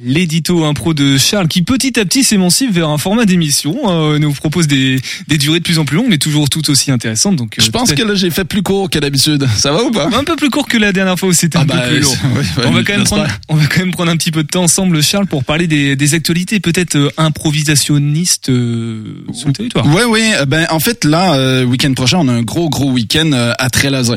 L'édito 0.00 0.64
impro 0.64 0.94
de 0.94 1.18
Charles 1.18 1.48
qui 1.48 1.62
petit 1.62 1.98
à 1.98 2.04
petit 2.04 2.22
s'émancipe 2.22 2.70
vers 2.70 2.88
un 2.88 2.98
format 2.98 3.24
d'émission, 3.24 3.76
euh, 3.86 4.18
nous 4.20 4.32
propose 4.32 4.68
des, 4.68 5.00
des 5.26 5.38
durées 5.38 5.58
de 5.58 5.64
plus 5.64 5.80
en 5.80 5.84
plus 5.84 5.96
longues 5.96 6.06
mais 6.08 6.18
toujours 6.18 6.48
tout 6.48 6.70
aussi 6.70 6.92
intéressantes. 6.92 7.34
Donc, 7.34 7.58
euh, 7.58 7.62
Je 7.64 7.70
pense 7.70 7.92
que 7.92 8.02
là, 8.02 8.14
j'ai 8.14 8.30
fait 8.30 8.44
plus 8.44 8.62
court 8.62 8.90
que 8.90 9.00
d'habitude. 9.00 9.44
Ça 9.56 9.72
va 9.72 9.82
ou 9.82 9.90
pas? 9.90 10.08
un 10.16 10.22
peu 10.22 10.36
plus 10.36 10.50
court 10.50 10.68
que 10.68 10.78
la 10.78 10.92
dernière 10.92 11.18
fois 11.18 11.30
où 11.30 11.32
c'était 11.32 11.58
un 11.58 11.64
bah, 11.64 11.78
peu 11.80 11.94
plus 11.96 12.00
long. 12.00 12.10
ouais, 12.36 12.38
ouais, 12.38 12.66
on 12.66 12.70
va 12.70 12.84
quand 12.84 12.92
même 12.92 13.04
prendre, 13.04 13.24
pas 13.24 13.32
on 13.48 13.56
va 13.56 13.66
quand 13.66 13.80
même 13.80 13.90
prendre 13.90 14.12
un 14.12 14.16
petit 14.16 14.30
peu 14.30 14.44
de 14.44 14.48
temps 14.48 14.62
ensemble, 14.62 15.02
Charles, 15.02 15.26
pour 15.26 15.42
parler 15.42 15.66
des, 15.66 15.96
des 15.96 16.14
actualités 16.14 16.60
peut-être 16.60 16.94
euh, 16.94 17.10
improvisationnistes 17.16 18.50
euh, 18.50 19.24
sur 19.32 19.48
le 19.48 19.52
territoire. 19.52 19.84
Oui, 19.86 20.02
oui. 20.08 20.22
euh, 20.38 20.44
Ben, 20.46 20.66
en 20.70 20.78
fait, 20.78 21.04
là, 21.04 21.34
euh, 21.34 21.64
week-end 21.64 21.92
prochain, 21.94 22.18
on 22.20 22.28
a 22.28 22.32
un 22.32 22.42
gros, 22.42 22.68
gros 22.70 22.92
week-end 22.92 23.32
euh, 23.32 23.52
à 23.58 23.68
Trélazé. 23.68 24.14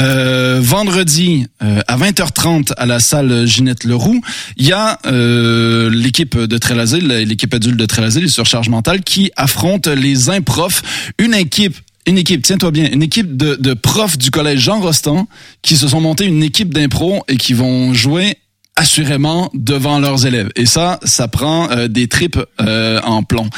Euh, 0.00 0.58
vendredi, 0.60 1.46
euh, 1.62 1.82
à 1.86 1.96
20h30, 1.96 2.72
à 2.76 2.86
la 2.86 2.98
salle 2.98 3.46
Ginette 3.46 3.84
Leroux, 3.84 4.20
il 4.56 4.66
y 4.66 4.72
a 4.72 4.98
euh, 5.20 5.90
l'équipe 5.90 6.36
de 6.38 6.58
Trélazé, 6.58 7.00
l'équipe 7.00 7.52
adulte 7.54 7.76
de 7.76 7.86
Trélazé, 7.86 8.20
les 8.20 8.28
surcharges 8.28 8.68
mentales, 8.68 9.02
qui 9.02 9.30
affronte 9.36 9.86
les 9.86 10.30
improfs. 10.30 10.82
Une 11.18 11.34
équipe 11.34 11.76
une 12.06 12.16
équipe, 12.16 12.42
tiens-toi 12.42 12.70
bien, 12.70 12.88
une 12.90 13.02
équipe 13.02 13.36
de, 13.36 13.56
de 13.56 13.74
profs 13.74 14.16
du 14.16 14.30
collège 14.30 14.60
Jean 14.60 14.80
Rostand 14.80 15.28
qui 15.60 15.76
se 15.76 15.86
sont 15.86 16.00
montés 16.00 16.24
une 16.24 16.42
équipe 16.42 16.72
d'impro 16.72 17.22
et 17.28 17.36
qui 17.36 17.52
vont 17.52 17.92
jouer 17.92 18.38
assurément 18.80 19.50
devant 19.52 19.98
leurs 19.98 20.26
élèves. 20.26 20.48
Et 20.56 20.64
ça, 20.64 20.98
ça 21.04 21.28
prend 21.28 21.70
euh, 21.70 21.88
des 21.88 22.08
tripes 22.08 22.40
euh, 22.62 22.98
en 23.04 23.22
plomb. 23.22 23.48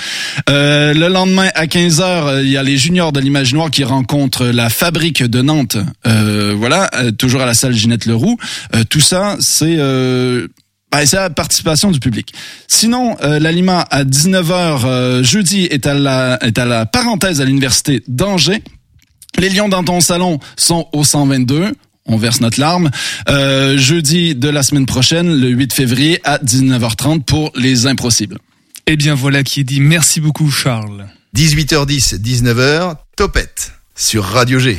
Euh, 0.51 0.93
le 0.95 1.07
lendemain, 1.07 1.49
à 1.55 1.67
15h, 1.67 2.43
il 2.43 2.51
y 2.51 2.57
a 2.57 2.63
les 2.65 2.77
juniors 2.77 3.13
de 3.13 3.21
l'Imaginoire 3.21 3.71
qui 3.71 3.85
rencontrent 3.85 4.47
la 4.47 4.69
fabrique 4.69 5.23
de 5.23 5.41
Nantes. 5.41 5.77
Euh, 6.07 6.55
voilà, 6.57 6.91
euh, 6.97 7.13
toujours 7.13 7.43
à 7.43 7.47
la 7.47 7.55
salle 7.55 7.73
Ginette 7.73 8.07
Leroux. 8.07 8.37
Euh, 8.75 8.83
tout 8.89 9.01
ça, 9.01 9.37
c'est... 9.39 9.79
Ben, 10.93 11.07
c'est 11.07 11.17
la 11.17 11.31
participation 11.31 11.91
du 11.91 12.01
public. 12.01 12.35
Sinon, 12.69 13.17
euh, 13.23 13.39
l'Alima 13.39 13.81
à 13.91 14.05
19h 14.05 14.83
euh, 14.85 15.23
jeudi 15.23 15.65
est 15.65 15.87
à 15.87 15.95
la 15.95 16.39
est 16.43 16.59
à 16.59 16.67
la 16.67 16.85
parenthèse 16.85 17.41
à 17.41 17.47
l'université 17.47 18.03
d'Angers. 18.09 18.63
Les 19.39 19.49
lions 19.49 19.71
dans 19.71 19.83
ton 19.83 20.01
salon 20.01 20.39
sont 20.57 20.89
au 20.93 21.03
122. 21.03 21.73
On 22.05 22.17
verse 22.19 22.43
notre 22.43 22.61
larme. 22.61 22.91
Euh, 23.31 23.79
jeudi 23.79 24.35
de 24.35 24.51
la 24.51 24.63
semaine 24.63 24.85
prochaine, 24.85 25.35
le 25.35 25.49
8 25.49 25.73
février 25.73 26.21
à 26.25 26.37
19h30 26.39 27.23
pour 27.23 27.53
les 27.55 27.87
impossibles. 27.87 28.37
Eh 28.87 28.97
bien 28.97 29.15
voilà 29.15 29.43
qui 29.43 29.61
est 29.61 29.65
dit. 29.65 29.81
Merci 29.81 30.21
beaucoup 30.21 30.51
Charles. 30.51 31.07
18h10, 31.35 32.21
19h, 32.21 32.97
Topette 33.17 33.73
sur 33.95 34.25
Radio 34.25 34.59
G. 34.59 34.79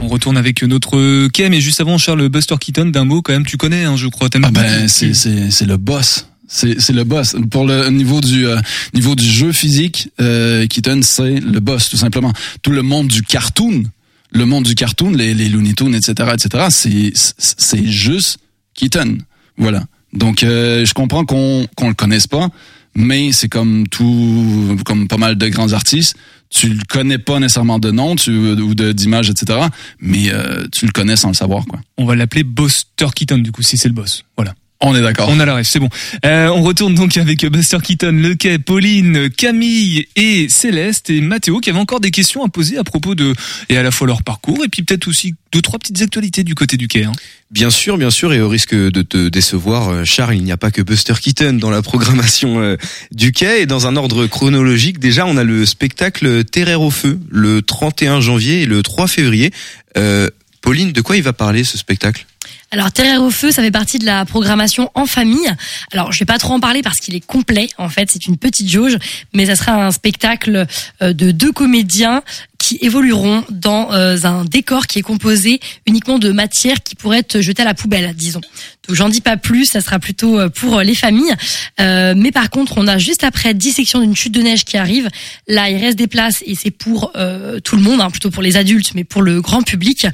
On 0.00 0.08
retourne 0.08 0.36
avec 0.36 0.62
notre 0.62 1.28
Kem 1.28 1.52
et 1.52 1.60
juste 1.60 1.80
avant 1.80 1.98
Charles 1.98 2.28
Buster 2.28 2.56
Keaton 2.58 2.86
d'un 2.86 3.04
mot 3.04 3.22
quand 3.22 3.32
même 3.32 3.46
tu 3.46 3.56
connais 3.56 3.84
hein, 3.84 3.96
je 3.96 4.08
crois 4.08 4.28
t'aimes 4.28 4.44
Ah 4.46 4.50
ben 4.50 4.88
c'est 4.88 5.14
c'est 5.14 5.50
c'est 5.50 5.66
le 5.66 5.76
boss. 5.76 6.28
C'est 6.46 6.80
c'est 6.80 6.92
le 6.92 7.04
boss 7.04 7.36
pour 7.50 7.66
le 7.66 7.88
niveau 7.88 8.20
du 8.20 8.46
euh, 8.46 8.60
niveau 8.92 9.14
du 9.14 9.24
jeu 9.24 9.52
physique. 9.52 10.10
Euh, 10.20 10.66
Keaton 10.66 11.00
c'est 11.02 11.40
le 11.40 11.60
boss 11.60 11.88
tout 11.88 11.96
simplement. 11.96 12.32
Tout 12.62 12.70
le 12.70 12.82
monde 12.82 13.08
du 13.08 13.22
cartoon, 13.22 13.84
le 14.30 14.46
monde 14.46 14.64
du 14.64 14.74
cartoon, 14.74 15.10
les 15.12 15.34
les 15.34 15.48
Looney 15.48 15.74
Tunes, 15.74 15.94
etc., 15.94 16.30
etc. 16.34 16.66
C'est 16.70 17.12
c'est 17.38 17.86
juste 17.86 18.38
Keaton. 18.74 19.18
Voilà. 19.56 19.84
Donc 20.12 20.42
euh, 20.42 20.84
je 20.84 20.92
comprends 20.94 21.24
qu'on 21.24 21.66
qu'on 21.76 21.88
le 21.88 21.94
connaisse 21.94 22.26
pas, 22.26 22.48
mais 22.94 23.32
c'est 23.32 23.48
comme 23.48 23.88
tout, 23.88 24.76
comme 24.84 25.08
pas 25.08 25.16
mal 25.16 25.36
de 25.36 25.48
grands 25.48 25.72
artistes. 25.72 26.16
Tu 26.50 26.68
le 26.68 26.82
connais 26.88 27.18
pas 27.18 27.40
nécessairement 27.40 27.78
de 27.78 27.90
nom, 27.90 28.16
tu 28.16 28.30
ou 28.30 28.74
d'image, 28.74 29.30
etc. 29.30 29.58
Mais 29.98 30.30
euh, 30.30 30.66
tu 30.70 30.86
le 30.86 30.92
connais 30.92 31.16
sans 31.16 31.28
le 31.28 31.34
savoir 31.34 31.64
quoi. 31.66 31.80
On 31.96 32.04
va 32.04 32.14
l'appeler 32.14 32.44
Buster 32.44 33.06
Keaton 33.14 33.38
du 33.38 33.50
coup 33.52 33.62
si 33.62 33.76
c'est 33.76 33.88
le 33.88 33.94
boss. 33.94 34.24
Voilà. 34.36 34.54
On 34.86 34.94
est 34.94 35.00
d'accord. 35.00 35.28
On 35.30 35.40
a 35.40 35.46
la 35.46 35.54
rêve, 35.54 35.64
c'est 35.64 35.78
bon. 35.78 35.88
Euh, 36.26 36.48
on 36.48 36.62
retourne 36.62 36.94
donc 36.94 37.16
avec 37.16 37.44
Buster 37.46 37.78
Keaton, 37.82 38.12
Le 38.12 38.34
Quai, 38.34 38.58
Pauline, 38.58 39.30
Camille 39.30 40.06
et 40.14 40.48
Céleste 40.48 41.10
et 41.10 41.20
Mathéo 41.20 41.60
qui 41.60 41.70
avaient 41.70 41.78
encore 41.78 42.00
des 42.00 42.10
questions 42.10 42.44
à 42.44 42.48
poser 42.48 42.76
à 42.76 42.84
propos 42.84 43.14
de 43.14 43.34
et 43.68 43.78
à 43.78 43.82
la 43.82 43.90
fois 43.90 44.06
leur 44.06 44.22
parcours 44.22 44.62
et 44.64 44.68
puis 44.68 44.82
peut-être 44.82 45.08
aussi 45.08 45.34
deux 45.52 45.62
trois 45.62 45.78
petites 45.78 46.02
actualités 46.02 46.44
du 46.44 46.54
côté 46.54 46.76
du 46.76 46.88
quai. 46.88 47.04
Hein. 47.04 47.12
Bien 47.50 47.70
sûr, 47.70 47.98
bien 47.98 48.10
sûr, 48.10 48.32
et 48.32 48.40
au 48.40 48.48
risque 48.48 48.74
de 48.74 49.02
te 49.02 49.28
décevoir, 49.28 49.88
euh, 49.88 50.04
Charles, 50.04 50.34
il 50.34 50.42
n'y 50.42 50.50
a 50.50 50.56
pas 50.56 50.72
que 50.72 50.82
Buster 50.82 51.14
Keaton 51.14 51.52
dans 51.52 51.70
la 51.70 51.82
programmation 51.82 52.60
euh, 52.60 52.76
du 53.12 53.30
quai. 53.30 53.62
Et 53.62 53.66
dans 53.66 53.86
un 53.86 53.94
ordre 53.94 54.26
chronologique, 54.26 54.98
déjà, 54.98 55.24
on 55.24 55.36
a 55.36 55.44
le 55.44 55.64
spectacle 55.64 56.44
Terreur 56.44 56.82
au 56.82 56.90
feu 56.90 57.20
le 57.30 57.62
31 57.62 58.20
janvier 58.20 58.62
et 58.62 58.66
le 58.66 58.82
3 58.82 59.06
février. 59.06 59.52
Euh, 59.96 60.28
Pauline, 60.62 60.90
de 60.92 61.00
quoi 61.00 61.16
il 61.16 61.22
va 61.22 61.32
parler 61.32 61.62
ce 61.62 61.78
spectacle? 61.78 62.26
Alors 62.74 62.90
Terreur 62.90 63.22
au 63.22 63.30
feu, 63.30 63.52
ça 63.52 63.62
fait 63.62 63.70
partie 63.70 64.00
de 64.00 64.04
la 64.04 64.24
programmation 64.24 64.90
en 64.94 65.06
famille. 65.06 65.48
Alors 65.92 66.10
je 66.10 66.18
vais 66.18 66.24
pas 66.24 66.38
trop 66.38 66.54
en 66.54 66.58
parler 66.58 66.82
parce 66.82 66.98
qu'il 66.98 67.14
est 67.14 67.24
complet. 67.24 67.68
En 67.78 67.88
fait, 67.88 68.10
c'est 68.10 68.26
une 68.26 68.36
petite 68.36 68.68
jauge, 68.68 68.98
mais 69.32 69.46
ça 69.46 69.54
sera 69.54 69.86
un 69.86 69.92
spectacle 69.92 70.66
euh, 71.00 71.12
de 71.12 71.30
deux 71.30 71.52
comédiens 71.52 72.24
qui 72.64 72.78
évolueront 72.80 73.44
dans 73.50 73.92
euh, 73.92 74.16
un 74.24 74.46
décor 74.46 74.86
qui 74.86 74.98
est 74.98 75.02
composé 75.02 75.60
uniquement 75.86 76.18
de 76.18 76.32
matière 76.32 76.82
qui 76.82 76.94
pourrait 76.94 77.18
être 77.18 77.42
jetée 77.42 77.60
à 77.60 77.66
la 77.66 77.74
poubelle, 77.74 78.14
disons. 78.16 78.40
Donc 78.88 78.96
j'en 78.96 79.10
dis 79.10 79.20
pas 79.20 79.36
plus, 79.36 79.66
ça 79.66 79.82
sera 79.82 79.98
plutôt 79.98 80.38
euh, 80.38 80.48
pour 80.48 80.80
les 80.80 80.94
familles. 80.94 81.34
Euh, 81.78 82.14
mais 82.16 82.32
par 82.32 82.48
contre, 82.48 82.78
on 82.78 82.86
a 82.86 82.96
juste 82.96 83.22
après 83.22 83.52
dissection 83.52 84.00
d'une 84.00 84.16
chute 84.16 84.32
de 84.32 84.40
neige 84.40 84.64
qui 84.64 84.78
arrive. 84.78 85.10
Là, 85.46 85.68
il 85.68 85.76
reste 85.76 85.98
des 85.98 86.06
places 86.06 86.42
et 86.46 86.54
c'est 86.54 86.70
pour 86.70 87.12
euh, 87.16 87.60
tout 87.60 87.76
le 87.76 87.82
monde, 87.82 88.00
hein, 88.00 88.10
plutôt 88.10 88.30
pour 88.30 88.42
les 88.42 88.56
adultes, 88.56 88.92
mais 88.94 89.04
pour 89.04 89.20
le 89.20 89.42
grand 89.42 89.62
public. 89.62 90.06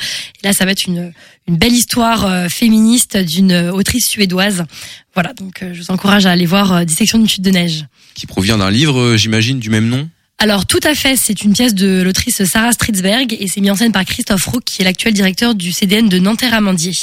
Là, 0.43 0.53
ça 0.53 0.65
va 0.65 0.73
être 0.73 0.87
une, 0.87 1.13
belle 1.47 1.73
histoire 1.73 2.27
euh, 2.27 2.49
féministe 2.49 3.17
d'une 3.17 3.71
autrice 3.71 4.09
suédoise. 4.09 4.65
Voilà, 5.15 5.33
donc 5.35 5.63
euh, 5.63 5.75
je 5.75 5.81
vous 5.81 5.91
encourage 5.91 6.27
à 6.27 6.31
aller 6.31 6.47
voir 6.47 6.73
euh, 6.73 6.85
Dissection 6.85 7.19
d'une 7.19 7.29
chute 7.29 7.43
de 7.43 7.51
neige. 7.51 7.87
Qui 8.15 8.27
provient 8.27 8.59
d'un 8.59 8.71
livre, 8.71 8.99
euh, 9.01 9.17
j'imagine, 9.17 9.59
du 9.59 9.71
même 9.71 9.89
nom? 9.89 10.09
Alors 10.43 10.65
tout 10.65 10.81
à 10.85 10.95
fait, 10.95 11.17
c'est 11.17 11.43
une 11.43 11.53
pièce 11.53 11.75
de 11.75 12.01
l'autrice 12.01 12.43
Sarah 12.45 12.73
Stridsberg 12.73 13.37
et 13.39 13.47
c'est 13.47 13.61
mis 13.61 13.71
en 13.71 13.77
scène 13.77 13.93
par 13.93 14.07
Christophe 14.07 14.47
Roux 14.47 14.61
qui 14.65 14.81
est 14.81 14.87
l'actuel 14.87 15.13
directeur 15.13 15.55
du 15.55 15.71
CDN 15.71 16.09
de 16.09 16.19
Nanterre-Amandier. 16.19 16.95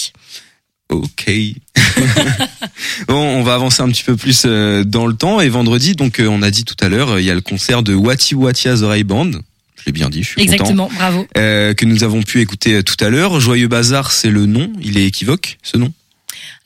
Ok. 0.90 1.30
bon, 3.08 3.16
on 3.16 3.44
va 3.44 3.54
avancer 3.54 3.84
un 3.84 3.90
petit 3.90 4.04
peu 4.04 4.16
plus 4.18 4.44
euh, 4.46 4.84
dans 4.84 5.06
le 5.06 5.14
temps. 5.14 5.40
Et 5.40 5.50
vendredi, 5.50 5.94
donc 5.94 6.20
euh, 6.20 6.28
on 6.28 6.42
a 6.42 6.50
dit 6.50 6.66
tout 6.66 6.76
à 6.84 6.90
l'heure, 6.90 7.12
euh, 7.12 7.22
il 7.22 7.28
y 7.28 7.30
a 7.30 7.36
le 7.36 7.42
concert 7.42 7.84
de 7.84 7.94
Wati 7.94 8.34
Watia 8.34 8.82
Oreille 8.82 9.04
Band. 9.04 9.30
Je 9.30 9.86
l'ai 9.86 9.92
bien 9.92 10.10
dit, 10.10 10.24
je 10.24 10.30
suis 10.30 10.42
Exactement, 10.42 10.88
content. 10.88 10.98
bravo. 10.98 11.28
Euh, 11.38 11.76
que 11.76 11.86
nous 11.86 12.04
avons 12.04 12.24
pu 12.24 12.42
écouter 12.42 12.82
tout 12.82 12.98
à 13.06 13.10
l'heure. 13.10 13.40
Joyeux 13.40 13.68
Bazar, 13.68 14.12
c'est 14.12 14.32
le 14.32 14.48
nom. 14.48 14.74
Il 14.82 14.98
est 14.98 15.06
équivoque, 15.06 15.60
ce 15.62 15.78
nom 15.78 15.94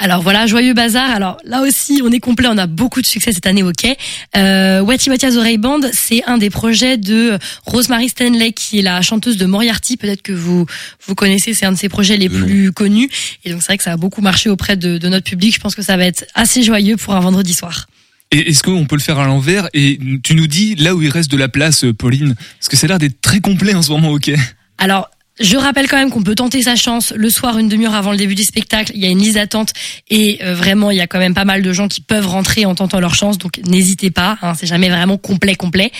Alors 0.03 0.23
voilà, 0.23 0.47
Joyeux 0.47 0.73
Bazar. 0.73 1.11
Alors 1.11 1.37
là 1.45 1.61
aussi, 1.61 2.01
on 2.03 2.11
est 2.11 2.19
complet, 2.19 2.47
on 2.49 2.57
a 2.57 2.65
beaucoup 2.65 3.01
de 3.01 3.05
succès 3.05 3.31
cette 3.33 3.45
année 3.45 3.61
au 3.61 3.71
quai. 3.71 3.97
Euh, 4.35 4.81
Wati 4.81 5.11
Watia's 5.11 5.35
Oreille 5.35 5.59
Band, 5.59 5.81
c'est 5.93 6.23
un 6.23 6.39
des 6.39 6.49
projets 6.49 6.97
de 6.97 7.37
Rosemary 7.67 8.09
Stanley, 8.09 8.51
qui 8.51 8.79
est 8.79 8.81
la 8.81 9.03
chanteuse 9.03 9.37
de 9.37 9.45
Moriarty. 9.45 9.97
Peut-être 9.97 10.23
que 10.23 10.31
vous 10.31 10.65
vous 11.05 11.13
connaissez, 11.13 11.53
c'est 11.53 11.67
un 11.67 11.71
de 11.71 11.77
ses 11.77 11.87
projets 11.87 12.17
les 12.17 12.29
plus 12.29 12.71
connus. 12.71 13.11
Et 13.45 13.51
donc 13.51 13.61
c'est 13.61 13.67
vrai 13.67 13.77
que 13.77 13.83
ça 13.83 13.91
a 13.91 13.97
beaucoup 13.97 14.21
marché 14.21 14.49
auprès 14.49 14.75
de, 14.75 14.97
de 14.97 15.07
notre 15.07 15.29
public. 15.29 15.53
Je 15.53 15.59
pense 15.59 15.75
que 15.75 15.83
ça 15.83 15.97
va 15.97 16.05
être 16.05 16.25
assez 16.33 16.63
joyeux 16.63 16.97
pour 16.97 17.13
un 17.13 17.19
vendredi 17.19 17.53
soir. 17.53 17.85
Et 18.31 18.49
est-ce 18.49 18.63
qu'on 18.63 18.85
peut 18.85 18.95
le 18.95 19.01
faire 19.01 19.19
à 19.19 19.27
l'envers? 19.27 19.69
Et 19.75 19.99
tu 20.23 20.33
nous 20.33 20.47
dis 20.47 20.73
là 20.75 20.95
où 20.95 21.03
il 21.03 21.09
reste 21.09 21.29
de 21.29 21.37
la 21.37 21.47
place, 21.47 21.83
euh, 21.83 21.93
Pauline, 21.93 22.33
parce 22.57 22.69
que 22.69 22.75
ça 22.75 22.85
a 22.85 22.87
l'air 22.87 22.97
d'être 22.97 23.21
très 23.21 23.39
complet 23.39 23.75
en 23.75 23.83
ce 23.83 23.91
moment, 23.91 24.09
ok 24.09 24.31
Alors, 24.79 25.11
je 25.41 25.57
rappelle 25.57 25.87
quand 25.87 25.97
même 25.97 26.11
qu'on 26.11 26.23
peut 26.23 26.35
tenter 26.35 26.61
sa 26.61 26.75
chance 26.75 27.13
le 27.15 27.29
soir, 27.29 27.57
une 27.57 27.69
demi-heure 27.69 27.95
avant 27.95 28.11
le 28.11 28.17
début 28.17 28.35
du 28.35 28.43
spectacle. 28.43 28.91
Il 28.95 29.01
y 29.01 29.05
a 29.05 29.09
une 29.09 29.19
liste 29.19 29.35
d'attente 29.35 29.73
et 30.09 30.39
euh, 30.43 30.53
vraiment, 30.53 30.91
il 30.91 30.97
y 30.97 31.01
a 31.01 31.07
quand 31.07 31.19
même 31.19 31.33
pas 31.33 31.45
mal 31.45 31.61
de 31.61 31.73
gens 31.73 31.87
qui 31.87 32.01
peuvent 32.01 32.27
rentrer 32.27 32.65
en 32.65 32.75
tentant 32.75 32.99
leur 32.99 33.15
chance. 33.15 33.37
Donc, 33.37 33.59
n'hésitez 33.65 34.11
pas. 34.11 34.37
Hein, 34.41 34.53
c'est 34.55 34.67
jamais 34.67 34.89
vraiment 34.89 35.17
complet, 35.17 35.55
complet. 35.55 35.91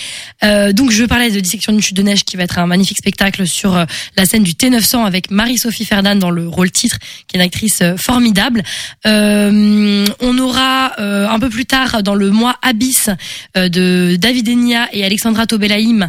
Euh, 0.44 0.72
donc, 0.72 0.90
je 0.90 1.04
parlais 1.04 1.30
de 1.30 1.40
Dissection 1.40 1.72
d'une 1.72 1.82
chute 1.82 1.96
de 1.96 2.02
neige 2.02 2.24
qui 2.24 2.36
va 2.36 2.44
être 2.44 2.58
un 2.58 2.66
magnifique 2.66 2.98
spectacle 2.98 3.46
sur 3.46 3.76
euh, 3.76 3.84
la 4.16 4.26
scène 4.26 4.42
du 4.42 4.52
T900 4.52 5.04
avec 5.04 5.30
Marie-Sophie 5.30 5.84
Ferdinand 5.84 6.16
dans 6.16 6.30
le 6.30 6.48
rôle 6.48 6.70
titre, 6.70 6.98
qui 7.26 7.36
est 7.36 7.38
une 7.38 7.44
actrice 7.44 7.80
euh, 7.82 7.96
formidable. 7.96 8.62
Euh, 9.06 10.06
on 10.20 10.38
aura 10.38 10.92
un 10.98 11.38
peu 11.38 11.48
plus 11.48 11.66
tard 11.66 12.02
dans 12.02 12.14
le 12.14 12.30
mois 12.30 12.56
Abyss 12.62 13.10
de 13.54 14.16
David 14.16 14.48
Enya 14.48 14.88
et 14.92 15.04
Alexandra 15.04 15.46
Tobelaim. 15.46 16.08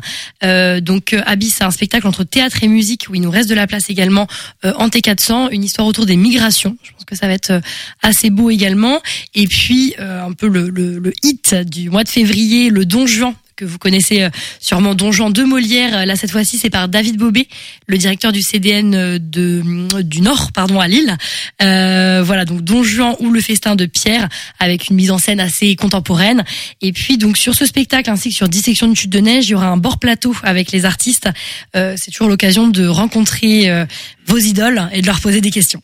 Donc, 0.81 1.15
Abyss, 1.25 1.55
c'est 1.57 1.63
un 1.63 1.71
spectacle 1.71 2.07
entre 2.07 2.23
théâtre 2.23 2.63
et 2.63 2.67
musique 2.67 3.07
nous 3.23 3.31
reste 3.31 3.49
de 3.49 3.55
la 3.55 3.67
place 3.67 3.89
également 3.89 4.27
euh, 4.65 4.73
en 4.77 4.89
T400, 4.89 5.49
une 5.51 5.63
histoire 5.63 5.87
autour 5.87 6.05
des 6.05 6.15
migrations. 6.15 6.77
Je 6.83 6.91
pense 6.91 7.05
que 7.05 7.15
ça 7.15 7.27
va 7.27 7.33
être 7.33 7.51
euh, 7.51 7.61
assez 8.01 8.29
beau 8.29 8.49
également. 8.49 9.01
Et 9.33 9.47
puis 9.47 9.95
euh, 9.99 10.23
un 10.23 10.33
peu 10.33 10.47
le, 10.47 10.69
le, 10.69 10.99
le 10.99 11.13
hit 11.23 11.55
du 11.55 11.89
mois 11.89 12.03
de 12.03 12.09
février, 12.09 12.69
le 12.69 12.85
Don 12.85 13.07
Juan 13.07 13.33
vous 13.63 13.77
connaissez 13.77 14.23
euh, 14.23 14.29
sûrement 14.59 14.95
Don 14.95 15.11
Juan 15.11 15.31
de 15.31 15.43
Molière. 15.43 15.97
Euh, 15.97 16.05
Là 16.05 16.15
cette 16.15 16.31
fois-ci 16.31 16.57
c'est 16.57 16.69
par 16.69 16.87
David 16.87 17.17
Bobet, 17.17 17.47
le 17.87 17.97
directeur 17.97 18.31
du 18.31 18.41
CDN 18.41 18.95
euh, 18.95 19.19
de 19.19 19.63
du 20.01 20.21
Nord, 20.21 20.51
pardon 20.51 20.79
à 20.79 20.87
Lille. 20.87 21.15
Euh, 21.61 22.21
voilà 22.23 22.45
donc 22.45 22.61
Don 22.61 22.83
Juan 22.83 23.15
ou 23.19 23.31
le 23.31 23.41
festin 23.41 23.75
de 23.75 23.85
Pierre 23.85 24.27
avec 24.59 24.89
une 24.89 24.95
mise 24.95 25.11
en 25.11 25.17
scène 25.17 25.39
assez 25.39 25.75
contemporaine. 25.75 26.43
Et 26.81 26.91
puis 26.91 27.17
donc 27.17 27.37
sur 27.37 27.55
ce 27.55 27.65
spectacle 27.65 28.09
ainsi 28.09 28.29
que 28.29 28.35
sur 28.35 28.49
Dissection 28.49 28.87
de 28.87 28.95
chute 28.95 29.09
de 29.09 29.19
neige, 29.19 29.47
il 29.47 29.51
y 29.51 29.55
aura 29.55 29.67
un 29.67 29.77
bord 29.77 29.99
plateau 29.99 30.35
avec 30.43 30.71
les 30.71 30.85
artistes. 30.85 31.29
Euh, 31.75 31.95
c'est 31.97 32.11
toujours 32.11 32.29
l'occasion 32.29 32.67
de 32.67 32.85
rencontrer 32.87 33.85
vos 34.25 34.37
idoles 34.37 34.89
et 34.91 35.01
de 35.01 35.07
leur 35.07 35.19
poser 35.19 35.41
des 35.41 35.51
questions. 35.51 35.81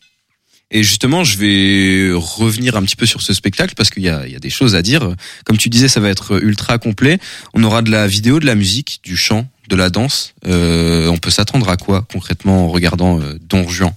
Et 0.71 0.83
justement, 0.83 1.23
je 1.23 1.37
vais 1.37 2.11
revenir 2.13 2.75
un 2.75 2.83
petit 2.83 2.95
peu 2.95 3.05
sur 3.05 3.21
ce 3.21 3.33
spectacle 3.33 3.73
parce 3.75 3.89
qu'il 3.89 4.03
y 4.03 4.09
a, 4.09 4.27
des 4.39 4.49
choses 4.49 4.75
à 4.75 4.81
dire. 4.81 5.15
Comme 5.45 5.57
tu 5.57 5.69
disais, 5.69 5.87
ça 5.87 5.99
va 5.99 6.09
être 6.09 6.43
ultra 6.43 6.77
complet. 6.77 7.19
On 7.53 7.63
aura 7.63 7.81
de 7.81 7.89
la 7.89 8.05
vidéo, 8.05 8.39
de 8.39 8.45
la 8.45 8.55
musique, 8.55 8.99
du 9.03 9.17
chant, 9.17 9.47
de 9.67 9.75
la 9.75 9.89
danse. 9.89 10.35
Euh, 10.45 11.07
on 11.07 11.17
peut 11.17 11.31
s'attendre 11.31 11.69
à 11.69 11.77
quoi 11.77 12.05
concrètement 12.11 12.65
en 12.65 12.67
regardant 12.69 13.19
euh, 13.19 13.39
Don 13.41 13.67
Juan? 13.67 13.93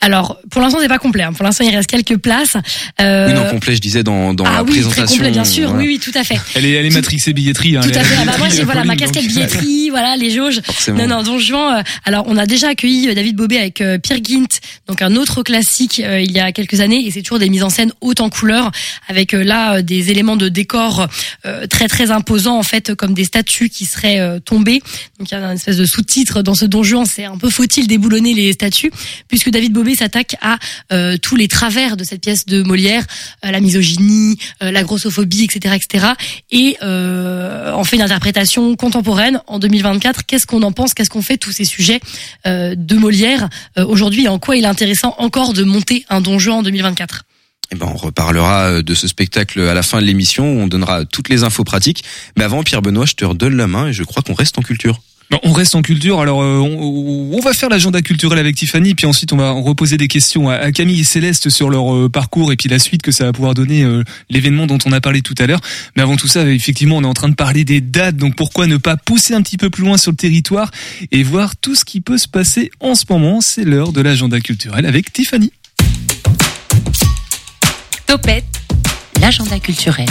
Alors, 0.00 0.38
pour 0.50 0.60
l'instant, 0.62 0.78
c'est 0.80 0.86
pas 0.88 0.98
complet. 0.98 1.24
hein. 1.24 1.32
Pour 1.32 1.44
l'instant, 1.44 1.64
il 1.64 1.74
reste 1.74 1.90
quelques 1.90 2.16
places. 2.18 2.56
Euh, 3.00 3.26
Oui, 3.28 3.34
non, 3.34 3.50
complet, 3.50 3.74
je 3.74 3.80
disais 3.80 4.04
dans, 4.04 4.32
dans 4.32 4.44
ah 4.44 4.52
la 4.58 4.62
oui, 4.62 4.70
présentation. 4.70 5.04
très 5.06 5.12
complet, 5.16 5.30
bien 5.32 5.44
sûr. 5.44 5.68
voilà. 5.70 5.82
Oui, 5.84 5.88
oui, 5.94 5.98
tout 5.98 6.16
à 6.16 6.22
fait. 6.22 6.38
Elle 6.54 6.66
est, 6.66 6.72
elle 6.72 6.86
est 6.86 6.90
matrixée 6.94 7.32
billetterie. 7.32 7.76
Hein, 7.76 7.80
Tout 7.80 7.88
à 7.90 8.04
fait. 8.04 8.14
Ah 8.20 8.24
bah, 8.24 8.34
moi, 8.38 8.48
j'ai 8.48 8.62
voilà 8.62 8.84
ma 8.84 8.94
donc- 8.94 9.00
casquette 9.06 9.26
billetterie, 9.26 9.90
voilà 9.90 10.16
les 10.16 10.30
jauges. 10.30 10.60
Forcément. 10.62 10.98
Non, 10.98 11.16
non, 11.16 11.22
Don 11.24 11.38
Juan. 11.40 11.78
euh, 11.78 11.82
alors, 12.04 12.24
on 12.28 12.36
a 12.36 12.46
déjà 12.46 12.68
accueilli 12.68 13.08
euh, 13.08 13.14
David 13.14 13.34
Bobet 13.34 13.58
avec 13.58 13.80
euh, 13.80 13.98
Pierre 13.98 14.20
Gint, 14.22 14.60
donc 14.86 15.02
un 15.02 15.16
autre 15.16 15.42
classique 15.42 16.00
euh, 16.04 16.20
il 16.20 16.30
y 16.30 16.38
a 16.38 16.52
quelques 16.52 16.80
années, 16.80 17.04
et 17.04 17.10
c'est 17.10 17.22
toujours 17.22 17.40
des 17.40 17.48
mises 17.48 17.64
en 17.64 17.70
scène 17.70 17.90
hautes 18.00 18.20
en 18.20 18.30
couleurs, 18.30 18.70
avec 19.08 19.34
euh, 19.34 19.42
là 19.42 19.78
euh, 19.78 19.82
des 19.82 20.12
éléments 20.12 20.36
de 20.36 20.48
décor 20.48 21.08
euh, 21.44 21.66
très 21.66 21.88
très 21.88 22.12
imposants 22.12 22.56
en 22.58 22.62
fait, 22.62 22.94
comme 22.94 23.14
des 23.14 23.24
statues 23.24 23.68
qui 23.68 23.84
seraient 23.84 24.20
euh, 24.20 24.38
tombées. 24.38 24.80
Donc 25.18 25.28
il 25.30 25.34
y 25.34 25.36
a 25.36 25.40
une 25.44 25.56
espèce 25.56 25.76
de 25.76 25.86
sous-titre 25.86 26.42
dans 26.42 26.54
ce 26.54 26.66
Don 26.66 26.84
Juan, 26.84 27.04
c'est 27.04 27.24
un 27.24 27.36
peu 27.36 27.50
faut-il 27.50 27.88
déboulonner 27.88 28.32
les 28.34 28.52
statues, 28.52 28.92
puisque 29.26 29.50
David 29.50 29.72
Bobet 29.72 29.87
s'attaque 29.96 30.36
à 30.40 30.58
euh, 30.92 31.16
tous 31.16 31.36
les 31.36 31.48
travers 31.48 31.96
de 31.96 32.04
cette 32.04 32.20
pièce 32.20 32.46
de 32.46 32.62
Molière, 32.62 33.04
euh, 33.44 33.50
la 33.50 33.60
misogynie, 33.60 34.38
euh, 34.62 34.70
la 34.70 34.82
grossophobie, 34.82 35.44
etc., 35.44 35.76
etc. 35.76 36.06
Et 36.50 36.76
en 36.80 37.84
fait 37.84 37.96
une 37.96 38.02
interprétation 38.02 38.74
contemporaine 38.76 39.40
en 39.46 39.58
2024. 39.58 40.26
Qu'est-ce 40.26 40.46
qu'on 40.46 40.62
en 40.62 40.72
pense? 40.72 40.94
Qu'est-ce 40.94 41.10
qu'on 41.10 41.22
fait 41.22 41.36
tous 41.36 41.52
ces 41.52 41.64
sujets 41.64 42.00
de 42.44 42.94
Molière 42.96 43.48
aujourd'hui? 43.76 44.24
Et 44.24 44.28
En 44.28 44.38
quoi 44.38 44.56
il 44.56 44.64
est 44.64 44.68
intéressant 44.68 45.14
encore 45.18 45.52
de 45.52 45.64
monter 45.64 46.04
un 46.08 46.20
Don 46.20 46.38
Juan 46.38 46.58
en 46.58 46.62
2024 46.62 47.24
Eh 47.72 47.76
ben, 47.76 47.86
on 47.92 47.96
reparlera 47.96 48.82
de 48.82 48.94
ce 48.94 49.08
spectacle 49.08 49.60
à 49.60 49.74
la 49.74 49.82
fin 49.82 50.00
de 50.00 50.06
l'émission 50.06 50.44
on 50.44 50.66
donnera 50.66 51.04
toutes 51.04 51.28
les 51.28 51.44
infos 51.44 51.64
pratiques. 51.64 52.04
Mais 52.36 52.44
avant, 52.44 52.62
Pierre 52.62 52.82
Benoît, 52.82 53.06
je 53.06 53.14
te 53.14 53.24
redonne 53.24 53.56
la 53.56 53.66
main 53.66 53.88
et 53.88 53.92
je 53.92 54.02
crois 54.02 54.22
qu'on 54.22 54.34
reste 54.34 54.58
en 54.58 54.62
culture. 54.62 55.00
On 55.42 55.52
reste 55.52 55.74
en 55.74 55.82
culture. 55.82 56.20
Alors, 56.20 56.42
euh, 56.42 56.58
on, 56.58 57.40
va 57.40 57.52
faire 57.52 57.68
l'agenda 57.68 58.00
culturel 58.02 58.38
avec 58.38 58.56
Tiffany, 58.56 58.94
puis 58.94 59.06
ensuite 59.06 59.32
on 59.32 59.36
va 59.36 59.50
reposer 59.50 59.96
des 59.96 60.08
questions 60.08 60.48
à, 60.48 60.54
à 60.54 60.72
Camille 60.72 61.00
et 61.00 61.04
Céleste 61.04 61.50
sur 61.50 61.70
leur 61.70 61.94
euh, 61.94 62.08
parcours 62.08 62.50
et 62.50 62.56
puis 62.56 62.68
la 62.68 62.78
suite 62.78 63.02
que 63.02 63.12
ça 63.12 63.24
va 63.24 63.32
pouvoir 63.32 63.54
donner 63.54 63.84
euh, 63.84 64.02
l'événement 64.30 64.66
dont 64.66 64.78
on 64.86 64.92
a 64.92 65.00
parlé 65.00 65.22
tout 65.22 65.34
à 65.38 65.46
l'heure. 65.46 65.60
Mais 65.96 66.02
avant 66.02 66.16
tout 66.16 66.28
ça, 66.28 66.48
effectivement, 66.48 66.96
on 66.96 67.02
est 67.02 67.06
en 67.06 67.14
train 67.14 67.28
de 67.28 67.34
parler 67.34 67.64
des 67.64 67.80
dates, 67.80 68.16
donc 68.16 68.36
pourquoi 68.36 68.66
ne 68.66 68.78
pas 68.78 68.96
pousser 68.96 69.34
un 69.34 69.42
petit 69.42 69.58
peu 69.58 69.70
plus 69.70 69.84
loin 69.84 69.98
sur 69.98 70.10
le 70.10 70.16
territoire 70.16 70.70
et 71.12 71.22
voir 71.22 71.56
tout 71.56 71.74
ce 71.74 71.84
qui 71.84 72.00
peut 72.00 72.18
se 72.18 72.28
passer 72.28 72.70
en 72.80 72.94
ce 72.94 73.04
moment. 73.08 73.40
C'est 73.40 73.64
l'heure 73.64 73.92
de 73.92 74.00
l'agenda 74.00 74.40
culturel 74.40 74.86
avec 74.86 75.12
Tiffany. 75.12 75.52
Topette, 78.06 78.44
l'agenda 79.20 79.58
culturel. 79.60 80.08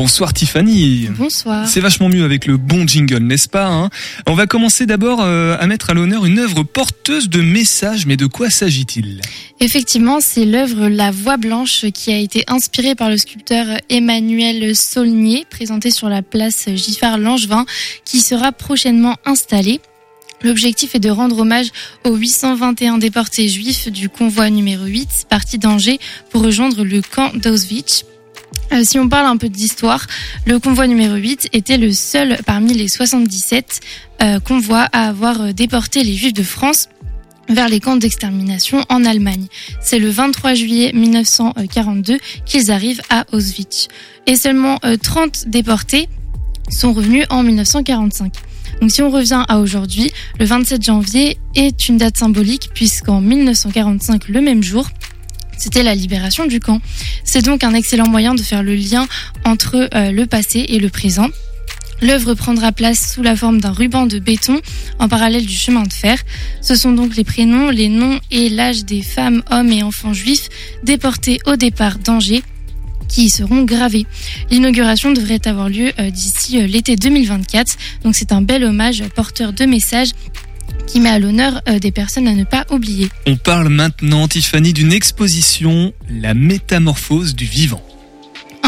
Bonsoir 0.00 0.32
Tiffany. 0.32 1.08
Bonsoir. 1.10 1.68
C'est 1.68 1.80
vachement 1.80 2.08
mieux 2.08 2.24
avec 2.24 2.46
le 2.46 2.56
bon 2.56 2.88
jingle, 2.88 3.18
n'est-ce 3.18 3.50
pas 3.50 3.66
hein? 3.66 3.90
On 4.26 4.32
va 4.32 4.46
commencer 4.46 4.86
d'abord 4.86 5.20
euh, 5.20 5.58
à 5.60 5.66
mettre 5.66 5.90
à 5.90 5.92
l'honneur 5.92 6.24
une 6.24 6.38
œuvre 6.38 6.62
porteuse 6.62 7.28
de 7.28 7.42
messages, 7.42 8.06
mais 8.06 8.16
de 8.16 8.24
quoi 8.24 8.48
s'agit-il? 8.48 9.20
Effectivement, 9.60 10.20
c'est 10.22 10.46
l'œuvre 10.46 10.88
La 10.88 11.10
Voix 11.10 11.36
Blanche 11.36 11.84
qui 11.92 12.10
a 12.10 12.16
été 12.16 12.44
inspirée 12.48 12.94
par 12.94 13.10
le 13.10 13.18
sculpteur 13.18 13.66
Emmanuel 13.90 14.74
Saulnier, 14.74 15.44
présenté 15.50 15.90
sur 15.90 16.08
la 16.08 16.22
place 16.22 16.70
Giffard-Langevin, 16.74 17.66
qui 18.06 18.20
sera 18.20 18.52
prochainement 18.52 19.16
installée. 19.26 19.82
L'objectif 20.42 20.94
est 20.94 21.00
de 21.00 21.10
rendre 21.10 21.40
hommage 21.40 21.68
aux 22.06 22.16
821 22.16 22.96
déportés 22.96 23.50
juifs 23.50 23.88
du 23.88 24.08
convoi 24.08 24.48
numéro 24.48 24.86
8, 24.86 25.26
parti 25.28 25.58
d'Angers 25.58 26.00
pour 26.30 26.42
rejoindre 26.42 26.84
le 26.84 27.02
camp 27.02 27.36
d'Auschwitz. 27.36 28.06
Euh, 28.72 28.82
si 28.84 28.98
on 28.98 29.08
parle 29.08 29.26
un 29.26 29.36
peu 29.36 29.48
d'histoire, 29.48 30.06
le 30.46 30.58
convoi 30.58 30.86
numéro 30.86 31.14
8 31.14 31.48
était 31.52 31.76
le 31.76 31.92
seul 31.92 32.38
parmi 32.46 32.74
les 32.74 32.88
77 32.88 33.80
euh, 34.22 34.40
convois 34.40 34.88
à 34.92 35.08
avoir 35.08 35.40
euh, 35.40 35.52
déporté 35.52 36.04
les 36.04 36.14
juifs 36.14 36.34
de 36.34 36.42
France 36.42 36.88
vers 37.50 37.68
les 37.68 37.80
camps 37.80 37.96
d'extermination 37.96 38.84
en 38.88 39.04
Allemagne. 39.04 39.46
C'est 39.80 39.98
le 39.98 40.08
23 40.08 40.54
juillet 40.54 40.92
1942 40.94 42.18
qu'ils 42.46 42.70
arrivent 42.70 43.02
à 43.10 43.26
Auschwitz. 43.32 43.88
Et 44.26 44.36
seulement 44.36 44.78
euh, 44.84 44.96
30 44.96 45.48
déportés 45.48 46.08
sont 46.70 46.92
revenus 46.92 47.26
en 47.30 47.42
1945. 47.42 48.32
Donc 48.80 48.90
si 48.90 49.02
on 49.02 49.10
revient 49.10 49.44
à 49.48 49.58
aujourd'hui, 49.58 50.12
le 50.38 50.44
27 50.44 50.82
janvier 50.82 51.38
est 51.56 51.88
une 51.88 51.96
date 51.96 52.16
symbolique 52.16 52.70
puisqu'en 52.72 53.20
1945, 53.20 54.28
le 54.28 54.40
même 54.40 54.62
jour, 54.62 54.88
c'était 55.60 55.82
la 55.82 55.94
libération 55.94 56.46
du 56.46 56.58
camp. 56.58 56.80
C'est 57.22 57.42
donc 57.42 57.62
un 57.62 57.74
excellent 57.74 58.08
moyen 58.08 58.34
de 58.34 58.42
faire 58.42 58.62
le 58.62 58.74
lien 58.74 59.06
entre 59.44 59.88
euh, 59.94 60.10
le 60.10 60.26
passé 60.26 60.64
et 60.68 60.80
le 60.80 60.88
présent. 60.88 61.28
L'œuvre 62.02 62.32
prendra 62.32 62.72
place 62.72 63.12
sous 63.12 63.22
la 63.22 63.36
forme 63.36 63.60
d'un 63.60 63.72
ruban 63.72 64.06
de 64.06 64.18
béton 64.18 64.60
en 64.98 65.08
parallèle 65.08 65.44
du 65.44 65.54
chemin 65.54 65.82
de 65.82 65.92
fer. 65.92 66.18
Ce 66.62 66.74
sont 66.74 66.92
donc 66.92 67.14
les 67.14 67.24
prénoms, 67.24 67.68
les 67.68 67.90
noms 67.90 68.18
et 68.30 68.48
l'âge 68.48 68.86
des 68.86 69.02
femmes, 69.02 69.42
hommes 69.50 69.70
et 69.70 69.82
enfants 69.82 70.14
juifs 70.14 70.48
déportés 70.82 71.38
au 71.46 71.56
départ 71.56 71.98
d'Angers 71.98 72.42
qui 73.06 73.24
y 73.24 73.30
seront 73.30 73.64
gravés. 73.64 74.06
L'inauguration 74.50 75.12
devrait 75.12 75.46
avoir 75.46 75.68
lieu 75.68 75.92
euh, 75.98 76.10
d'ici 76.10 76.58
euh, 76.58 76.66
l'été 76.66 76.96
2024. 76.96 77.76
Donc 78.04 78.14
c'est 78.14 78.32
un 78.32 78.40
bel 78.40 78.64
hommage 78.64 79.04
porteur 79.14 79.52
de 79.52 79.64
messages 79.66 80.12
qui 80.86 81.00
met 81.00 81.10
à 81.10 81.18
l'honneur 81.18 81.60
euh, 81.68 81.78
des 81.78 81.90
personnes 81.92 82.28
à 82.28 82.34
ne 82.34 82.44
pas 82.44 82.66
oublier. 82.70 83.08
On 83.26 83.36
parle 83.36 83.68
maintenant, 83.68 84.28
Tiffany, 84.28 84.72
d'une 84.72 84.92
exposition, 84.92 85.92
La 86.08 86.34
métamorphose 86.34 87.34
du 87.34 87.44
vivant. 87.44 87.82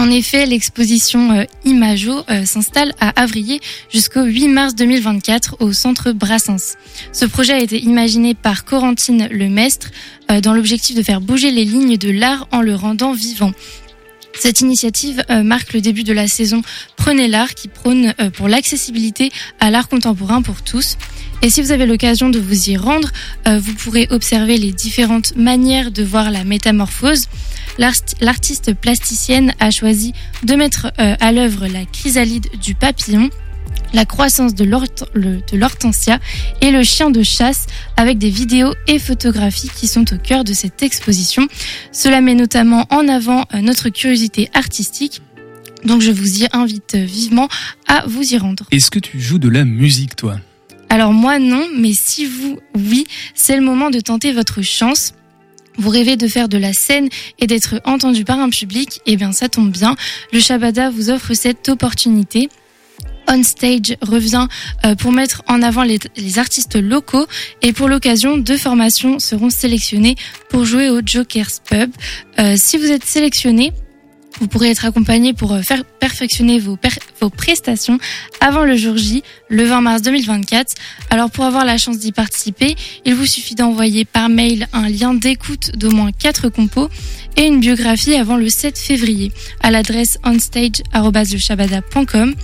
En 0.02 0.10
effet, 0.10 0.46
l'exposition 0.46 1.30
euh, 1.32 1.44
Imago 1.64 2.24
euh, 2.28 2.44
s'installe 2.44 2.92
à 2.98 3.10
Avrier 3.20 3.60
jusqu'au 3.88 4.24
8 4.24 4.48
mars 4.48 4.74
2024 4.74 5.58
au 5.60 5.72
centre 5.72 6.10
Brassens. 6.12 6.76
Ce 7.12 7.24
projet 7.24 7.52
a 7.52 7.60
été 7.60 7.78
imaginé 7.80 8.34
par 8.34 8.64
Corentine 8.64 9.28
Lemestre 9.30 9.90
euh, 10.30 10.40
dans 10.40 10.54
l'objectif 10.54 10.96
de 10.96 11.02
faire 11.02 11.20
bouger 11.20 11.50
les 11.50 11.64
lignes 11.64 11.98
de 11.98 12.10
l'art 12.10 12.48
en 12.50 12.62
le 12.62 12.74
rendant 12.74 13.12
vivant. 13.12 13.52
Cette 14.40 14.60
initiative 14.60 15.22
euh, 15.30 15.44
marque 15.44 15.72
le 15.72 15.80
début 15.80 16.04
de 16.04 16.12
la 16.12 16.26
saison 16.26 16.62
Prenez 16.96 17.28
l'art 17.28 17.54
qui 17.54 17.68
prône 17.68 18.14
pour 18.34 18.48
l'accessibilité 18.48 19.30
à 19.60 19.70
l'art 19.70 19.88
contemporain 19.88 20.42
pour 20.42 20.62
tous. 20.62 20.96
Et 21.42 21.50
si 21.50 21.60
vous 21.60 21.72
avez 21.72 21.86
l'occasion 21.86 22.28
de 22.30 22.38
vous 22.38 22.70
y 22.70 22.76
rendre, 22.76 23.10
euh, 23.48 23.58
vous 23.58 23.74
pourrez 23.74 24.06
observer 24.10 24.56
les 24.58 24.72
différentes 24.72 25.36
manières 25.36 25.90
de 25.90 26.02
voir 26.04 26.30
la 26.30 26.44
métamorphose. 26.44 27.26
L'art- 27.78 27.92
L'artiste 28.20 28.74
plasticienne 28.74 29.52
a 29.58 29.70
choisi 29.70 30.12
de 30.44 30.54
mettre 30.54 30.92
euh, 31.00 31.14
à 31.20 31.32
l'œuvre 31.32 31.66
la 31.66 31.84
chrysalide 31.84 32.46
du 32.62 32.74
papillon 32.74 33.28
la 33.94 34.04
croissance 34.06 34.54
de 34.54 34.64
l'hortensia 34.64 36.18
et 36.62 36.70
le 36.70 36.82
chien 36.82 37.10
de 37.10 37.22
chasse 37.22 37.66
avec 37.98 38.16
des 38.16 38.30
vidéos 38.30 38.72
et 38.86 38.98
photographies 38.98 39.70
qui 39.74 39.86
sont 39.86 40.14
au 40.14 40.18
cœur 40.18 40.44
de 40.44 40.54
cette 40.54 40.82
exposition. 40.82 41.46
Cela 41.90 42.22
met 42.22 42.34
notamment 42.34 42.86
en 42.90 43.06
avant 43.08 43.44
euh, 43.54 43.60
notre 43.60 43.90
curiosité 43.90 44.48
artistique. 44.54 45.20
Donc 45.84 46.00
je 46.00 46.10
vous 46.10 46.42
y 46.42 46.46
invite 46.52 46.94
vivement 46.96 47.48
à 47.86 48.04
vous 48.06 48.32
y 48.32 48.38
rendre. 48.38 48.64
Est-ce 48.70 48.90
que 48.90 48.98
tu 48.98 49.20
joues 49.20 49.38
de 49.38 49.48
la 49.50 49.64
musique, 49.64 50.16
toi? 50.16 50.38
Alors 50.92 51.14
moi 51.14 51.38
non, 51.38 51.68
mais 51.74 51.94
si 51.94 52.26
vous, 52.26 52.58
oui, 52.74 53.06
c'est 53.34 53.56
le 53.56 53.62
moment 53.62 53.88
de 53.88 53.98
tenter 53.98 54.30
votre 54.30 54.60
chance. 54.60 55.14
Vous 55.78 55.88
rêvez 55.88 56.18
de 56.18 56.28
faire 56.28 56.50
de 56.50 56.58
la 56.58 56.74
scène 56.74 57.08
et 57.38 57.46
d'être 57.46 57.80
entendu 57.86 58.26
par 58.26 58.38
un 58.38 58.50
public, 58.50 59.00
eh 59.06 59.16
bien 59.16 59.32
ça 59.32 59.48
tombe 59.48 59.70
bien. 59.70 59.96
Le 60.34 60.38
Shabada 60.38 60.90
vous 60.90 61.08
offre 61.08 61.32
cette 61.32 61.70
opportunité. 61.70 62.50
On 63.26 63.42
Stage 63.42 63.96
revient 64.02 64.48
euh, 64.84 64.94
pour 64.94 65.12
mettre 65.12 65.42
en 65.48 65.62
avant 65.62 65.82
les, 65.82 65.98
artistes 66.36 66.76
locaux 66.76 67.26
et 67.62 67.72
pour 67.72 67.88
l'occasion, 67.88 68.36
deux 68.36 68.58
formations 68.58 69.18
seront 69.18 69.48
sélectionnées 69.48 70.16
pour 70.50 70.66
jouer 70.66 70.90
au 70.90 71.00
Joker's 71.02 71.62
Pub. 71.64 71.90
Euh, 72.38 72.56
si 72.58 72.76
vous 72.76 72.92
êtes 72.92 73.06
sélectionné, 73.06 73.72
vous 74.40 74.48
pourrez 74.48 74.70
être 74.70 74.84
accompagné 74.84 75.32
pour 75.32 75.52
euh, 75.52 75.62
faire 75.62 75.84
perfectionner 75.84 76.58
vos, 76.58 76.76
prestations 77.30 77.98
avant 78.40 78.64
le 78.64 78.76
jour 78.76 78.96
J, 78.96 79.22
le 79.48 79.64
20 79.64 79.80
mars 79.80 80.02
2024. 80.02 80.74
Alors 81.10 81.30
pour 81.30 81.44
avoir 81.44 81.64
la 81.64 81.78
chance 81.78 81.98
d'y 81.98 82.12
participer, 82.12 82.74
il 83.04 83.14
vous 83.14 83.26
suffit 83.26 83.54
d'envoyer 83.54 84.04
par 84.04 84.28
mail 84.28 84.66
un 84.72 84.88
lien 84.88 85.14
d'écoute 85.14 85.76
d'au 85.76 85.90
moins 85.90 86.12
4 86.12 86.48
compos 86.48 86.88
et 87.36 87.44
une 87.44 87.60
biographie 87.60 88.14
avant 88.14 88.36
le 88.36 88.48
7 88.48 88.78
février 88.78 89.32
à 89.60 89.70
l'adresse 89.70 90.18
onstage.com. 90.24 92.34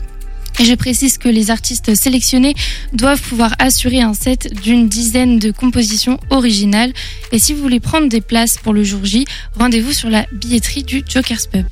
Et 0.60 0.64
je 0.64 0.74
précise 0.74 1.18
que 1.18 1.28
les 1.28 1.50
artistes 1.50 1.94
sélectionnés 1.94 2.54
doivent 2.92 3.22
pouvoir 3.22 3.54
assurer 3.60 4.00
un 4.00 4.14
set 4.14 4.52
d'une 4.62 4.88
dizaine 4.88 5.38
de 5.38 5.52
compositions 5.52 6.18
originales. 6.30 6.92
Et 7.30 7.38
si 7.38 7.54
vous 7.54 7.62
voulez 7.62 7.80
prendre 7.80 8.08
des 8.08 8.20
places 8.20 8.58
pour 8.58 8.72
le 8.72 8.82
jour 8.82 9.04
J, 9.04 9.24
rendez-vous 9.56 9.92
sur 9.92 10.10
la 10.10 10.26
billetterie 10.32 10.82
du 10.82 11.02
Joker's 11.08 11.46
Pub. 11.46 11.66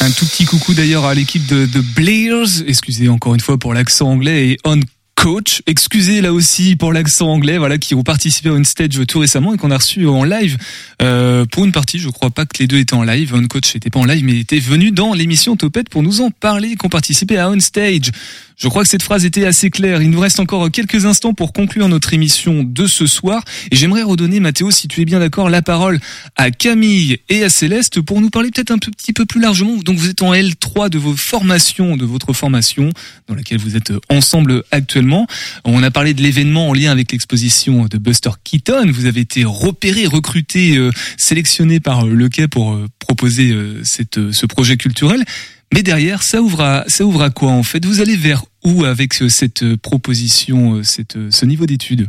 Un 0.00 0.10
tout 0.10 0.26
petit 0.26 0.44
coucou 0.44 0.74
d'ailleurs 0.74 1.06
à 1.06 1.14
l'équipe 1.14 1.46
de, 1.46 1.64
de 1.64 1.80
Blairs, 1.80 2.62
excusez 2.66 3.08
encore 3.08 3.34
une 3.34 3.40
fois 3.40 3.56
pour 3.56 3.72
l'accent 3.72 4.10
anglais, 4.10 4.48
et 4.48 4.58
On 4.64 4.78
Coach, 5.24 5.62
excusez 5.66 6.20
là 6.20 6.34
aussi 6.34 6.76
pour 6.76 6.92
l'accent 6.92 7.28
anglais, 7.28 7.56
voilà, 7.56 7.78
qui 7.78 7.94
ont 7.94 8.02
participé 8.02 8.50
à 8.50 8.52
une 8.52 8.66
stage 8.66 9.00
tout 9.08 9.20
récemment 9.20 9.54
et 9.54 9.56
qu'on 9.56 9.70
a 9.70 9.78
reçu 9.78 10.06
en 10.06 10.22
live 10.22 10.58
euh, 11.00 11.46
pour 11.46 11.64
une 11.64 11.72
partie. 11.72 11.98
Je 11.98 12.10
crois 12.10 12.28
pas 12.28 12.44
que 12.44 12.58
les 12.58 12.66
deux 12.66 12.76
étaient 12.76 12.92
en 12.92 13.04
live. 13.04 13.32
On 13.34 13.42
Coach 13.46 13.72
n'était 13.72 13.88
pas 13.88 14.00
en 14.00 14.04
live, 14.04 14.22
mais 14.22 14.38
était 14.38 14.58
venu 14.58 14.90
dans 14.90 15.14
l'émission 15.14 15.56
Topette 15.56 15.88
pour 15.88 16.02
nous 16.02 16.20
en 16.20 16.30
parler, 16.30 16.76
qu'on 16.76 16.90
participait 16.90 17.38
à 17.38 17.48
On 17.48 17.58
Stage. 17.58 18.10
Je 18.56 18.68
crois 18.68 18.82
que 18.84 18.88
cette 18.88 19.02
phrase 19.02 19.24
était 19.24 19.44
assez 19.44 19.70
claire. 19.70 20.00
Il 20.00 20.10
nous 20.10 20.20
reste 20.20 20.38
encore 20.38 20.70
quelques 20.70 21.06
instants 21.06 21.34
pour 21.34 21.52
conclure 21.52 21.88
notre 21.88 22.14
émission 22.14 22.62
de 22.62 22.86
ce 22.86 23.06
soir. 23.06 23.42
Et 23.70 23.76
j'aimerais 23.76 24.02
redonner, 24.02 24.38
Mathéo, 24.38 24.70
si 24.70 24.86
tu 24.86 25.00
es 25.00 25.04
bien 25.04 25.18
d'accord, 25.18 25.50
la 25.50 25.60
parole 25.62 25.98
à 26.36 26.50
Camille 26.50 27.18
et 27.28 27.42
à 27.42 27.48
Céleste 27.48 28.00
pour 28.00 28.20
nous 28.20 28.30
parler 28.30 28.50
peut-être 28.50 28.70
un 28.70 28.78
petit 28.78 29.12
peu 29.12 29.26
plus 29.26 29.40
largement. 29.40 29.76
Donc 29.76 29.96
vous 29.96 30.08
êtes 30.08 30.22
en 30.22 30.32
L3 30.32 30.88
de 30.88 30.98
vos 30.98 31.16
formations, 31.16 31.96
de 31.96 32.04
votre 32.04 32.32
formation 32.32 32.90
dans 33.26 33.34
laquelle 33.34 33.58
vous 33.58 33.76
êtes 33.76 33.92
ensemble 34.08 34.62
actuellement. 34.70 35.26
On 35.64 35.82
a 35.82 35.90
parlé 35.90 36.14
de 36.14 36.22
l'événement 36.22 36.68
en 36.68 36.74
lien 36.74 36.92
avec 36.92 37.10
l'exposition 37.10 37.86
de 37.86 37.98
Buster 37.98 38.30
Keaton. 38.44 38.90
Vous 38.92 39.06
avez 39.06 39.20
été 39.20 39.44
repéré, 39.44 40.06
recruté, 40.06 40.76
euh, 40.76 40.90
sélectionné 41.16 41.80
par 41.80 42.06
le 42.06 42.28
quai 42.28 42.46
pour 42.46 42.74
euh, 42.74 42.86
proposer 42.98 43.50
euh, 43.50 43.82
ce 43.84 44.46
projet 44.46 44.76
culturel. 44.76 45.24
Mais 45.72 45.82
derrière, 45.82 46.22
ça 46.22 46.42
ouvre 46.42 46.60
à, 46.60 46.84
ça 46.88 47.04
ouvre 47.04 47.22
à 47.22 47.30
quoi 47.30 47.50
en 47.50 47.62
fait? 47.62 47.84
Vous 47.84 48.00
allez 48.00 48.16
vers 48.16 48.44
où 48.64 48.84
avec 48.84 49.20
euh, 49.22 49.28
cette 49.28 49.62
euh, 49.62 49.76
proposition, 49.76 50.74
euh, 50.74 50.82
cette, 50.82 51.16
ce 51.30 51.46
niveau 51.46 51.66
d'études 51.66 52.08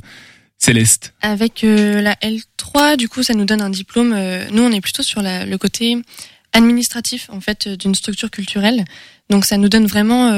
Céleste? 0.58 1.14
Avec 1.22 1.64
la 1.64 2.16
L3, 2.16 2.96
du 2.96 3.10
coup, 3.10 3.24
ça 3.24 3.34
nous 3.34 3.46
donne 3.46 3.62
un 3.62 3.70
diplôme. 3.70 4.18
nous, 4.52 4.64
on 4.64 4.72
est 4.72 4.82
plutôt 4.82 5.04
sur 5.04 5.22
le 5.22 5.56
côté 5.58 5.98
administratif, 6.54 7.30
en 7.30 7.42
fait, 7.42 7.68
d'une 7.68 7.94
structure 7.94 8.32
culturelle. 8.32 8.86
Donc, 9.30 9.44
ça 9.44 9.58
nous 9.58 9.68
donne 9.68 9.86
vraiment 9.86 10.32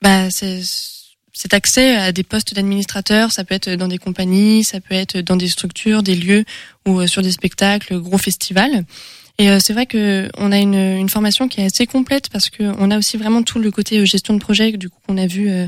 bah, 0.00 0.28
cet 0.30 1.52
accès 1.52 1.96
à 1.96 2.12
des 2.12 2.22
postes 2.22 2.54
d'administrateurs. 2.54 3.32
Ça 3.32 3.42
peut 3.42 3.56
être 3.56 3.70
dans 3.70 3.88
des 3.88 3.98
compagnies, 3.98 4.62
ça 4.62 4.80
peut 4.80 4.94
être 4.94 5.18
dans 5.18 5.36
des 5.36 5.48
structures, 5.48 6.04
des 6.04 6.14
lieux 6.14 6.44
ou 6.86 7.04
sur 7.08 7.20
des 7.20 7.32
spectacles, 7.32 7.98
gros 7.98 8.18
festivals. 8.18 8.84
Et 9.38 9.50
euh, 9.50 9.58
c'est 9.60 9.72
vrai 9.72 9.86
que 9.86 10.28
on 10.38 10.52
a 10.52 10.58
une, 10.58 10.74
une 10.74 11.08
formation 11.08 11.48
qui 11.48 11.60
est 11.60 11.64
assez 11.64 11.86
complète 11.86 12.28
parce 12.30 12.50
que 12.50 12.72
on 12.78 12.90
a 12.90 12.98
aussi 12.98 13.16
vraiment 13.16 13.42
tout 13.42 13.58
le 13.58 13.70
côté 13.70 13.98
euh, 13.98 14.04
gestion 14.04 14.34
de 14.34 14.38
projet 14.38 14.72
du 14.72 14.88
coup 14.88 14.98
qu'on 15.06 15.18
a 15.18 15.26
vu 15.26 15.50
euh, 15.50 15.66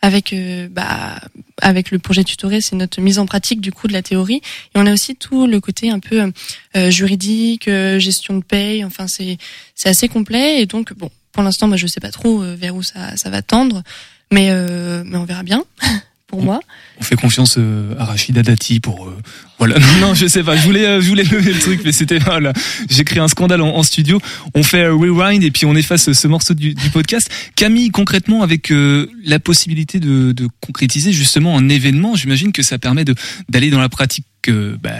avec 0.00 0.34
bah 0.70 1.18
avec 1.60 1.90
le 1.90 1.98
projet 1.98 2.24
tutoré, 2.24 2.60
c'est 2.60 2.76
notre 2.76 3.00
mise 3.00 3.18
en 3.18 3.26
pratique 3.26 3.60
du 3.60 3.72
coup 3.72 3.88
de 3.88 3.92
la 3.92 4.02
théorie. 4.02 4.36
Et 4.36 4.76
on 4.76 4.86
a 4.86 4.92
aussi 4.92 5.16
tout 5.16 5.46
le 5.46 5.60
côté 5.60 5.90
un 5.90 5.98
peu 5.98 6.30
euh, 6.76 6.90
juridique, 6.90 7.68
euh, 7.68 7.98
gestion 7.98 8.36
de 8.36 8.44
paye. 8.44 8.84
Enfin, 8.84 9.08
c'est 9.08 9.38
c'est 9.74 9.88
assez 9.88 10.08
complet. 10.08 10.60
Et 10.62 10.66
donc 10.66 10.92
bon, 10.94 11.10
pour 11.32 11.42
l'instant, 11.42 11.68
moi, 11.68 11.76
je 11.76 11.86
sais 11.86 12.00
pas 12.00 12.10
trop 12.10 12.38
vers 12.40 12.74
où 12.76 12.82
ça 12.82 13.16
ça 13.16 13.30
va 13.30 13.42
tendre, 13.42 13.82
mais 14.30 14.48
euh, 14.50 15.02
mais 15.04 15.16
on 15.16 15.24
verra 15.24 15.42
bien. 15.42 15.64
pour 16.28 16.42
moi. 16.42 16.60
On 17.00 17.02
fait 17.02 17.16
confiance 17.16 17.56
euh, 17.58 17.94
à 17.98 18.04
Rachida 18.04 18.42
Dati 18.42 18.78
pour 18.80 19.08
euh, 19.08 19.16
voilà. 19.58 19.78
Non, 19.78 19.86
non, 20.08 20.14
je 20.14 20.26
sais 20.26 20.44
pas. 20.44 20.56
Je 20.56 20.62
voulais, 20.62 20.86
euh, 20.86 21.00
je 21.00 21.08
voulais 21.08 21.24
lever 21.24 21.52
le 21.52 21.58
truc, 21.58 21.80
mais 21.84 21.90
c'était 21.90 22.18
voilà. 22.18 22.52
J'ai 22.88 23.02
créé 23.02 23.18
un 23.18 23.28
scandale 23.28 23.62
en, 23.62 23.82
studio. 23.82 24.20
On 24.54 24.62
fait 24.62 24.84
euh, 24.84 24.94
rewind 24.94 25.42
et 25.42 25.50
puis 25.50 25.66
on 25.66 25.74
efface 25.74 26.12
ce 26.12 26.28
morceau 26.28 26.54
du, 26.54 26.74
podcast. 26.92 27.30
Camille, 27.56 27.90
concrètement, 27.90 28.42
avec 28.42 28.70
euh, 28.70 29.10
la 29.24 29.40
possibilité 29.40 29.98
de, 29.98 30.32
de 30.32 30.48
concrétiser 30.60 31.12
justement 31.12 31.56
un 31.56 31.68
événement, 31.68 32.14
j'imagine 32.14 32.52
que 32.52 32.62
ça 32.62 32.78
permet 32.78 33.04
de 33.04 33.14
d'aller 33.48 33.70
dans 33.70 33.80
la 33.80 33.88
pratique. 33.88 34.26
euh, 34.48 34.76
bah, 34.80 34.92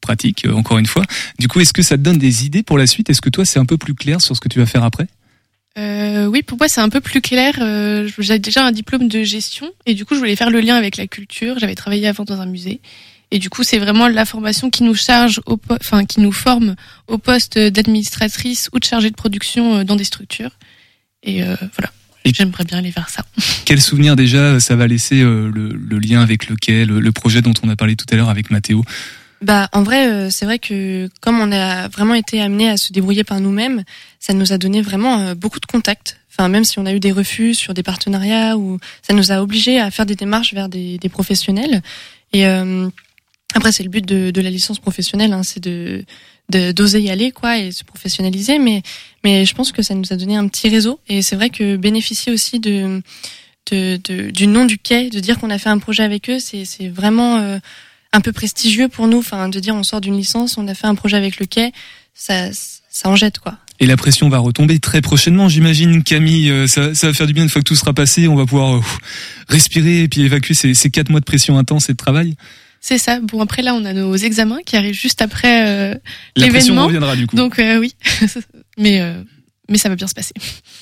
pratique 0.00 0.46
euh, 0.46 0.52
encore 0.52 0.78
une 0.78 0.86
fois. 0.86 1.04
Du 1.38 1.48
coup, 1.48 1.60
est-ce 1.60 1.72
que 1.72 1.82
ça 1.82 1.96
te 1.96 2.02
donne 2.02 2.18
des 2.18 2.46
idées 2.46 2.62
pour 2.62 2.78
la 2.78 2.86
suite? 2.86 3.10
Est-ce 3.10 3.20
que 3.20 3.30
toi, 3.30 3.44
c'est 3.44 3.58
un 3.58 3.64
peu 3.66 3.76
plus 3.76 3.94
clair 3.94 4.20
sur 4.20 4.34
ce 4.34 4.40
que 4.40 4.48
tu 4.48 4.58
vas 4.58 4.66
faire 4.66 4.84
après? 4.84 5.06
Euh, 5.78 6.26
oui, 6.26 6.42
pour 6.42 6.58
moi 6.58 6.68
c'est 6.68 6.80
un 6.80 6.88
peu 6.88 7.00
plus 7.00 7.20
clair. 7.20 7.54
Euh, 7.60 8.08
J'avais 8.18 8.38
déjà 8.40 8.66
un 8.66 8.72
diplôme 8.72 9.08
de 9.08 9.22
gestion 9.22 9.70
et 9.86 9.94
du 9.94 10.04
coup 10.04 10.14
je 10.14 10.18
voulais 10.18 10.36
faire 10.36 10.50
le 10.50 10.60
lien 10.60 10.76
avec 10.76 10.96
la 10.96 11.06
culture. 11.06 11.58
J'avais 11.58 11.74
travaillé 11.76 12.08
avant 12.08 12.24
dans 12.24 12.40
un 12.40 12.46
musée 12.46 12.80
et 13.30 13.38
du 13.38 13.48
coup 13.50 13.62
c'est 13.62 13.78
vraiment 13.78 14.08
la 14.08 14.24
formation 14.24 14.70
qui 14.70 14.82
nous 14.82 14.94
charge, 14.94 15.40
au 15.46 15.58
enfin 15.70 16.04
qui 16.04 16.20
nous 16.20 16.32
forme 16.32 16.74
au 17.06 17.18
poste 17.18 17.58
d'administratrice 17.58 18.70
ou 18.72 18.80
de 18.80 18.84
chargée 18.84 19.10
de 19.10 19.14
production 19.16 19.76
euh, 19.76 19.84
dans 19.84 19.96
des 19.96 20.04
structures. 20.04 20.50
Et 21.22 21.42
euh, 21.42 21.54
voilà, 21.76 21.92
j'aimerais 22.24 22.64
bien 22.64 22.78
aller 22.78 22.90
vers 22.90 23.08
ça. 23.08 23.24
Quel 23.64 23.80
souvenir 23.80 24.16
déjà 24.16 24.58
ça 24.60 24.74
va 24.74 24.86
laisser 24.86 25.20
euh, 25.20 25.50
le, 25.54 25.68
le 25.68 25.98
lien 25.98 26.22
avec 26.22 26.48
lequel 26.48 26.88
le, 26.88 27.00
le 27.00 27.12
projet 27.12 27.40
dont 27.42 27.54
on 27.62 27.68
a 27.68 27.76
parlé 27.76 27.94
tout 27.94 28.06
à 28.10 28.16
l'heure 28.16 28.30
avec 28.30 28.50
Mathéo 28.50 28.82
Bah, 29.40 29.68
en 29.72 29.82
vrai, 29.84 30.08
euh, 30.08 30.30
c'est 30.30 30.44
vrai 30.44 30.58
que 30.58 31.08
comme 31.20 31.40
on 31.40 31.52
a 31.52 31.86
vraiment 31.88 32.14
été 32.14 32.40
amené 32.40 32.68
à 32.68 32.76
se 32.76 32.92
débrouiller 32.92 33.22
par 33.22 33.40
nous-mêmes, 33.40 33.84
ça 34.18 34.32
nous 34.32 34.52
a 34.52 34.58
donné 34.58 34.82
vraiment 34.82 35.20
euh, 35.20 35.34
beaucoup 35.34 35.60
de 35.60 35.66
contacts. 35.66 36.18
Enfin, 36.30 36.48
même 36.48 36.64
si 36.64 36.78
on 36.78 36.86
a 36.86 36.92
eu 36.92 37.00
des 37.00 37.12
refus 37.12 37.54
sur 37.54 37.72
des 37.74 37.82
partenariats 37.84 38.56
ou 38.56 38.78
ça 39.02 39.14
nous 39.14 39.30
a 39.30 39.40
obligés 39.40 39.78
à 39.80 39.90
faire 39.90 40.06
des 40.06 40.16
démarches 40.16 40.54
vers 40.54 40.68
des, 40.68 40.98
des 40.98 41.08
professionnels. 41.08 41.82
Et 42.32 42.46
euh, 42.46 42.88
après, 43.54 43.70
c'est 43.72 43.84
le 43.84 43.90
but 43.90 44.04
de, 44.04 44.30
de 44.30 44.40
la 44.40 44.50
licence 44.50 44.78
professionnelle, 44.80 45.32
hein, 45.32 45.42
c'est 45.44 45.62
de 45.62 46.04
d'oser 46.50 47.00
y 47.02 47.10
aller 47.10 47.30
quoi 47.30 47.58
et 47.58 47.72
se 47.72 47.84
professionnaliser 47.84 48.58
mais 48.58 48.80
mais 49.22 49.44
je 49.44 49.54
pense 49.54 49.70
que 49.70 49.82
ça 49.82 49.94
nous 49.94 50.14
a 50.14 50.16
donné 50.16 50.34
un 50.34 50.48
petit 50.48 50.70
réseau 50.70 50.98
et 51.06 51.20
c'est 51.20 51.36
vrai 51.36 51.50
que 51.50 51.76
bénéficier 51.76 52.32
aussi 52.32 52.58
de, 52.58 53.02
de, 53.70 54.00
de- 54.02 54.30
du 54.30 54.46
nom 54.46 54.64
du 54.64 54.78
quai 54.78 55.10
de 55.10 55.20
dire 55.20 55.38
qu'on 55.38 55.50
a 55.50 55.58
fait 55.58 55.68
un 55.68 55.78
projet 55.78 56.04
avec 56.04 56.30
eux 56.30 56.38
c'est 56.38 56.64
c'est 56.64 56.88
vraiment 56.88 57.36
euh, 57.36 57.58
un 58.12 58.20
peu 58.20 58.32
prestigieux 58.32 58.88
pour 58.88 59.06
nous 59.06 59.18
enfin 59.18 59.48
de 59.48 59.60
dire 59.60 59.74
on 59.74 59.82
sort 59.82 60.00
d'une 60.00 60.16
licence 60.16 60.56
on 60.58 60.66
a 60.68 60.74
fait 60.74 60.86
un 60.86 60.94
projet 60.94 61.16
avec 61.16 61.38
le 61.38 61.46
quai 61.46 61.72
ça 62.14 62.50
ça 62.52 63.08
en 63.08 63.16
jette 63.16 63.38
quoi 63.38 63.58
Et 63.80 63.86
la 63.86 63.96
pression 63.96 64.28
va 64.28 64.38
retomber 64.38 64.80
très 64.80 65.00
prochainement, 65.00 65.48
j'imagine, 65.48 66.02
Camille. 66.02 66.50
euh, 66.50 66.66
Ça, 66.66 66.94
ça 66.94 67.06
va 67.08 67.12
faire 67.12 67.26
du 67.28 67.32
bien 67.32 67.44
une 67.44 67.48
fois 67.48 67.62
que 67.62 67.68
tout 67.68 67.76
sera 67.76 67.92
passé. 67.92 68.26
On 68.26 68.34
va 68.34 68.44
pouvoir 68.44 68.76
euh, 68.78 68.80
respirer 69.48 70.02
et 70.02 70.08
puis 70.08 70.22
évacuer 70.22 70.54
ces, 70.54 70.74
ces 70.74 70.90
quatre 70.90 71.10
mois 71.10 71.20
de 71.20 71.24
pression 71.24 71.58
intense 71.58 71.88
et 71.88 71.92
de 71.92 71.96
travail. 71.96 72.34
C'est 72.80 72.98
ça. 72.98 73.20
Bon 73.20 73.40
après 73.40 73.62
là 73.62 73.74
on 73.74 73.84
a 73.84 73.92
nos 73.92 74.16
examens 74.16 74.60
qui 74.66 74.76
arrivent 74.76 74.94
juste 75.00 75.22
après 75.22 75.68
euh, 75.68 75.94
La 76.36 76.48
pression 76.48 76.74
l'événement. 76.74 76.86
reviendra, 76.86 77.14
du 77.14 77.26
coup. 77.28 77.36
Donc 77.36 77.58
euh, 77.60 77.78
oui, 77.78 77.94
mais 78.78 79.00
euh, 79.00 79.22
mais 79.68 79.78
ça 79.78 79.88
va 79.88 79.96
bien 79.96 80.06
se 80.06 80.14
passer. 80.14 80.34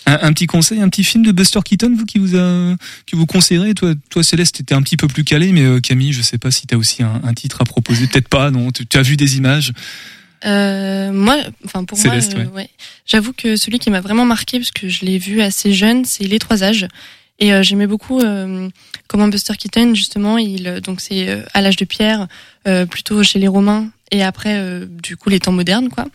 Un, 0.06 0.18
un 0.22 0.32
petit 0.32 0.46
conseil, 0.46 0.80
un 0.80 0.88
petit 0.88 1.04
film 1.04 1.24
de 1.24 1.32
Buster 1.32 1.60
Keaton, 1.64 1.94
vous 1.96 2.06
qui 2.06 2.18
vous 2.18 2.36
a, 2.36 2.76
vous 3.12 3.26
conseillerez? 3.26 3.74
Toi, 3.74 3.94
toi 4.10 4.22
Céleste, 4.22 4.56
t'étais 4.56 4.74
un 4.74 4.82
petit 4.82 4.96
peu 4.96 5.08
plus 5.08 5.24
calé, 5.24 5.52
mais 5.52 5.62
euh, 5.62 5.80
Camille, 5.80 6.12
je 6.12 6.22
sais 6.22 6.38
pas 6.38 6.50
si 6.50 6.66
t'as 6.66 6.76
aussi 6.76 7.02
un, 7.02 7.20
un 7.24 7.34
titre 7.34 7.60
à 7.60 7.64
proposer. 7.64 8.06
Peut-être 8.06 8.28
pas, 8.28 8.50
non. 8.50 8.70
Tu, 8.70 8.86
tu 8.86 8.96
as 8.96 9.02
vu 9.02 9.16
des 9.16 9.36
images? 9.36 9.72
Euh, 10.44 11.12
moi, 11.12 11.38
enfin 11.64 11.84
pour 11.84 11.98
Céleste, 11.98 12.34
moi, 12.34 12.42
euh, 12.42 12.46
ouais. 12.48 12.52
ouais. 12.52 12.70
J'avoue 13.06 13.32
que 13.32 13.56
celui 13.56 13.78
qui 13.78 13.90
m'a 13.90 14.00
vraiment 14.00 14.26
marqué 14.26 14.58
parce 14.58 14.70
que 14.70 14.88
je 14.88 15.04
l'ai 15.04 15.18
vu 15.18 15.40
assez 15.40 15.72
jeune, 15.72 16.04
c'est 16.04 16.24
Les 16.24 16.38
Trois 16.38 16.62
âges. 16.62 16.86
Et 17.38 17.52
euh, 17.52 17.62
j'aimais 17.62 17.86
beaucoup 17.86 18.20
euh, 18.20 18.68
comment 19.08 19.28
Buster 19.28 19.54
Keaton, 19.58 19.94
justement, 19.94 20.38
il 20.38 20.80
donc 20.82 21.00
c'est 21.02 21.28
euh, 21.28 21.42
à 21.52 21.60
l'âge 21.60 21.76
de 21.76 21.84
pierre, 21.84 22.28
euh, 22.66 22.86
plutôt 22.86 23.22
chez 23.22 23.38
les 23.38 23.48
Romains, 23.48 23.90
et 24.12 24.22
après, 24.22 24.56
euh, 24.56 24.86
du 24.86 25.16
coup, 25.16 25.30
les 25.30 25.40
temps 25.40 25.52
modernes, 25.52 25.88
quoi. 25.88 26.06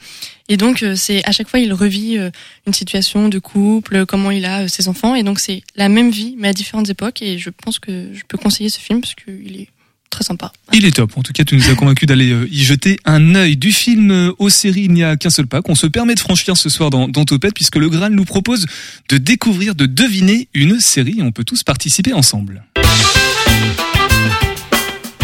Et 0.47 0.57
donc, 0.57 0.83
euh, 0.83 0.95
c'est 0.95 1.25
à 1.25 1.31
chaque 1.31 1.49
fois, 1.49 1.59
il 1.59 1.73
revit 1.73 2.17
euh, 2.17 2.29
une 2.65 2.73
situation 2.73 3.27
de 3.27 3.39
couple, 3.39 4.05
comment 4.05 4.31
il 4.31 4.45
a 4.45 4.67
ses 4.67 4.87
enfants, 4.87 5.15
et 5.15 5.23
donc 5.23 5.39
c'est 5.39 5.63
la 5.75 5.89
même 5.89 6.09
vie, 6.09 6.35
mais 6.37 6.49
à 6.49 6.53
différentes 6.53 6.89
époques. 6.89 7.21
Et 7.21 7.37
je 7.37 7.49
pense 7.49 7.79
que 7.79 8.09
je 8.13 8.21
peux 8.27 8.37
conseiller 8.37 8.69
ce 8.69 8.79
film 8.79 9.01
parce 9.01 9.15
qu'il 9.15 9.59
est 9.59 9.67
très 10.09 10.23
sympa. 10.23 10.51
Il 10.73 10.85
est 10.85 10.91
top. 10.91 11.17
En 11.17 11.21
tout 11.21 11.31
cas, 11.33 11.43
tu 11.43 11.55
nous 11.55 11.69
as 11.69 11.75
convaincu 11.75 12.05
d'aller 12.05 12.35
y 12.49 12.63
jeter 12.63 12.97
un 13.05 13.35
œil. 13.35 13.55
Du 13.55 13.71
film 13.71 14.33
aux 14.39 14.49
séries, 14.49 14.83
il 14.83 14.91
n'y 14.91 15.03
a 15.03 15.15
qu'un 15.15 15.29
seul 15.29 15.47
pas 15.47 15.61
qu'on 15.61 15.75
se 15.75 15.87
permet 15.87 16.15
de 16.15 16.19
franchir 16.19 16.57
ce 16.57 16.69
soir 16.69 16.89
dans, 16.89 17.07
dans 17.07 17.23
Topette, 17.23 17.53
puisque 17.53 17.77
le 17.77 17.89
Graal 17.89 18.13
nous 18.13 18.25
propose 18.25 18.65
de 19.09 19.17
découvrir, 19.17 19.73
de 19.73 19.85
deviner 19.85 20.49
une 20.53 20.79
série. 20.81 21.19
On 21.21 21.31
peut 21.31 21.45
tous 21.45 21.63
participer 21.63 22.13
ensemble. 22.13 22.63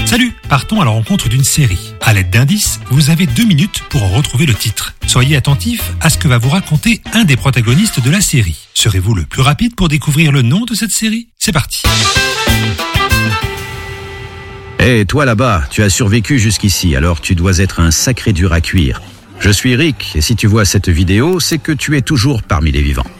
Salut, 0.08 0.32
partons 0.48 0.80
à 0.80 0.86
la 0.86 0.92
rencontre 0.92 1.28
d'une 1.28 1.44
série. 1.44 1.94
À 2.00 2.14
l'aide 2.14 2.30
d'indices, 2.30 2.80
vous 2.90 3.10
avez 3.10 3.26
deux 3.26 3.44
minutes 3.44 3.84
pour 3.90 4.04
en 4.04 4.08
retrouver 4.08 4.46
le 4.46 4.54
titre. 4.54 4.94
Soyez 5.06 5.36
attentifs 5.36 5.92
à 6.00 6.10
ce 6.10 6.18
que 6.18 6.30
va 6.30 6.38
vous 6.38 6.48
raconter 6.48 7.02
un 7.12 7.26
des 7.26 7.36
protagonistes 7.36 8.02
de 8.02 8.10
la 8.10 8.22
série. 8.22 8.70
Serez-vous 8.74 9.14
le 9.14 9.24
plus 9.24 9.42
rapide 9.42 9.76
pour 9.76 9.90
découvrir 9.90 10.32
le 10.32 10.44
nom 10.44 10.64
de 10.64 10.76
cette 10.76 10.92
série? 10.92 11.28
C'est 11.38 11.52
parti. 11.52 11.82
Hé, 14.80 15.04
toi 15.06 15.26
là-bas, 15.26 15.64
tu 15.70 15.84
as 15.84 15.90
survécu 15.90 16.40
jusqu'ici, 16.40 16.96
alors 16.96 17.20
tu 17.20 17.36
dois 17.36 17.58
être 17.58 17.82
un 17.82 17.92
sacré 17.92 18.32
dur 18.32 18.54
à 18.54 18.62
cuire. 18.62 19.02
Je 19.42 19.50
suis 19.50 19.76
Rick, 19.76 20.14
et 20.16 20.22
si 20.22 20.38
tu 20.38 20.48
vois 20.48 20.64
cette 20.64 20.88
vidéo, 20.88 21.42
c'est 21.42 21.58
que 21.58 21.74
tu 21.74 21.98
es 21.98 22.02
toujours 22.02 22.44
parmi 22.44 22.72
les 22.72 22.82
vivants. 22.82 23.12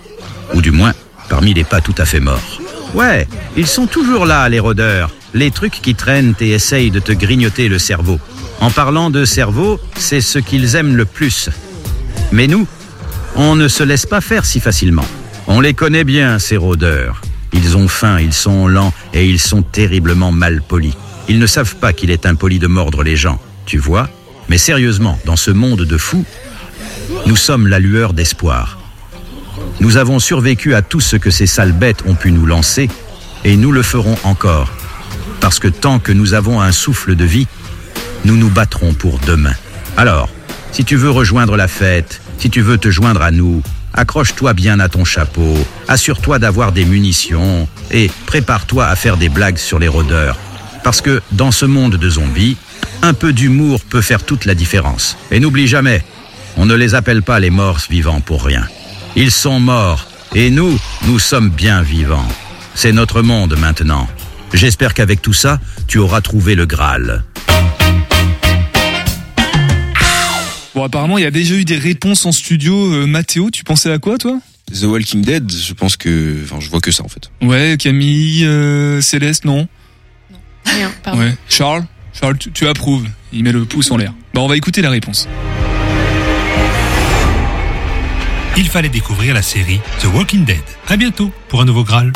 Ou 0.54 0.62
du 0.62 0.72
moins, 0.72 0.94
parmi 1.28 1.54
les 1.54 1.66
pas 1.66 1.82
tout 1.82 1.96
à 1.98 2.06
fait 2.06 2.22
morts. 2.22 2.62
Ouais, 2.94 3.28
ils 3.58 3.68
sont 3.68 3.88
toujours 3.88 4.26
là, 4.26 4.48
les 4.48 4.62
rôdeurs. 4.62 5.12
Les 5.34 5.52
trucs 5.52 5.82
qui 5.82 5.96
traînent 5.96 6.34
et 6.40 6.52
essayent 6.52 6.92
de 6.92 7.00
te 7.00 7.12
grignoter 7.12 7.68
le 7.68 7.80
cerveau. 7.80 8.20
En 8.60 8.72
parlant 8.72 9.10
de 9.10 9.26
cerveau, 9.26 9.80
c'est 9.98 10.22
ce 10.22 10.40
qu'ils 10.40 10.76
aiment 10.76 10.96
le 10.96 11.06
plus. 11.06 11.50
Mais 12.32 12.48
nous, 12.48 12.68
on 13.36 13.56
ne 13.56 13.68
se 13.68 13.84
laisse 13.84 14.06
pas 14.06 14.22
faire 14.22 14.46
si 14.46 14.60
facilement. 14.60 15.06
On 15.48 15.62
les 15.62 15.74
connaît 15.74 16.04
bien, 16.04 16.40
ces 16.40 16.58
rôdeurs. 16.58 17.22
Ils 17.54 17.78
ont 17.78 17.88
faim, 17.88 18.20
ils 18.20 18.34
sont 18.34 18.68
lents 18.68 18.94
et 19.14 19.28
ils 19.28 19.40
sont 19.40 19.62
terriblement 19.62 20.32
mal 20.32 20.62
polis. 20.62 20.96
Ils 21.30 21.40
ne 21.40 21.48
savent 21.48 21.76
pas 21.76 21.94
qu'il 21.94 22.12
est 22.12 22.26
impoli 22.26 22.60
de 22.60 22.68
mordre 22.68 23.04
les 23.04 23.16
gens, 23.16 23.40
tu 23.66 23.78
vois 23.78 24.10
Mais 24.50 24.58
sérieusement, 24.58 25.20
dans 25.26 25.36
ce 25.36 25.52
monde 25.52 25.82
de 25.82 25.98
fous, 25.98 26.26
nous 27.26 27.36
sommes 27.36 27.68
la 27.68 27.80
lueur 27.80 28.14
d'espoir. 28.14 28.80
Nous 29.80 29.98
avons 29.98 30.20
survécu 30.20 30.74
à 30.74 30.82
tout 30.82 31.00
ce 31.00 31.16
que 31.16 31.30
ces 31.30 31.48
sales 31.48 31.72
bêtes 31.74 32.04
ont 32.08 32.16
pu 32.16 32.32
nous 32.32 32.46
lancer, 32.46 32.90
et 33.44 33.56
nous 33.56 33.72
le 33.72 33.84
ferons 33.84 34.18
encore. 34.24 34.72
Parce 35.40 35.60
que 35.60 35.68
tant 35.68 36.00
que 36.00 36.12
nous 36.12 36.34
avons 36.34 36.62
un 36.62 36.72
souffle 36.72 37.16
de 37.16 37.26
vie, 37.26 37.48
nous 38.26 38.38
nous 38.38 38.50
battrons 38.50 38.94
pour 38.94 39.20
demain. 39.20 39.54
Alors, 39.96 40.30
si 40.72 40.84
tu 40.84 40.96
veux 40.96 41.10
rejoindre 41.10 41.56
la 41.56 41.68
fête, 41.68 42.22
si 42.38 42.50
tu 42.50 42.62
veux 42.62 42.78
te 42.78 42.92
joindre 42.92 43.22
à 43.22 43.32
nous, 43.32 43.64
accroche-toi 43.94 44.54
bien 44.54 44.80
à 44.80 44.90
ton 44.90 45.06
chapeau, 45.06 45.58
assure-toi 45.88 46.40
d'avoir 46.40 46.72
des 46.72 46.86
munitions, 46.86 47.68
et 47.92 48.12
prépare-toi 48.26 48.86
à 48.86 48.96
faire 48.96 49.18
des 49.18 49.30
blagues 49.30 49.58
sur 49.58 49.80
les 49.80 49.88
rôdeurs. 49.88 50.38
Parce 50.84 51.02
que 51.02 51.22
dans 51.32 51.52
ce 51.52 51.66
monde 51.66 51.96
de 51.96 52.10
zombies, 52.10 52.58
un 53.02 53.14
peu 53.14 53.34
d'humour 53.34 53.82
peut 53.82 54.02
faire 54.02 54.24
toute 54.24 54.46
la 54.46 54.56
différence. 54.56 55.18
Et 55.32 55.40
n'oublie 55.40 55.68
jamais, 55.68 56.04
on 56.58 56.66
ne 56.66 56.76
les 56.76 56.96
appelle 56.96 57.24
pas 57.24 57.40
les 57.40 57.50
morts 57.50 57.80
vivants 57.90 58.22
pour 58.22 58.44
rien. 58.44 58.68
Ils 59.16 59.32
sont 59.32 59.60
morts, 59.60 60.08
et 60.36 60.50
nous, 60.50 60.78
nous 61.08 61.20
sommes 61.20 61.50
bien 61.50 61.82
vivants. 61.82 62.28
C'est 62.76 62.92
notre 62.92 63.22
monde 63.22 63.58
maintenant. 63.58 64.08
J'espère 64.54 64.94
qu'avec 64.94 65.22
tout 65.22 65.34
ça, 65.34 65.60
tu 65.88 65.98
auras 65.98 66.22
trouvé 66.22 66.56
le 66.56 66.66
Graal. 66.66 67.24
Bon, 70.74 70.84
apparemment, 70.84 71.18
il 71.18 71.24
y 71.24 71.28
a 71.28 71.32
déjà 71.32 71.56
eu 71.56 71.66
des 71.66 71.78
réponses 71.78 72.26
en 72.26 72.32
studio. 72.32 72.94
Euh, 72.94 73.08
Mathéo, 73.08 73.50
tu 73.50 73.64
pensais 73.64 73.92
à 73.92 73.98
quoi, 73.98 74.18
toi? 74.18 74.40
The 74.72 74.84
Walking 74.84 75.22
Dead, 75.22 75.52
je 75.52 75.74
pense 75.74 75.98
que, 75.98 76.44
enfin, 76.44 76.60
je 76.60 76.70
vois 76.70 76.82
que 76.82 76.92
ça 76.92 77.04
en 77.04 77.08
fait. 77.08 77.32
Ouais, 77.42 77.78
Camille, 77.80 78.46
euh, 78.46 79.02
Céleste, 79.02 79.46
non? 79.46 79.68
Rien, 80.66 80.92
pardon. 81.04 81.22
Ouais. 81.22 81.36
Charles? 81.50 81.86
Charles, 82.14 82.38
tu, 82.38 82.52
tu 82.52 82.68
approuves. 82.68 83.08
Il 83.32 83.44
met 83.44 83.52
le 83.52 83.66
pouce 83.66 83.90
en 83.92 83.98
l'air. 83.98 84.14
Bon, 84.34 84.44
on 84.44 84.48
va 84.48 84.58
écouter 84.58 84.82
la 84.82 84.90
réponse. 84.90 85.28
Il 88.58 88.68
fallait 88.68 88.90
découvrir 88.90 89.34
la 89.34 89.42
série 89.42 89.80
The 90.02 90.06
Walking 90.14 90.44
Dead. 90.46 90.58
À 90.88 90.98
bientôt 90.98 91.32
pour 91.48 91.62
un 91.62 91.66
nouveau 91.66 91.84
Graal. 91.84 92.12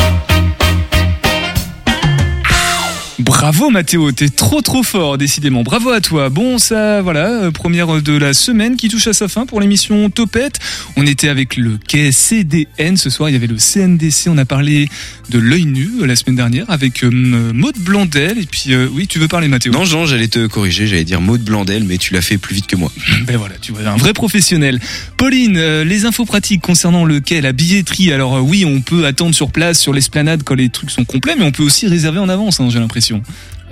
Bravo 3.21 3.69
Mathéo, 3.69 4.11
t'es 4.11 4.29
trop 4.29 4.61
trop 4.61 4.81
fort 4.81 5.17
décidément. 5.17 5.61
Bravo 5.61 5.91
à 5.91 6.01
toi. 6.01 6.29
Bon 6.29 6.57
ça 6.57 7.01
voilà, 7.01 7.27
euh, 7.27 7.51
première 7.51 8.01
de 8.01 8.13
la 8.13 8.33
semaine 8.33 8.77
qui 8.77 8.89
touche 8.89 9.05
à 9.07 9.13
sa 9.13 9.27
fin 9.27 9.45
pour 9.45 9.61
l'émission 9.61 10.09
Topette. 10.09 10.59
On 10.95 11.05
était 11.05 11.29
avec 11.29 11.55
le 11.55 11.77
quai 11.87 12.11
CDN 12.11 12.97
ce 12.97 13.09
soir, 13.09 13.29
il 13.29 13.33
y 13.33 13.35
avait 13.35 13.47
le 13.47 13.57
CNDC, 13.57 14.27
on 14.27 14.37
a 14.37 14.45
parlé 14.45 14.89
de 15.29 15.39
l'œil 15.39 15.65
nu 15.65 15.89
euh, 16.01 16.07
la 16.07 16.15
semaine 16.15 16.35
dernière 16.35 16.65
avec 16.69 17.03
euh, 17.03 17.11
Maud 17.11 17.77
Blandel 17.77 18.39
et 18.39 18.45
puis 18.45 18.73
euh, 18.73 18.87
oui, 18.91 19.07
tu 19.07 19.19
veux 19.19 19.27
parler 19.27 19.47
Mathéo 19.47 19.71
Non, 19.71 19.85
Jean, 19.85 20.05
j'allais 20.05 20.27
te 20.27 20.47
corriger, 20.47 20.87
j'allais 20.87 21.03
dire 21.03 21.21
Maud 21.21 21.41
Blandel, 21.43 21.83
mais 21.83 21.97
tu 21.97 22.13
l'as 22.13 22.21
fait 22.21 22.37
plus 22.37 22.55
vite 22.55 22.67
que 22.67 22.75
moi. 22.75 22.91
Ben 23.27 23.37
voilà, 23.37 23.55
tu 23.61 23.71
vois, 23.71 23.87
un 23.87 23.97
vrai 23.97 24.13
professionnel. 24.13 24.79
Pauline, 25.17 25.57
euh, 25.57 25.83
les 25.83 26.05
infos 26.05 26.25
pratiques 26.25 26.61
concernant 26.61 27.05
le 27.05 27.19
quai, 27.19 27.41
la 27.41 27.51
billetterie. 27.51 28.11
Alors 28.11 28.37
euh, 28.37 28.39
oui, 28.39 28.65
on 28.65 28.81
peut 28.81 29.05
attendre 29.05 29.35
sur 29.35 29.51
place, 29.51 29.79
sur 29.79 29.93
l'esplanade 29.93 30.43
quand 30.43 30.55
les 30.55 30.69
trucs 30.69 30.89
sont 30.89 31.05
complets, 31.05 31.35
mais 31.37 31.45
on 31.45 31.51
peut 31.51 31.63
aussi 31.63 31.87
réserver 31.87 32.19
en 32.19 32.29
avance, 32.29 32.59
hein, 32.59 32.69
j'ai 32.71 32.79
l'impression. 32.79 33.10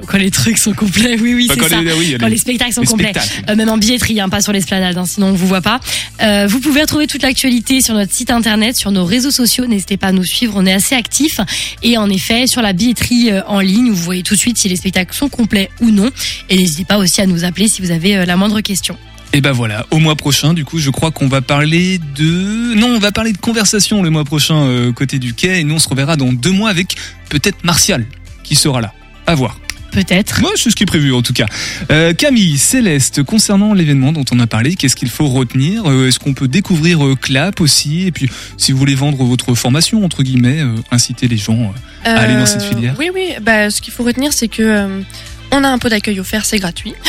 Quand 0.07 0.17
les 0.17 0.31
trucs 0.31 0.57
sont 0.57 0.71
complets, 0.71 1.17
oui, 1.19 1.33
oui, 1.33 1.47
Enfin, 1.49 1.55
c'est 1.55 1.59
quand 1.69 1.75
ça. 1.75 1.81
les- 1.81 1.91
oui, 1.91 2.15
quand 2.17 2.27
les- 2.27 2.31
les 2.31 2.37
spectacles 2.37 2.71
sont 2.73 2.81
les 2.81 2.87
complets, 2.87 3.09
spectacles. 3.11 3.51
Euh, 3.51 3.55
même 3.57 3.67
en 3.67 3.77
billetterie, 3.77 4.21
hein, 4.21 4.29
pas 4.29 4.39
sur 4.39 4.53
l'esplanade, 4.53 4.97
hein, 4.97 5.03
sinon 5.05 5.27
on 5.27 5.33
vous 5.33 5.45
voit 5.45 5.59
pas. 5.61 5.81
Euh, 6.21 6.47
vous 6.47 6.61
pouvez 6.61 6.79
retrouver 6.81 7.05
toute 7.05 7.21
l'actualité 7.21 7.81
sur 7.81 7.93
notre 7.95 8.13
site 8.13 8.31
internet, 8.31 8.77
sur 8.77 8.91
nos 8.91 9.03
réseaux 9.03 9.29
sociaux. 9.31 9.65
N'hésitez 9.65 9.97
pas 9.97 10.07
à 10.07 10.11
nous 10.13 10.23
suivre, 10.23 10.53
on 10.55 10.65
est 10.65 10.71
assez 10.71 10.95
actifs. 10.95 11.41
Et 11.83 11.97
en 11.97 12.09
effet, 12.09 12.47
sur 12.47 12.61
la 12.61 12.71
billetterie 12.71 13.29
euh, 13.31 13.41
en 13.47 13.59
ligne, 13.59 13.89
vous 13.89 14.01
voyez 14.01 14.23
tout 14.23 14.35
de 14.35 14.39
suite 14.39 14.57
si 14.57 14.69
les 14.69 14.77
spectacles 14.77 15.13
sont 15.13 15.27
complets 15.27 15.69
ou 15.81 15.91
non. 15.91 16.09
Et 16.49 16.55
n'hésitez 16.55 16.85
pas 16.85 16.97
aussi 16.97 17.19
à 17.19 17.25
nous 17.25 17.43
appeler 17.43 17.67
si 17.67 17.81
vous 17.81 17.91
avez 17.91 18.25
la 18.25 18.37
moindre 18.37 18.61
question. 18.61 18.95
Et 19.33 19.41
ben 19.41 19.51
voilà, 19.51 19.85
au 19.91 19.99
mois 19.99 20.15
prochain, 20.15 20.53
du 20.53 20.63
coup, 20.63 20.79
je 20.79 20.89
crois 20.91 21.11
qu'on 21.11 21.27
va 21.27 21.41
parler 21.41 21.99
de... 22.15 22.73
Non, 22.75 22.87
on 22.87 22.99
va 22.99 23.11
parler 23.11 23.31
de 23.33 23.37
conversation 23.37 24.01
le 24.01 24.09
mois 24.09 24.23
prochain 24.23 24.91
côté 24.95 25.19
du 25.19 25.33
quai, 25.35 25.59
et 25.59 25.63
nous 25.65 25.75
on 25.75 25.79
se 25.79 25.87
reverra 25.89 26.15
dans 26.15 26.31
deux 26.33 26.49
mois 26.51 26.69
avec 26.71 26.95
peut-être 27.29 27.63
Martial, 27.65 28.05
qui 28.43 28.55
sera 28.55 28.79
là. 28.81 28.91
À 29.30 29.36
voir. 29.36 29.59
Peut-être. 29.91 30.41
Moi, 30.41 30.49
c'est 30.55 30.71
ce 30.71 30.75
qui 30.75 30.82
est 30.82 30.88
prévu 30.88 31.13
en 31.13 31.21
tout 31.21 31.34
cas. 31.34 31.45
Euh, 31.91 32.15
Camille, 32.15 32.57
Céleste, 32.57 33.21
concernant 33.21 33.75
l'événement 33.75 34.11
dont 34.11 34.25
on 34.32 34.39
a 34.39 34.47
parlé, 34.47 34.73
qu'est-ce 34.73 34.95
qu'il 34.95 35.09
faut 35.11 35.27
retenir? 35.27 35.88
Euh, 35.88 36.07
Est-ce 36.07 36.17
qu'on 36.17 36.34
peut 36.34 36.47
découvrir 36.47 37.05
euh, 37.05 37.13
Clap 37.15 37.61
aussi? 37.61 38.07
Et 38.07 38.11
puis, 38.11 38.27
si 38.57 38.71
vous 38.71 38.80
voulez 38.80 38.95
vendre 38.95 39.23
votre 39.23 39.53
formation, 39.53 40.03
entre 40.03 40.23
guillemets, 40.23 40.63
inciter 40.89 41.27
les 41.27 41.38
gens 41.38 41.71
à 42.05 42.21
aller 42.21 42.34
dans 42.34 42.47
cette 42.47 42.63
filière 42.63 42.95
Oui, 42.97 43.11
oui. 43.13 43.34
Bah, 43.39 43.69
ce 43.69 43.84
qu'il 43.84 43.93
faut 43.93 44.03
retenir, 44.03 44.34
c'est 44.34 44.47
que 44.47 45.03
on 45.51 45.63
a 45.63 45.69
un 45.69 45.77
pot 45.77 45.89
d'accueil 45.89 46.19
offert, 46.19 46.43
c'est 46.43 46.57
gratuit. 46.57 46.95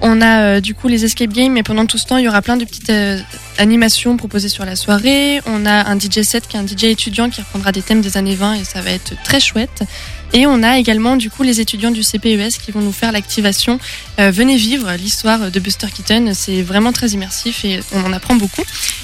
On 0.00 0.22
a 0.22 0.60
du 0.60 0.74
coup 0.76 0.86
les 0.86 1.04
escape 1.04 1.32
games, 1.32 1.52
mais 1.52 1.64
pendant 1.64 1.84
tout 1.84 1.98
ce 1.98 2.06
temps, 2.06 2.18
il 2.18 2.24
y 2.24 2.28
aura 2.28 2.40
plein 2.40 2.56
de 2.56 2.64
petites 2.64 2.92
animations 3.58 4.16
proposées 4.16 4.48
sur 4.48 4.64
la 4.64 4.76
soirée. 4.76 5.40
On 5.44 5.66
a 5.66 5.90
un 5.90 5.98
DJ 5.98 6.22
set 6.22 6.46
qui 6.46 6.56
est 6.56 6.60
un 6.60 6.64
DJ 6.64 6.84
étudiant 6.84 7.28
qui 7.28 7.40
reprendra 7.40 7.72
des 7.72 7.82
thèmes 7.82 8.00
des 8.00 8.16
années 8.16 8.36
20 8.36 8.54
et 8.54 8.64
ça 8.64 8.80
va 8.80 8.92
être 8.92 9.20
très 9.24 9.40
chouette. 9.40 9.82
Et 10.32 10.46
on 10.46 10.62
a 10.62 10.78
également 10.78 11.16
du 11.16 11.30
coup 11.30 11.42
les 11.42 11.60
étudiants 11.60 11.90
du 11.90 12.02
CPES 12.02 12.58
qui 12.64 12.70
vont 12.70 12.80
nous 12.80 12.92
faire 12.92 13.12
l'activation. 13.12 13.78
Euh, 14.18 14.30
venez 14.30 14.56
vivre 14.56 14.90
l'histoire 14.98 15.50
de 15.50 15.60
Buster 15.60 15.86
Keaton. 15.94 16.32
C'est 16.34 16.62
vraiment 16.62 16.92
très 16.92 17.08
immersif 17.08 17.64
et 17.64 17.80
on 17.92 18.04
en 18.04 18.12
apprend 18.12 18.34
beaucoup. 18.36 18.62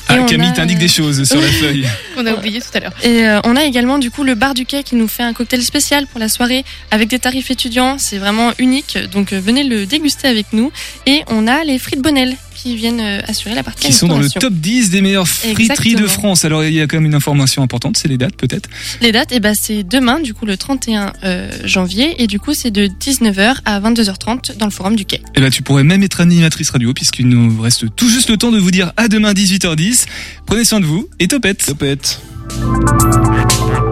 Ah, 0.08 0.18
Et 0.18 0.26
Camille 0.26 0.48
a, 0.48 0.52
t'indique 0.52 0.78
des 0.78 0.88
choses 0.88 1.24
sur 1.24 1.40
la 1.40 1.48
feuille. 1.48 1.86
On 2.16 2.26
a 2.26 2.34
oublié 2.34 2.60
tout 2.60 2.68
à 2.74 2.80
l'heure. 2.80 2.92
et 3.02 3.26
euh, 3.26 3.40
on 3.44 3.56
a 3.56 3.64
également 3.64 3.98
du 3.98 4.10
coup 4.10 4.22
le 4.22 4.34
bar 4.34 4.54
du 4.54 4.66
quai 4.66 4.82
qui 4.84 4.94
nous 4.94 5.08
fait 5.08 5.22
un 5.22 5.32
cocktail 5.32 5.62
spécial 5.62 6.06
pour 6.06 6.20
la 6.20 6.28
soirée 6.28 6.64
avec 6.90 7.08
des 7.08 7.18
tarifs 7.18 7.50
étudiants. 7.50 7.96
C'est 7.98 8.18
vraiment 8.18 8.52
unique, 8.58 8.98
donc 9.10 9.32
euh, 9.32 9.40
venez 9.40 9.64
le 9.64 9.86
déguster 9.86 10.28
avec 10.28 10.52
nous. 10.52 10.70
Et 11.06 11.22
on 11.28 11.46
a 11.46 11.64
les 11.64 11.78
frites 11.78 12.00
Bonnel 12.02 12.36
qui 12.55 12.76
viennent 12.76 13.00
euh, 13.00 13.20
assurer 13.26 13.55
la 13.55 13.62
partie 13.62 13.86
Qui 13.86 13.92
sont 13.92 14.09
dans 14.09 14.18
le 14.18 14.28
top 14.28 14.55
10 14.55 14.90
des 14.90 15.00
meilleures 15.00 15.28
friteries 15.28 15.94
de. 15.94 16.05
France. 16.07 16.44
Alors, 16.44 16.64
il 16.64 16.74
y 16.74 16.80
a 16.80 16.86
quand 16.86 16.98
même 16.98 17.07
une 17.07 17.14
information 17.14 17.62
importante, 17.62 17.96
c'est 17.96 18.09
les 18.09 18.18
dates 18.18 18.36
peut-être 18.36 18.68
Les 19.00 19.11
dates, 19.11 19.32
et 19.32 19.40
ben 19.40 19.55
c'est 19.59 19.82
demain, 19.82 20.20
du 20.20 20.34
coup 20.34 20.44
le 20.44 20.57
31 20.57 21.12
euh, 21.24 21.50
janvier, 21.64 22.22
et 22.22 22.26
du 22.26 22.38
coup 22.38 22.55
c'est 22.55 22.70
de 22.70 22.86
19h 22.86 23.57
à 23.64 23.80
22h30 23.80 24.57
dans 24.59 24.66
le 24.66 24.70
forum 24.70 24.96
du 24.96 25.05
quai. 25.05 25.22
Eh 25.34 25.40
ben, 25.40 25.50
tu 25.50 25.62
pourrais 25.62 25.84
même 25.84 26.02
être 26.02 26.20
animatrice 26.20 26.70
radio 26.70 26.92
puisqu'il 26.92 27.28
nous 27.28 27.61
reste 27.61 27.86
tout 27.96 28.09
juste 28.09 28.30
le 28.30 28.36
temps 28.36 28.52
de 28.52 28.59
vous 28.59 28.70
dire 28.70 28.92
à 28.96 29.09
demain 29.09 29.32
18h10. 29.32 30.07
Prenez 30.46 30.64
soin 30.64 30.80
de 30.80 30.86
vous 30.86 31.09
et 31.18 31.28
topette. 31.28 31.64
Topette. 31.66 32.20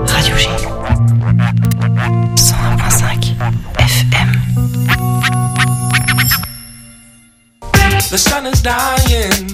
Radio 0.07 0.37
G. 0.37 0.47
101.5 2.37 3.33
FM. 3.79 4.42
The 8.11 8.19
sun 8.19 8.47
is 8.47 8.61
dying. 8.61 9.51